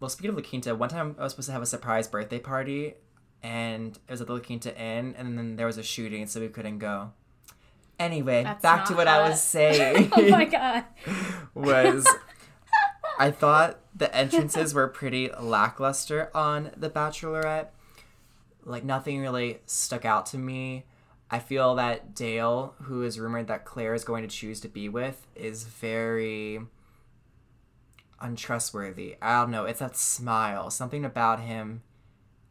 well, 0.00 0.08
speaking 0.08 0.30
of 0.30 0.36
La 0.36 0.42
Quinta, 0.42 0.74
one 0.74 0.88
time 0.88 1.14
I 1.18 1.22
was 1.24 1.32
supposed 1.32 1.46
to 1.46 1.52
have 1.52 1.62
a 1.62 1.66
surprise 1.66 2.08
birthday 2.08 2.38
party, 2.38 2.94
and 3.46 3.96
it 4.08 4.10
was 4.10 4.20
at 4.20 4.26
the 4.26 4.32
La 4.32 4.40
Quinta 4.40 4.76
Inn, 4.76 5.14
and 5.16 5.38
then 5.38 5.54
there 5.54 5.66
was 5.66 5.78
a 5.78 5.82
shooting, 5.82 6.26
so 6.26 6.40
we 6.40 6.48
couldn't 6.48 6.78
go. 6.78 7.12
Anyway, 7.96 8.42
That's 8.42 8.60
back 8.60 8.86
to 8.86 8.94
what 8.94 9.06
I 9.06 9.28
was 9.28 9.40
saying 9.56 10.10
oh 10.12 10.28
my 10.28 10.44
god. 10.44 10.84
was 11.54 12.06
I 13.18 13.30
thought 13.30 13.78
the 13.94 14.14
entrances 14.14 14.74
were 14.74 14.88
pretty 14.88 15.30
lackluster 15.40 16.30
on 16.34 16.72
The 16.76 16.90
Bachelorette. 16.90 17.68
Like 18.64 18.82
nothing 18.82 19.20
really 19.20 19.60
stuck 19.64 20.04
out 20.04 20.26
to 20.26 20.38
me. 20.38 20.84
I 21.30 21.38
feel 21.38 21.76
that 21.76 22.16
Dale, 22.16 22.74
who 22.82 23.04
is 23.04 23.20
rumored 23.20 23.46
that 23.46 23.64
Clare 23.64 23.94
is 23.94 24.02
going 24.02 24.22
to 24.22 24.28
choose 24.28 24.60
to 24.60 24.68
be 24.68 24.88
with, 24.88 25.24
is 25.36 25.62
very 25.64 26.60
untrustworthy. 28.20 29.16
I 29.22 29.40
don't 29.40 29.52
know. 29.52 29.66
It's 29.66 29.78
that 29.78 29.96
smile. 29.96 30.68
Something 30.70 31.04
about 31.04 31.40
him 31.40 31.82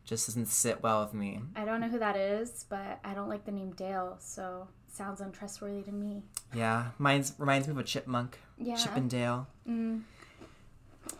just 0.05 0.27
doesn't 0.27 0.47
sit 0.47 0.81
well 0.83 1.03
with 1.03 1.13
me. 1.13 1.41
I 1.55 1.65
don't 1.65 1.81
know 1.81 1.89
who 1.89 1.99
that 1.99 2.15
is, 2.15 2.65
but 2.69 2.99
I 3.03 3.13
don't 3.13 3.29
like 3.29 3.45
the 3.45 3.51
name 3.51 3.71
Dale, 3.71 4.17
so 4.19 4.67
sounds 4.87 5.19
untrustworthy 5.19 5.81
to 5.83 5.91
me. 5.91 6.23
Yeah, 6.53 6.87
mine's 6.97 7.33
reminds 7.37 7.67
me 7.67 7.71
of 7.71 7.79
a 7.79 7.83
chipmunk. 7.83 8.39
Yeah. 8.57 8.75
Chip 8.75 8.95
and 8.95 9.09
Dale. 9.09 9.47
Mm. 9.67 10.03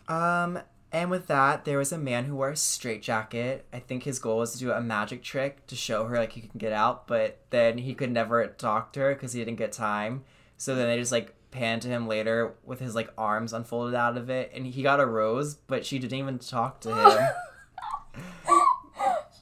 Um, 0.07 0.59
and 0.91 1.09
with 1.09 1.27
that, 1.27 1.65
there 1.65 1.77
was 1.77 1.91
a 1.91 1.97
man 1.97 2.25
who 2.25 2.36
wore 2.36 2.51
a 2.51 2.55
straitjacket. 2.55 3.65
I 3.73 3.79
think 3.79 4.03
his 4.03 4.19
goal 4.19 4.38
was 4.38 4.53
to 4.53 4.59
do 4.59 4.71
a 4.71 4.81
magic 4.81 5.23
trick 5.23 5.67
to 5.67 5.75
show 5.75 6.05
her 6.05 6.17
like 6.17 6.31
he 6.33 6.41
can 6.41 6.57
get 6.57 6.71
out, 6.71 7.07
but 7.07 7.41
then 7.49 7.79
he 7.79 7.93
could 7.93 8.11
never 8.11 8.47
talk 8.47 8.93
to 8.93 9.01
her 9.01 9.13
because 9.13 9.33
he 9.33 9.43
didn't 9.43 9.57
get 9.57 9.71
time. 9.71 10.23
So 10.57 10.75
then 10.75 10.88
they 10.88 10.97
just 10.97 11.11
like 11.11 11.33
panned 11.51 11.81
to 11.81 11.89
him 11.89 12.07
later 12.07 12.53
with 12.63 12.79
his 12.79 12.95
like 12.95 13.11
arms 13.17 13.51
unfolded 13.51 13.95
out 13.95 14.15
of 14.17 14.29
it, 14.29 14.51
and 14.53 14.65
he 14.65 14.83
got 14.83 14.99
a 14.99 15.05
rose, 15.05 15.55
but 15.55 15.86
she 15.86 15.99
didn't 15.99 16.17
even 16.17 16.39
talk 16.39 16.79
to 16.81 16.95
him. 16.95 17.27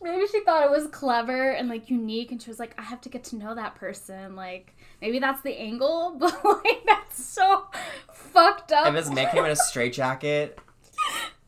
Maybe 0.03 0.27
she 0.27 0.41
thought 0.41 0.63
it 0.63 0.69
was 0.69 0.87
clever 0.87 1.51
and 1.51 1.69
like 1.69 1.89
unique, 1.89 2.31
and 2.31 2.41
she 2.41 2.49
was 2.49 2.59
like, 2.59 2.75
I 2.77 2.83
have 2.83 3.01
to 3.01 3.09
get 3.09 3.23
to 3.25 3.37
know 3.37 3.55
that 3.55 3.75
person. 3.75 4.35
Like, 4.35 4.75
maybe 5.01 5.19
that's 5.19 5.41
the 5.41 5.57
angle, 5.57 6.15
but 6.19 6.43
like, 6.43 6.83
that's 6.85 7.23
so 7.23 7.65
fucked 8.11 8.71
up. 8.71 8.87
if 8.87 8.93
this 8.93 9.09
man 9.13 9.31
came 9.31 9.45
in 9.45 9.51
a 9.51 9.55
straitjacket 9.55 10.59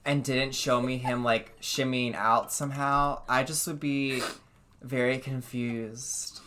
and 0.05 0.23
didn't 0.23 0.55
show 0.55 0.81
me 0.81 0.97
him 0.97 1.23
like 1.23 1.59
shimmying 1.59 2.15
out 2.15 2.51
somehow, 2.51 3.21
I 3.27 3.43
just 3.43 3.67
would 3.67 3.79
be 3.79 4.21
very 4.81 5.17
confused. 5.17 6.39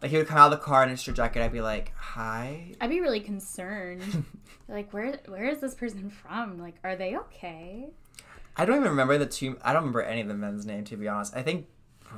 Like 0.00 0.10
he 0.10 0.16
would 0.16 0.28
come 0.28 0.38
out 0.38 0.52
of 0.52 0.58
the 0.58 0.64
car 0.64 0.82
in 0.82 0.88
a 0.88 0.96
straitjacket, 0.96 1.42
I'd 1.42 1.52
be 1.52 1.60
like, 1.60 1.92
"Hi." 1.94 2.72
I'd 2.80 2.88
be 2.88 3.00
really 3.00 3.20
concerned. 3.20 4.24
like, 4.68 4.92
where 4.92 5.18
where 5.26 5.44
is 5.44 5.60
this 5.60 5.74
person 5.74 6.08
from? 6.08 6.58
Like, 6.58 6.76
are 6.82 6.96
they 6.96 7.16
okay? 7.16 7.90
I 8.56 8.64
don't 8.64 8.76
even 8.76 8.88
remember 8.90 9.16
the 9.18 9.26
two. 9.26 9.58
I 9.62 9.72
don't 9.72 9.82
remember 9.82 10.02
any 10.02 10.20
of 10.20 10.28
the 10.28 10.34
men's 10.34 10.66
name 10.66 10.84
to 10.84 10.96
be 10.96 11.08
honest. 11.08 11.34
I 11.36 11.42
think 11.42 11.66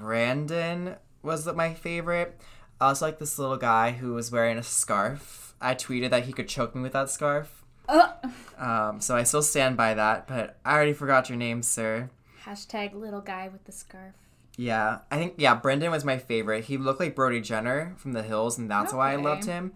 Brandon 0.00 0.96
was 1.22 1.46
my 1.54 1.74
favorite. 1.74 2.40
I 2.80 2.88
also 2.88 3.06
like 3.06 3.18
this 3.18 3.38
little 3.38 3.56
guy 3.56 3.92
who 3.92 4.14
was 4.14 4.32
wearing 4.32 4.58
a 4.58 4.62
scarf. 4.62 5.54
I 5.60 5.74
tweeted 5.74 6.10
that 6.10 6.24
he 6.24 6.32
could 6.32 6.48
choke 6.48 6.74
me 6.74 6.82
with 6.82 6.92
that 6.94 7.10
scarf. 7.10 7.64
Uh, 7.88 8.12
Um, 8.58 9.00
so 9.00 9.16
I 9.16 9.22
still 9.24 9.42
stand 9.42 9.76
by 9.76 9.94
that. 9.94 10.26
But 10.26 10.58
I 10.64 10.74
already 10.74 10.92
forgot 10.92 11.28
your 11.28 11.38
name, 11.38 11.62
sir. 11.62 12.10
hashtag 12.44 12.94
little 12.94 13.20
guy 13.20 13.48
with 13.48 13.64
the 13.64 13.72
scarf. 13.72 14.14
Yeah, 14.56 14.98
I 15.10 15.16
think 15.16 15.34
yeah, 15.38 15.54
Brendan 15.54 15.90
was 15.90 16.04
my 16.04 16.18
favorite. 16.18 16.64
He 16.64 16.76
looked 16.76 17.00
like 17.00 17.14
Brody 17.14 17.40
Jenner 17.40 17.94
from 17.96 18.12
The 18.12 18.22
Hills, 18.22 18.58
and 18.58 18.70
that's 18.70 18.92
why 18.92 19.12
I 19.12 19.16
loved 19.16 19.44
him. 19.46 19.72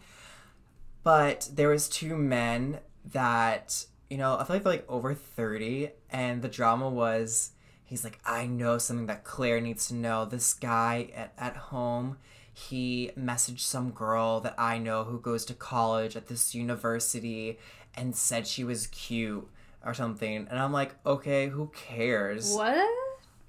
But 1.03 1.49
there 1.53 1.69
was 1.69 1.89
two 1.89 2.17
men 2.17 2.81
that 3.13 3.87
you 4.11 4.19
know 4.19 4.37
I 4.39 4.45
feel 4.45 4.57
like 4.57 4.65
they're 4.65 4.73
like 4.73 4.91
over 4.91 5.15
thirty, 5.15 5.91
and 6.17 6.41
the 6.41 6.49
drama 6.49 6.89
was 6.89 7.51
he's 7.85 8.03
like 8.03 8.19
I 8.25 8.47
know 8.47 8.79
something 8.79 9.07
that 9.07 9.23
Clare 9.23 9.61
needs 9.61 9.89
to 9.89 9.95
know. 9.95 10.25
This 10.25 10.55
guy 10.55 11.11
at 11.15 11.33
at 11.39 11.57
home. 11.57 12.17
He 12.59 13.11
messaged 13.19 13.61
some 13.61 13.91
girl 13.91 14.41
that 14.41 14.55
I 14.57 14.79
know 14.79 15.05
who 15.05 15.21
goes 15.21 15.45
to 15.45 15.53
college 15.53 16.17
at 16.17 16.29
this 16.29 16.55
university 16.55 17.59
and 17.95 18.17
said 18.17 18.47
she 18.47 18.65
was 18.65 18.87
cute 18.87 19.47
or 19.85 19.93
something. 19.93 20.47
And 20.49 20.59
I'm 20.59 20.73
like, 20.73 20.95
okay, 21.05 21.49
who 21.49 21.71
cares? 21.75 22.55
What? 22.55 22.89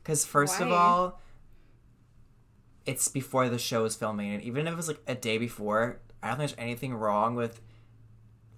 Because 0.03 0.25
first 0.25 0.59
of 0.59 0.73
all, 0.73 1.21
it's 2.85 3.07
before 3.07 3.47
the 3.47 3.57
show 3.57 3.85
is 3.85 3.95
filming, 3.95 4.33
and 4.33 4.43
even 4.43 4.67
if 4.67 4.73
it 4.73 4.75
was 4.75 4.89
like 4.89 5.01
a 5.07 5.15
day 5.15 5.37
before, 5.37 5.99
I 6.21 6.27
don't 6.27 6.37
think 6.37 6.49
there's 6.49 6.59
anything 6.59 6.93
wrong 6.93 7.33
with 7.35 7.61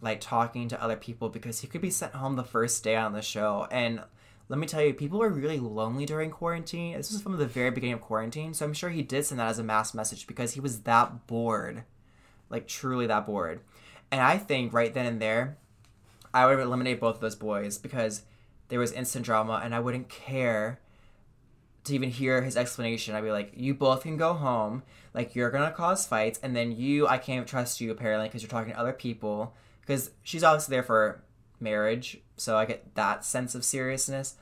like 0.02 0.22
talking 0.22 0.68
to 0.70 0.82
other 0.82 0.96
people 0.96 1.30
because 1.30 1.60
he 1.60 1.68
could 1.68 1.82
be 1.82 1.90
sent 1.90 2.14
home 2.14 2.36
the 2.36 2.44
first 2.44 2.84
day 2.84 2.96
on 2.96 3.14
the 3.14 3.22
show. 3.22 3.68
And 3.72 4.02
let 4.48 4.60
me 4.60 4.66
tell 4.66 4.82
you, 4.82 4.94
people 4.94 5.20
were 5.20 5.30
really 5.30 5.60
lonely 5.60 6.06
during 6.06 6.32
quarantine. 6.32 6.96
This 6.96 7.12
was 7.12 7.22
from 7.22 7.38
the 7.38 7.46
very 7.46 7.70
beginning 7.70 7.96
of 7.96 8.02
quarantine, 8.02 8.54
so 8.54 8.66
I'm 8.66 8.74
sure 8.74 8.90
he 8.90 9.04
did 9.04 9.26
send 9.26 9.40
that 9.40 9.50
as 9.50 9.60
a 9.60 9.64
mass 9.64 9.94
message 9.94 10.26
because 10.26 10.54
he 10.54 10.60
was 10.60 10.82
that 10.82 11.28
bored, 11.28 11.84
like 12.50 12.68
truly 12.68 13.06
that 13.08 13.26
bored. 13.26 13.62
And 14.12 14.22
I 14.22 14.38
think 14.38 14.74
right 14.74 14.94
then 14.94 15.06
and 15.06 15.22
there, 15.22 15.58
I 16.34 16.46
would 16.48 16.60
eliminate 16.60 17.00
both 17.00 17.16
of 17.16 17.22
those 17.22 17.36
boys 17.36 17.78
because 17.78 18.24
there 18.70 18.80
was 18.80 18.92
instant 18.92 19.26
drama, 19.26 19.62
and 19.64 19.76
I 19.76 19.80
wouldn't 19.80 20.10
care 20.10 20.80
to 21.84 21.96
even 21.96 22.10
hear 22.10 22.42
his 22.42 22.58
explanation. 22.58 23.16
I'd 23.16 23.24
be 23.24 23.32
like, 23.32 23.54
you 23.56 23.74
both 23.74 24.04
can 24.04 24.18
go 24.18 24.34
home. 24.34 24.84
Like, 25.14 25.36
you're 25.36 25.52
gonna 25.52 25.72
cause 25.72 26.08
fights, 26.08 26.40
and 26.42 26.56
then 26.56 26.72
you, 26.72 27.08
I 27.08 27.18
can't 27.18 27.48
trust 27.48 27.82
you 27.82 27.92
apparently 27.92 28.28
because 28.28 28.42
you're 28.42 28.50
talking 28.50 28.74
to 28.74 28.80
other 28.80 28.94
people. 28.94 29.54
Because 29.90 30.12
she's 30.22 30.44
obviously 30.44 30.76
there 30.76 30.84
for 30.84 31.24
marriage, 31.60 32.20
so 32.38 32.56
I 32.56 32.66
get 32.66 32.94
that 32.94 33.26
sense 33.26 33.56
of 33.56 33.66
seriousness. 33.66 34.36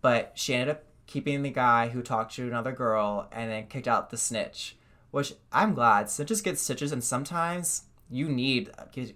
But 0.00 0.32
she 0.34 0.54
ended 0.54 0.76
up 0.76 0.84
keeping 1.06 1.42
the 1.42 1.50
guy 1.50 1.88
who 1.88 2.00
talked 2.00 2.34
to 2.36 2.46
another 2.46 2.72
girl 2.72 3.28
and 3.30 3.50
then 3.50 3.66
kicked 3.66 3.86
out 3.86 4.08
the 4.08 4.16
snitch, 4.16 4.78
which 5.10 5.34
I'm 5.52 5.74
glad. 5.74 6.06
Snitches 6.06 6.42
get 6.42 6.58
stitches, 6.58 6.90
and 6.90 7.04
sometimes 7.04 7.82
you 8.08 8.30
need 8.30 8.70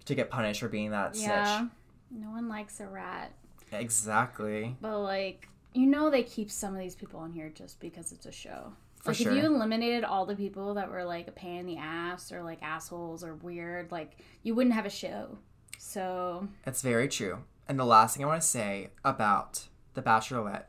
to 0.05 0.15
get 0.15 0.29
punished 0.29 0.61
for 0.61 0.69
being 0.69 0.91
that 0.91 1.17
Yeah. 1.17 1.61
snitch. 1.61 1.71
No 2.11 2.31
one 2.33 2.51
likes 2.51 2.79
a 2.79 2.87
rat. 2.87 3.33
Exactly. 3.73 4.77
But 4.83 4.99
like, 5.01 5.49
you 5.73 5.87
know, 5.87 6.11
they 6.11 6.23
keep 6.23 6.51
some 6.51 6.75
of 6.75 6.81
these 6.81 6.95
people 6.95 7.19
on 7.21 7.33
here 7.33 7.49
just 7.49 7.81
because 7.81 8.13
it's 8.13 8.27
a 8.27 8.33
show. 8.33 8.75
For 9.03 9.13
like, 9.13 9.17
sure. 9.17 9.33
if 9.33 9.39
you 9.39 9.47
eliminated 9.47 10.05
all 10.05 10.27
the 10.27 10.37
people 10.37 10.75
that 10.75 10.91
were 10.91 11.05
like 11.05 11.29
a 11.29 11.33
pain 11.33 11.61
in 11.61 11.67
the 11.67 11.79
ass 11.79 12.31
or 12.31 12.43
like 12.43 12.63
assholes 12.63 13.25
or 13.25 13.37
weird, 13.37 13.91
like, 13.91 14.19
you 14.43 14.55
wouldn't 14.55 14.75
have 14.75 14.85
a 14.85 14.91
show. 14.91 15.39
So, 15.85 16.49
That's 16.65 16.81
very 16.81 17.09
true. 17.09 17.39
And 17.69 17.79
the 17.79 17.85
last 17.85 18.15
thing 18.17 18.25
I 18.25 18.29
want 18.29 18.41
to 18.41 18.47
say 18.47 18.91
about 19.05 19.65
The 19.95 20.01
Bachelorette 20.01 20.65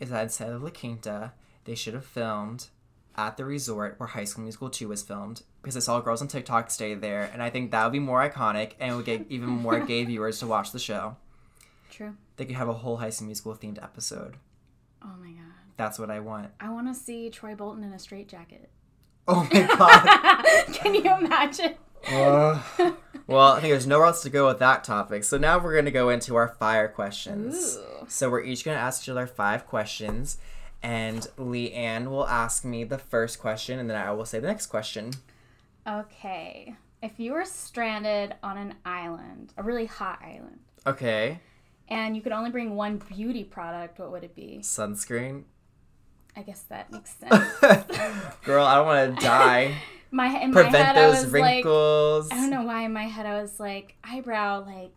is 0.00 0.10
that 0.10 0.24
instead 0.24 0.50
of 0.50 0.62
La 0.62 0.70
Quinta, 0.70 1.32
they 1.64 1.76
should 1.76 1.94
have 1.94 2.04
filmed 2.04 2.66
at 3.16 3.36
the 3.36 3.44
resort 3.44 3.94
where 3.98 4.08
High 4.08 4.24
School 4.24 4.42
Musical 4.42 4.68
2 4.68 4.88
was 4.88 5.02
filmed 5.02 5.42
because 5.62 5.76
I 5.76 5.80
saw 5.80 6.00
girls 6.00 6.20
on 6.20 6.28
TikTok 6.28 6.70
stay 6.70 6.94
there, 6.94 7.30
and 7.32 7.42
I 7.42 7.48
think 7.48 7.70
that 7.70 7.84
would 7.84 7.92
be 7.92 8.00
more 8.00 8.28
iconic 8.28 8.72
and 8.80 8.96
would 8.96 9.06
get 9.06 9.26
even 9.30 9.48
more 9.48 9.78
gay 9.80 10.04
viewers 10.10 10.40
to 10.40 10.46
watch 10.48 10.72
the 10.72 10.78
show. 10.80 11.16
true. 11.90 12.16
They 12.36 12.44
could 12.44 12.56
have 12.56 12.68
a 12.68 12.74
whole 12.74 12.96
High 12.98 13.10
School 13.10 13.26
Musical 13.26 13.54
themed 13.54 13.82
episode. 13.82 14.36
Oh 15.02 15.14
my 15.20 15.30
God. 15.30 15.52
That's 15.76 15.98
what 15.98 16.10
I 16.10 16.20
want. 16.20 16.50
I 16.60 16.70
want 16.70 16.88
to 16.88 16.94
see 16.94 17.30
Troy 17.30 17.54
Bolton 17.54 17.84
in 17.84 17.92
a 17.92 17.98
straitjacket. 17.98 18.68
Oh 19.28 19.48
my 19.52 19.62
god. 19.78 20.74
Can 20.74 20.94
you 20.94 21.02
imagine? 21.16 21.76
Uh, 22.08 22.60
well, 23.26 23.52
I 23.52 23.60
think 23.60 23.72
there's 23.72 23.86
nowhere 23.86 24.06
else 24.06 24.22
to 24.22 24.30
go 24.30 24.46
with 24.46 24.58
that 24.60 24.84
topic. 24.84 25.24
So 25.24 25.36
now 25.38 25.58
we're 25.58 25.72
going 25.72 25.84
to 25.86 25.90
go 25.90 26.08
into 26.10 26.36
our 26.36 26.48
fire 26.48 26.88
questions. 26.88 27.76
Ooh. 27.76 28.06
So 28.08 28.30
we're 28.30 28.42
each 28.42 28.64
going 28.64 28.76
to 28.76 28.80
ask 28.82 29.02
each 29.02 29.08
other 29.08 29.26
five 29.26 29.66
questions. 29.66 30.38
And 30.82 31.26
Leighanne 31.38 32.08
will 32.08 32.26
ask 32.28 32.64
me 32.64 32.84
the 32.84 32.98
first 32.98 33.40
question, 33.40 33.78
and 33.78 33.90
then 33.90 33.96
I 33.96 34.12
will 34.12 34.24
say 34.26 34.38
the 34.38 34.46
next 34.46 34.66
question. 34.66 35.12
Okay. 35.86 36.76
If 37.02 37.18
you 37.18 37.32
were 37.32 37.44
stranded 37.44 38.34
on 38.42 38.56
an 38.56 38.74
island, 38.84 39.52
a 39.56 39.62
really 39.62 39.86
hot 39.86 40.20
island, 40.22 40.60
Okay. 40.86 41.40
and 41.88 42.14
you 42.14 42.22
could 42.22 42.32
only 42.32 42.50
bring 42.50 42.76
one 42.76 42.98
beauty 42.98 43.42
product, 43.44 43.98
what 43.98 44.12
would 44.12 44.22
it 44.24 44.34
be? 44.34 44.58
Sunscreen. 44.62 45.44
I 46.36 46.42
guess 46.42 46.60
that 46.68 46.92
makes 46.92 47.14
sense. 47.16 47.44
Girl, 48.44 48.64
I 48.64 48.74
don't 48.76 48.86
want 48.86 49.18
to 49.18 49.24
die. 49.24 49.74
my 50.16 50.40
in 50.40 50.50
my 50.50 50.62
Prevent 50.62 50.84
head, 50.84 50.96
I 50.96 51.06
those 51.10 51.24
was 51.24 51.32
like, 51.32 51.42
wrinkles. 51.42 52.28
I 52.32 52.36
don't 52.36 52.50
know 52.50 52.62
why 52.62 52.82
in 52.82 52.92
my 52.92 53.04
head 53.04 53.26
I 53.26 53.40
was 53.40 53.60
like 53.60 53.94
eyebrow 54.02 54.64
like 54.66 54.92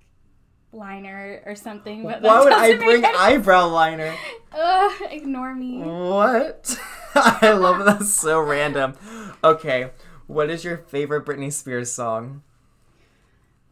liner 0.72 1.41
or 1.45 1.55
something. 1.55 2.03
But 2.03 2.22
Why 2.22 2.43
would 2.43 2.53
I 2.53 2.76
bring 2.78 3.03
any- 3.03 3.17
eyebrow 3.17 3.67
liner? 3.67 4.15
Ugh, 4.51 5.01
ignore 5.11 5.53
me. 5.53 5.82
What? 5.82 6.80
I 7.15 7.51
love 7.51 7.86
that. 7.86 8.03
So 8.05 8.39
random. 8.39 8.95
Okay. 9.43 9.91
What 10.28 10.49
is 10.49 10.63
your 10.63 10.78
favorite 10.78 11.26
Britney 11.26 11.51
Spears 11.51 11.91
song? 11.91 12.43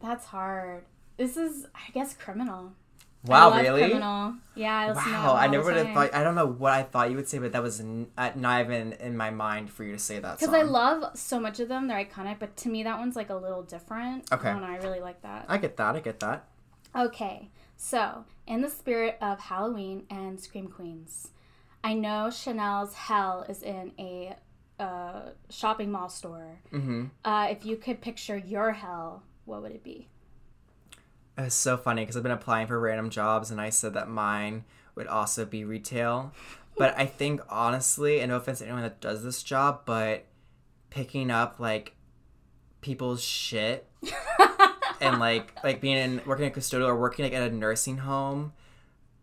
That's 0.02 0.26
hard. 0.26 0.84
This 1.16 1.36
is, 1.36 1.66
I 1.74 1.90
guess, 1.92 2.14
criminal. 2.14 2.72
Wow, 3.24 3.52
really? 3.60 3.80
Criminal. 3.80 4.34
Yeah, 4.54 4.78
I 4.78 4.88
listen 4.88 5.04
to 5.04 5.10
that 5.10 5.24
Wow, 5.24 5.34
I 5.34 5.46
never 5.48 5.64
would 5.64 5.76
have 5.76 5.92
thought. 5.92 6.14
I 6.14 6.22
don't 6.22 6.34
know 6.34 6.46
what 6.46 6.72
I 6.72 6.82
thought 6.82 7.10
you 7.10 7.16
would 7.16 7.28
say, 7.28 7.38
but 7.38 7.52
that 7.52 7.62
was 7.62 7.80
n- 7.80 8.08
uh, 8.16 8.30
not 8.34 8.60
even 8.60 8.92
in 8.94 9.16
my 9.16 9.30
mind 9.30 9.70
for 9.70 9.84
you 9.84 9.92
to 9.92 9.98
say 9.98 10.18
that. 10.18 10.38
Because 10.38 10.48
Because 10.48 10.54
I 10.54 10.62
love 10.62 11.18
so 11.18 11.40
much 11.40 11.60
of 11.60 11.68
them, 11.68 11.88
they're 11.88 12.04
iconic. 12.04 12.38
But 12.38 12.56
to 12.58 12.68
me, 12.68 12.84
that 12.84 12.98
one's 12.98 13.16
like 13.16 13.30
a 13.30 13.34
little 13.34 13.62
different. 13.62 14.32
Okay. 14.32 14.48
I 14.48 14.52
don't 14.52 14.62
know. 14.62 14.68
I 14.68 14.76
really 14.76 15.00
like 15.00 15.22
that. 15.22 15.46
I 15.48 15.58
get 15.58 15.76
that. 15.76 15.96
I 15.96 16.00
get 16.00 16.20
that. 16.20 16.44
Okay, 16.96 17.50
so 17.76 18.24
in 18.46 18.62
the 18.62 18.70
spirit 18.70 19.18
of 19.20 19.38
Halloween 19.38 20.04
and 20.10 20.40
Scream 20.40 20.68
Queens, 20.68 21.28
I 21.84 21.94
know 21.94 22.30
Chanel's 22.30 22.94
Hell 22.94 23.44
is 23.48 23.62
in 23.62 23.92
a 23.98 24.36
uh, 24.80 25.30
shopping 25.50 25.90
mall 25.90 26.08
store. 26.08 26.60
Mm-hmm. 26.72 27.06
Uh, 27.24 27.48
if 27.50 27.66
you 27.66 27.76
could 27.76 28.00
picture 28.00 28.36
your 28.36 28.72
hell, 28.72 29.22
what 29.44 29.62
would 29.62 29.72
it 29.72 29.84
be? 29.84 30.08
It's 31.38 31.54
so 31.54 31.76
funny 31.76 32.02
because 32.02 32.16
I've 32.16 32.22
been 32.24 32.32
applying 32.32 32.66
for 32.66 32.78
random 32.80 33.10
jobs, 33.10 33.50
and 33.50 33.60
I 33.60 33.70
said 33.70 33.94
that 33.94 34.08
mine 34.08 34.64
would 34.96 35.06
also 35.06 35.44
be 35.44 35.64
retail. 35.64 36.32
But 36.76 36.94
I 36.98 37.06
think 37.06 37.40
honestly, 37.48 38.20
and 38.20 38.30
no 38.30 38.36
offense 38.36 38.58
to 38.58 38.64
anyone 38.64 38.82
that 38.82 39.00
does 39.00 39.22
this 39.22 39.42
job, 39.42 39.82
but 39.84 40.26
picking 40.90 41.30
up 41.30 41.60
like 41.60 41.94
people's 42.80 43.22
shit 43.22 43.86
and 45.00 45.18
like 45.18 45.52
like 45.62 45.80
being 45.80 45.96
in 45.96 46.20
working 46.24 46.46
at 46.46 46.54
custodial 46.54 46.86
or 46.86 46.96
working 46.96 47.24
like 47.24 47.34
at 47.34 47.50
a 47.50 47.54
nursing 47.54 47.98
home 47.98 48.52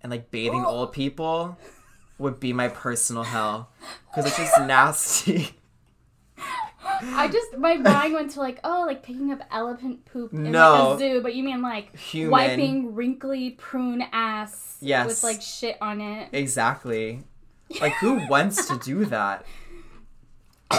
and 0.02 0.12
like 0.12 0.30
bathing 0.32 0.64
oh. 0.66 0.70
old 0.70 0.94
people 0.94 1.58
would 2.18 2.40
be 2.40 2.54
my 2.54 2.68
personal 2.68 3.24
hell 3.24 3.70
because 4.10 4.26
it's 4.26 4.38
just 4.38 4.60
nasty. 4.62 5.50
I 6.86 7.28
just 7.32 7.58
my 7.58 7.76
mind 7.76 8.14
went 8.14 8.32
to 8.32 8.40
like 8.40 8.60
oh 8.64 8.84
like 8.88 9.04
picking 9.04 9.32
up 9.32 9.42
elephant 9.52 10.06
poop 10.06 10.34
in 10.34 10.52
No. 10.52 10.90
like 10.92 10.96
a 10.96 11.00
zoo, 11.00 11.22
but 11.22 11.34
you 11.36 11.44
mean 11.44 11.62
like 11.62 11.96
Human. 11.96 12.32
wiping 12.32 12.96
wrinkly 12.96 13.52
prune 13.52 14.04
ass 14.12 14.78
Yes. 14.82 15.08
with 15.08 15.24
like 15.24 15.42
shit 15.42 15.78
on 15.82 16.02
it. 16.02 16.30
Exactly. 16.32 17.24
Like 17.82 17.94
who 17.94 18.28
wants 18.30 18.68
to 18.68 18.78
do 18.80 19.06
that? 19.06 19.46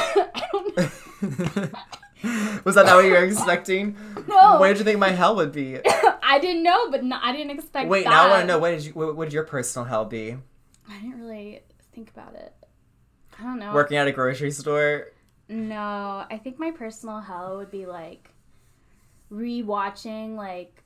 Was 2.65 2.75
that 2.75 2.87
not 2.87 2.97
what 2.97 3.05
you 3.05 3.13
were 3.13 3.25
expecting? 3.25 3.97
No, 4.27 4.59
What 4.59 4.69
did 4.69 4.79
you 4.79 4.85
think 4.85 4.99
my 4.99 5.11
hell 5.11 5.37
would 5.37 5.53
be? 5.53 5.79
I 6.23 6.39
didn't 6.41 6.63
know, 6.63 6.91
but 6.91 7.05
no, 7.05 7.19
I 7.23 7.31
didn't 7.33 7.51
expect. 7.57 7.89
Wait, 7.89 8.05
that. 8.05 8.11
now 8.11 8.27
I 8.27 8.31
want 8.31 8.41
to 8.43 8.47
know 8.47 8.59
what 8.59 8.71
did 8.71 8.85
you 8.85 8.93
what 8.93 9.17
would 9.17 9.33
your 9.33 9.45
personal 9.45 9.87
hell 9.87 10.05
be? 10.05 10.37
I 10.89 10.99
didn't 11.01 11.21
really 11.21 11.61
think 11.95 12.11
about 12.11 12.35
it. 12.35 12.53
I 13.39 13.43
don't 13.45 13.59
know. 13.59 13.73
Working 13.75 13.97
at 13.99 14.09
a 14.09 14.13
grocery 14.13 14.51
store? 14.51 15.09
No, 15.49 16.25
I 16.31 16.41
think 16.43 16.59
my 16.59 16.71
personal 16.73 17.21
hell 17.21 17.57
would 17.59 17.71
be 17.71 17.87
like 17.87 18.31
rewatching 19.33 20.37
like 20.37 20.83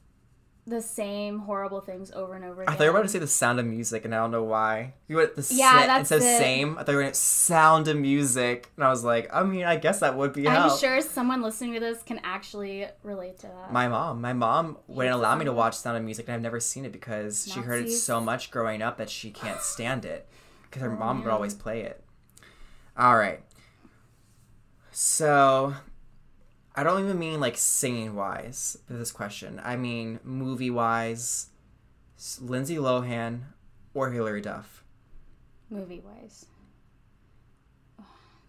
the 0.66 0.80
same 0.82 1.38
horrible 1.40 1.80
things 1.80 2.12
over 2.12 2.34
and 2.34 2.44
over 2.44 2.62
again. 2.62 2.72
I 2.72 2.76
thought 2.76 2.84
you 2.84 2.90
were 2.92 2.98
about 2.98 3.06
to 3.06 3.12
say 3.12 3.18
the 3.18 3.26
sound 3.26 3.58
of 3.58 3.66
music, 3.66 4.04
and 4.04 4.14
I 4.14 4.18
don't 4.18 4.30
know 4.30 4.44
why. 4.44 4.92
You 5.08 5.16
went 5.16 5.34
the 5.34 5.46
Yeah, 5.52 5.86
that's 5.86 6.12
it. 6.12 6.20
same. 6.20 6.76
I 6.78 6.82
thought 6.84 6.92
you 6.92 6.96
were 6.96 7.02
going 7.02 7.12
to 7.12 7.18
sound 7.18 7.88
of 7.88 7.96
music, 7.96 8.70
and 8.76 8.84
I 8.84 8.90
was 8.90 9.02
like, 9.02 9.28
I 9.32 9.42
mean, 9.42 9.64
I 9.64 9.76
guess 9.76 10.00
that 10.00 10.16
would 10.16 10.32
be 10.32 10.44
hell. 10.44 10.70
I'm 10.70 10.78
sure 10.78 11.00
someone 11.00 11.42
listening 11.42 11.74
to 11.74 11.80
this 11.80 12.02
can 12.02 12.20
actually 12.22 12.86
relate 13.02 13.38
to 13.40 13.46
that. 13.48 13.72
My 13.72 13.88
mom. 13.88 14.20
My 14.20 14.34
mom 14.34 14.76
wouldn't 14.86 15.14
allow 15.14 15.34
me 15.34 15.46
to 15.46 15.52
watch 15.52 15.74
Sound 15.76 15.96
of 15.96 16.04
Music, 16.04 16.26
and 16.28 16.34
I've 16.34 16.42
never 16.42 16.60
seen 16.60 16.84
it 16.84 16.92
because 16.92 17.50
she 17.50 17.60
heard 17.60 17.86
it 17.86 17.90
so 17.92 18.20
much 18.20 18.50
growing 18.50 18.80
up 18.82 18.98
that 18.98 19.10
she 19.10 19.30
can't 19.30 19.60
stand 19.62 20.04
it. 20.04 20.28
Because 20.64 20.82
her 20.82 20.92
Oh, 20.92 20.96
mom 20.96 21.24
would 21.24 21.32
always 21.32 21.54
play 21.54 21.80
it. 21.80 22.04
All 22.96 23.16
right. 23.16 23.40
So, 25.02 25.72
I 26.74 26.82
don't 26.82 27.02
even 27.02 27.18
mean 27.18 27.40
like 27.40 27.56
singing 27.56 28.14
wise 28.14 28.76
with 28.86 28.98
this 28.98 29.10
question. 29.10 29.58
I 29.64 29.76
mean 29.76 30.20
movie 30.22 30.68
wise, 30.68 31.48
Lindsay 32.38 32.76
Lohan 32.76 33.40
or 33.94 34.10
Hilary 34.10 34.42
Duff. 34.42 34.84
Movie 35.70 36.02
wise. 36.04 36.44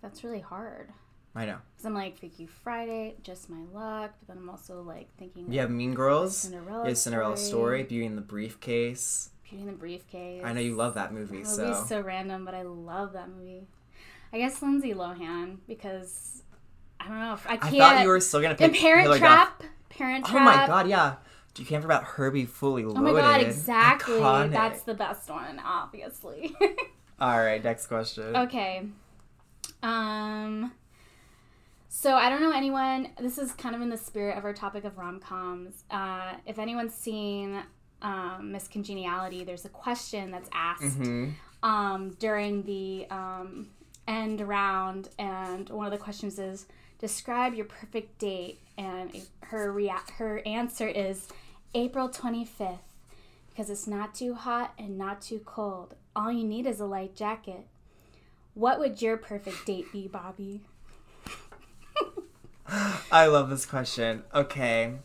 That's 0.02 0.26
really 0.26 0.42
hard. 0.42 0.90
I 1.34 1.46
know. 1.46 1.60
Because 1.72 1.86
I'm 1.86 1.94
like 1.94 2.18
Freaky 2.18 2.48
Friday, 2.48 3.16
Just 3.24 3.50
My 3.50 3.64
Luck, 3.74 4.12
but 4.20 4.28
then 4.28 4.44
I'm 4.44 4.50
also 4.50 4.82
like 4.82 5.08
thinking 5.18 5.50
You 5.50 5.62
have 5.62 5.72
Mean 5.72 5.94
Girls. 5.94 6.36
Cinderella 6.36 6.82
You 6.84 6.90
have 6.90 6.98
Cinderella 6.98 7.38
Story. 7.38 7.48
Story, 7.48 7.84
Beauty 7.84 8.06
in 8.08 8.18
the 8.18 8.22
Briefcase. 8.22 9.30
Beauty 9.50 9.62
in 9.62 9.68
the 9.68 9.78
Briefcase. 9.78 10.42
I 10.44 10.52
know 10.52 10.60
you 10.60 10.76
love 10.76 10.96
that 10.96 11.14
movie, 11.14 11.44
That 11.44 11.48
so. 11.48 11.86
so 11.88 12.02
random, 12.02 12.44
but 12.44 12.54
I 12.54 12.64
love 12.64 13.14
that 13.14 13.30
movie. 13.30 13.68
I 14.34 14.38
guess 14.38 14.62
Lindsay 14.62 14.94
Lohan 14.94 15.58
because 15.68 16.44
I 17.00 17.08
don't 17.08 17.20
know 17.20 17.34
if 17.34 17.46
I 17.48 17.54
I 17.54 17.58
can't. 17.58 17.76
thought 17.78 18.02
you 18.04 18.08
were 18.10 18.20
still 18.20 18.42
gonna 18.42 18.56
pick 18.56 18.74
Parent 18.76 19.04
Hilary 19.04 19.20
Duff. 19.20 19.58
Trap. 19.60 19.64
Parent 19.90 20.26
trap. 20.26 20.42
Oh 20.42 20.46
my 20.46 20.68
god, 20.68 20.88
yeah. 20.88 21.16
Do 21.54 21.62
you 21.62 21.68
can't 21.68 21.82
forget 21.84 21.98
about 21.98 22.10
Herbie 22.12 22.46
Fully 22.46 22.86
Oh 22.86 22.94
my 22.94 23.12
god, 23.12 23.42
exactly. 23.42 24.16
Iconic. 24.20 24.52
That's 24.52 24.84
the 24.84 24.94
best 24.94 25.30
one, 25.30 25.60
obviously. 25.60 26.56
All 27.20 27.38
right, 27.40 27.62
next 27.64 27.88
question. 27.88 28.36
okay. 28.36 28.84
Um, 29.84 30.72
So 31.90 32.14
I 32.16 32.30
don't 32.30 32.42
know 32.42 32.52
anyone. 32.54 33.10
This 33.20 33.38
is 33.38 33.52
kind 33.52 33.76
of 33.76 33.82
in 33.82 33.90
the 33.90 33.98
spirit 33.98 34.38
of 34.38 34.46
our 34.46 34.54
topic 34.54 34.86
of 34.86 34.98
rom 34.98 35.20
coms. 35.20 35.84
Uh, 35.92 36.34
if 36.46 36.58
anyone's 36.58 36.94
seen 36.94 37.62
um, 38.02 38.52
Miss 38.54 38.68
Congeniality, 38.68 39.44
there's 39.44 39.66
a 39.66 39.70
question 39.70 40.32
that's 40.32 40.50
asked 40.54 40.84
Mm-hmm. 40.84 41.32
um, 41.70 42.12
during 42.20 42.64
the 42.64 43.08
um, 43.12 43.68
end 44.12 44.42
round, 44.42 45.10
and 45.18 45.70
one 45.70 45.86
of 45.86 45.92
the 45.92 45.98
questions 45.98 46.38
is 46.38 46.66
describe 47.00 47.54
your 47.54 47.66
perfect 47.66 48.20
date, 48.20 48.60
and 48.78 49.26
her 49.44 49.72
rea- 49.72 49.94
her 50.18 50.42
answer 50.46 50.88
is 50.88 51.28
April 51.74 52.10
25th 52.10 52.80
because 53.50 53.70
it's 53.70 53.88
not 53.88 54.14
too 54.14 54.34
hot 54.34 54.74
and 54.78 54.98
not 54.98 55.22
too 55.22 55.40
cold. 55.46 55.96
All 56.16 56.32
you 56.32 56.44
need 56.44 56.66
is 56.66 56.80
a 56.80 56.86
light 56.86 57.16
jacket. 57.16 57.68
What 58.54 58.80
would 58.80 59.02
your 59.02 59.16
perfect 59.18 59.66
date 59.66 59.92
be, 59.94 60.08
Bobby? 60.08 60.62
I 63.12 63.28
love 63.28 63.50
this 63.50 63.66
question. 63.66 64.24
Okay. 64.34 64.96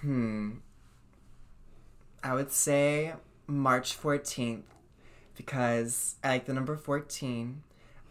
Hmm. 0.00 0.50
I 2.24 2.34
would 2.34 2.52
say 2.52 3.14
March 3.46 4.00
14th 4.00 4.62
because 5.36 6.16
I 6.22 6.28
like 6.28 6.46
the 6.46 6.52
number 6.52 6.76
14. 6.76 7.62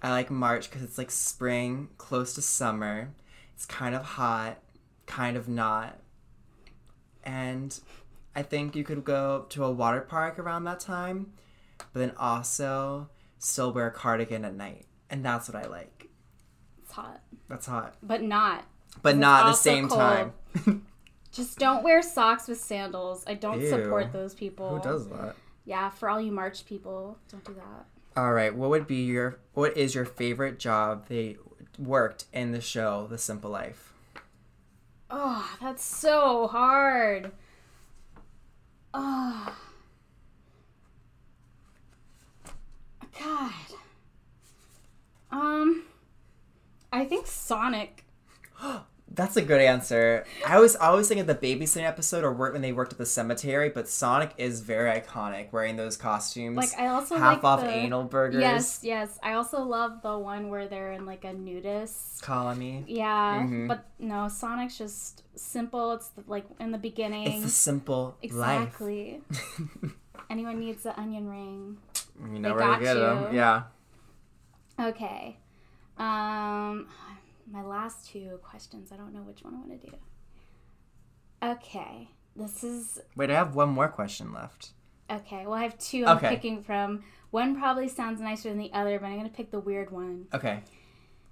I 0.02 0.10
like 0.12 0.32
March 0.32 0.70
because 0.70 0.84
it's 0.84 0.98
like 0.98 1.12
spring, 1.12 1.90
close 1.98 2.34
to 2.36 2.42
summer. 2.42 3.10
It's 3.56 3.66
kind 3.66 3.94
of 3.94 4.04
hot, 4.04 4.60
kind 5.06 5.38
of 5.38 5.48
not. 5.48 6.00
And 7.24 7.80
I 8.36 8.42
think 8.42 8.76
you 8.76 8.84
could 8.84 9.04
go 9.04 9.46
to 9.50 9.64
a 9.64 9.72
water 9.72 10.02
park 10.02 10.40
around 10.40 10.64
that 10.64 10.80
time, 10.80 11.34
but 11.94 12.00
then 12.00 12.14
also 12.18 13.10
still 13.38 13.72
wear 13.72 13.88
a 13.88 13.92
cardigan 13.92 14.44
at 14.46 14.56
night. 14.56 14.86
And 15.10 15.24
that's 15.24 15.48
what 15.48 15.64
I 15.64 15.68
like. 15.68 16.08
It's 16.84 16.94
hot, 16.94 17.22
That's 17.48 17.66
hot. 17.68 17.96
but 18.02 18.22
not. 18.24 18.66
But 19.02 19.18
not 19.18 19.46
at 19.46 19.52
the 19.52 19.54
same 19.58 19.88
cold. 19.88 20.00
time. 20.00 20.34
Just 21.32 21.60
don't 21.60 21.84
wear 21.84 22.02
socks 22.02 22.48
with 22.48 22.60
sandals. 22.60 23.24
I 23.26 23.36
don't 23.36 23.62
Ew. 23.62 23.70
support 23.70 24.12
those 24.12 24.34
people. 24.34 24.76
Who 24.78 24.82
does 24.82 25.08
that? 25.10 25.36
Yeah, 25.64 25.90
for 25.90 26.10
all 26.10 26.20
you 26.20 26.32
March 26.32 26.66
people, 26.66 27.18
don't 27.32 27.44
do 27.46 27.54
that. 27.54 27.86
All 28.16 28.34
right. 28.34 28.54
What 28.54 28.70
would 28.70 28.88
be 28.88 29.04
your 29.04 29.40
what 29.54 29.78
is 29.78 29.96
your 29.96 30.06
favorite 30.06 30.60
job 30.60 31.08
they 31.08 31.38
worked 31.80 32.26
in 32.34 32.52
the 32.52 32.62
show 32.62 33.08
The 33.10 33.18
Simple 33.18 33.50
Life? 33.50 33.94
Oh, 35.10 35.50
that's 35.62 35.84
so 35.84 36.48
hard. 36.48 37.32
Oh. 38.94 39.56
God. 43.20 43.52
Um 45.32 45.84
I 46.92 47.06
think 47.06 47.28
Sonic. 47.28 48.04
That's 49.14 49.36
a 49.36 49.42
good 49.42 49.60
answer. 49.60 50.26
I 50.48 50.60
was 50.60 50.76
always 50.78 51.10
thinking 51.10 51.28
of 51.30 51.40
the 51.40 51.56
babysitting 51.56 51.84
episode 51.84 52.24
or 52.24 52.32
work 52.32 52.54
when 52.54 52.62
they 52.62 52.72
worked 52.72 52.94
at 52.94 52.98
the 52.98 53.06
cemetery, 53.06 53.68
but 53.68 53.90
Sonic 53.90 54.32
is 54.38 54.62
very 54.62 54.90
iconic 55.02 55.52
wearing 55.52 55.76
those 55.76 55.98
costumes. 55.98 56.56
Like 56.56 56.70
I 56.80 56.88
also 56.88 57.18
half 57.18 57.36
like 57.36 57.44
off 57.44 57.60
the, 57.60 57.70
anal 57.70 58.06
burgers. 58.06 58.40
Yes, 58.42 58.80
yes. 58.84 59.20
I 59.22 59.34
also 59.34 59.64
love 59.64 60.02
the 60.02 60.18
one 60.18 60.50
where 60.50 60.68
they're 60.70 60.94
in 60.94 61.06
like 61.06 61.26
a 61.26 61.34
nudist. 61.34 62.22
Colony. 62.22 62.86
Yeah, 62.88 63.42
Mhm. 63.44 63.68
but 63.68 63.84
no, 64.00 64.30
Sonic's 64.30 64.78
just 64.78 65.24
simple. 65.36 65.92
It's 65.94 66.08
the, 66.10 66.24
like 66.28 66.46
in 66.62 66.72
the 66.72 66.78
beginning. 66.78 67.28
It's 67.34 67.44
the 67.44 67.50
simple 67.50 68.16
exactly. 68.22 69.22
Anyone 70.30 70.60
needs 70.60 70.84
the 70.84 70.98
onion 70.98 71.28
ring. 71.28 71.78
You 72.32 72.40
know 72.40 72.50
They 72.50 72.56
where 72.56 72.64
to 72.64 72.72
got 72.72 72.80
get 72.82 72.94
them. 72.94 73.36
Yeah. 73.36 73.64
Okay. 74.80 75.38
Um 75.98 76.88
my 77.52 77.64
last 77.64 78.08
two 78.10 78.40
questions. 78.44 78.92
I 78.92 78.98
don't 78.98 79.14
know 79.14 79.22
which 79.22 79.44
one 79.44 79.56
I 79.56 79.60
want 79.60 79.82
to 79.82 79.88
do. 79.90 79.96
Okay. 81.44 82.10
This 82.36 82.64
is 82.64 83.00
Wait, 83.16 83.30
I 83.30 83.34
have 83.36 83.56
one 83.56 83.70
more 83.70 83.88
question 83.90 84.32
left. 84.34 84.72
okay. 85.10 85.46
Well, 85.46 85.56
I 85.56 85.64
have 85.64 85.78
two 85.78 86.06
I'm 86.06 86.18
Okay. 86.18 86.30
picking 86.30 86.64
from. 86.64 87.04
One 87.32 87.56
probably 87.58 87.88
sounds 87.88 88.20
nicer 88.22 88.50
than 88.50 88.58
the 88.58 88.72
other, 88.74 89.00
but 89.00 89.06
I'm 89.08 89.18
going 89.18 89.30
to 89.30 89.36
pick 89.36 89.52
the 89.52 89.60
weird 89.60 89.90
one. 89.92 90.28
Okay. 90.34 90.64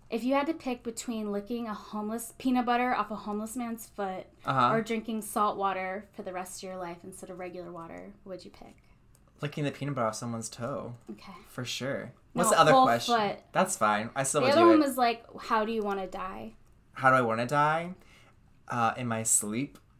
If 0.10 0.24
you 0.24 0.34
had 0.34 0.48
to 0.48 0.54
pick 0.54 0.82
between 0.84 1.32
licking 1.32 1.68
a 1.68 1.74
homeless 1.74 2.34
peanut 2.40 2.66
butter 2.66 2.96
off 2.96 3.12
a 3.12 3.16
homeless 3.16 3.56
man's 3.56 3.86
foot 3.88 4.26
Uh 4.46 4.54
huh. 4.54 4.74
or 4.74 4.82
drinking 4.82 5.22
salt 5.22 5.58
water 5.58 6.08
for 6.14 6.24
the 6.24 6.34
rest 6.34 6.64
of 6.64 6.68
your 6.70 6.78
life 6.78 6.98
instead 7.04 7.30
of 7.30 7.38
regular 7.38 7.72
water, 7.72 8.12
what 8.24 8.38
would 8.38 8.46
you 8.46 8.52
pick? 8.52 8.76
Licking 9.42 9.64
the 9.64 9.72
peanut 9.72 9.96
butter 9.96 10.08
off 10.08 10.16
someone's 10.16 10.50
toe. 10.50 10.96
Okay. 11.12 11.32
For 11.48 11.64
sure. 11.66 12.12
What's 12.34 12.50
No, 12.52 12.56
the 12.56 12.62
other 12.62 12.72
whole 12.74 12.86
question? 12.86 13.16
foot. 13.16 13.40
That's 13.54 13.78
fine. 13.78 14.10
I 14.16 14.24
still 14.24 14.42
The 14.42 14.48
would 14.48 14.52
other 14.54 14.62
do 14.62 14.68
one 14.68 14.82
it. 14.82 14.88
was 14.88 14.98
like, 14.98 15.26
how 15.42 15.66
do 15.66 15.72
you 15.72 15.82
want 15.82 16.00
to 16.00 16.08
die? 16.08 16.54
How 16.94 17.10
do 17.10 17.16
I 17.16 17.22
want 17.22 17.40
to 17.40 17.46
die? 17.46 17.94
Uh, 18.68 18.94
in 18.98 19.08
my 19.08 19.24
sleep. 19.24 19.78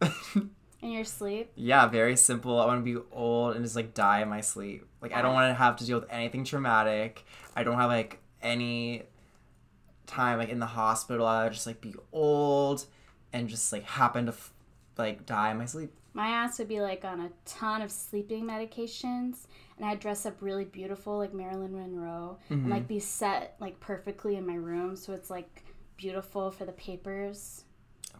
In 0.82 0.92
your 0.92 1.04
sleep? 1.04 1.50
yeah, 1.56 1.86
very 1.88 2.16
simple. 2.16 2.58
I 2.58 2.64
want 2.64 2.82
to 2.82 2.94
be 2.94 2.98
old 3.12 3.54
and 3.54 3.62
just 3.64 3.76
like 3.76 3.92
die 3.92 4.22
in 4.22 4.30
my 4.30 4.40
sleep. 4.40 4.86
Like 5.02 5.12
I 5.12 5.20
don't 5.20 5.34
want 5.34 5.50
to 5.50 5.54
have 5.54 5.76
to 5.76 5.84
deal 5.84 6.00
with 6.00 6.08
anything 6.10 6.42
traumatic. 6.44 7.22
I 7.54 7.64
don't 7.64 7.76
have 7.76 7.90
like 7.90 8.18
any 8.40 9.02
time 10.06 10.38
like 10.38 10.48
in 10.48 10.58
the 10.58 10.64
hospital. 10.66 11.26
I 11.26 11.44
would 11.44 11.52
just 11.52 11.66
like 11.66 11.82
be 11.82 11.94
old 12.12 12.86
and 13.30 13.46
just 13.46 13.72
like 13.72 13.84
happen 13.84 14.24
to 14.24 14.32
f- 14.32 14.54
like 14.96 15.26
die 15.26 15.50
in 15.50 15.58
my 15.58 15.66
sleep. 15.66 15.92
My 16.12 16.28
ass 16.28 16.58
would 16.58 16.68
be 16.68 16.80
like 16.80 17.04
on 17.04 17.20
a 17.20 17.30
ton 17.44 17.82
of 17.82 17.90
sleeping 17.90 18.44
medications, 18.44 19.46
and 19.76 19.86
I'd 19.86 20.00
dress 20.00 20.26
up 20.26 20.36
really 20.40 20.64
beautiful 20.64 21.18
like 21.18 21.32
Marilyn 21.32 21.72
Monroe, 21.72 22.38
and 22.48 22.60
Mm-hmm. 22.62 22.70
like 22.70 22.88
be 22.88 22.98
set 23.00 23.56
like 23.60 23.78
perfectly 23.80 24.36
in 24.36 24.46
my 24.46 24.54
room, 24.56 24.96
so 24.96 25.12
it's 25.12 25.30
like 25.30 25.64
beautiful 25.96 26.50
for 26.50 26.64
the 26.64 26.72
papers. 26.72 27.64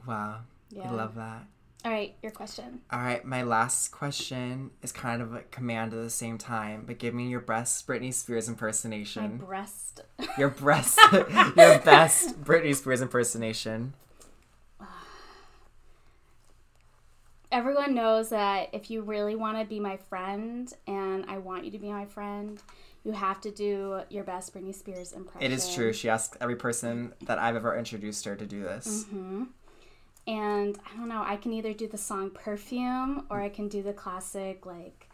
Wow, 0.07 0.41
Yeah. 0.71 0.91
I 0.91 0.95
love 0.95 1.15
that. 1.17 1.47
All 1.83 1.91
right, 1.91 2.15
your 2.23 2.31
question. 2.31 2.83
All 2.93 3.01
right, 3.01 3.25
my 3.25 3.43
last 3.43 3.89
question 3.91 4.71
is 4.83 4.93
kind 4.93 5.23
of 5.23 5.35
a 5.35 5.41
command 5.45 5.95
at 5.95 6.03
the 6.03 6.11
same 6.11 6.37
time, 6.37 6.85
but 6.87 6.99
give 6.99 7.15
me 7.15 7.29
your 7.29 7.41
best 7.41 7.87
Britney 7.87 8.13
Spears 8.13 8.49
impersonation. 8.51 9.39
My 9.39 9.45
breast. 9.47 10.03
Your 10.37 10.49
breast, 10.65 10.99
your 11.13 11.79
best 11.81 12.43
Britney 12.45 12.75
Spears 12.77 13.01
impersonation. 13.01 13.95
Everyone 17.53 17.95
knows 17.95 18.29
that 18.31 18.69
if 18.73 18.91
you 18.91 19.03
really 19.03 19.35
want 19.35 19.59
to 19.59 19.65
be 19.65 19.81
my 19.81 19.97
friend, 19.97 20.73
and 20.87 21.25
I 21.29 21.39
want 21.39 21.65
you 21.65 21.71
to 21.73 21.79
be 21.79 21.91
my 21.91 22.07
friend, 22.07 22.63
you 23.05 23.13
have 23.13 23.41
to 23.41 23.51
do 23.51 24.03
your 24.09 24.25
best 24.25 24.55
Britney 24.55 24.75
Spears 24.75 25.13
impression. 25.13 25.43
It 25.43 25.53
is 25.53 25.75
true. 25.75 25.93
She 25.93 26.09
asked 26.09 26.37
every 26.41 26.57
person 26.57 27.13
that 27.23 27.39
I've 27.39 27.57
ever 27.57 27.77
introduced 27.77 28.25
her 28.25 28.37
to 28.37 28.47
do 28.47 28.63
this. 28.63 29.05
Mm-hmm. 29.05 29.45
And 30.27 30.79
I 30.87 30.97
don't 30.97 31.09
know, 31.09 31.25
I 31.27 31.37
can 31.37 31.53
either 31.53 31.73
do 31.73 31.89
the 31.89 31.99
song 31.99 32.31
Perfume 32.31 33.27
or 33.31 33.41
I 33.41 33.49
can 33.49 33.69
do 33.69 33.83
the 33.83 33.93
classic 33.93 34.65
like 34.65 35.09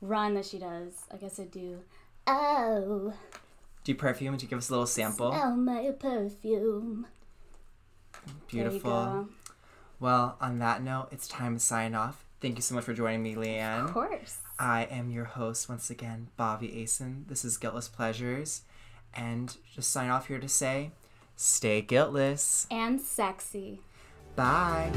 run 0.00 0.34
that 0.34 0.46
she 0.46 0.58
does. 0.58 0.92
I 1.12 1.16
guess 1.18 1.38
I 1.38 1.44
do. 1.44 1.80
Oh, 2.26 3.12
Do 3.84 3.94
perfume? 3.94 4.32
Would 4.32 4.42
you 4.42 4.48
give 4.48 4.58
us 4.58 4.68
a 4.68 4.72
little 4.72 4.86
sample? 4.86 5.30
smell 5.30 5.54
my 5.56 5.90
perfume. 5.92 7.06
Beautiful. 8.48 9.28
Well, 9.98 10.36
on 10.40 10.58
that 10.58 10.82
note, 10.82 11.08
it's 11.10 11.26
time 11.26 11.54
to 11.54 11.60
sign 11.60 11.94
off. 11.94 12.24
Thank 12.40 12.56
you 12.56 12.62
so 12.62 12.74
much 12.74 12.84
for 12.84 12.92
joining 12.92 13.22
me, 13.22 13.34
go. 13.34 13.84
Of 13.84 13.92
course. 13.92 14.38
I 14.58 14.84
am 14.84 15.10
your 15.10 15.24
host 15.24 15.68
once 15.68 15.88
again, 15.90 16.28
Bobby 16.36 16.68
Asen. 16.68 17.26
This 17.28 17.44
is 17.44 17.56
Guiltless 17.56 17.88
Pleasures. 17.88 18.62
And 19.14 19.56
just 19.74 19.90
sign 19.90 20.10
off 20.10 20.28
here 20.28 20.38
to 20.38 20.48
say, 20.48 20.90
stay 21.34 21.80
guiltless. 21.80 22.66
And 22.70 23.00
sexy. 23.00 23.80
Bye. 24.34 24.92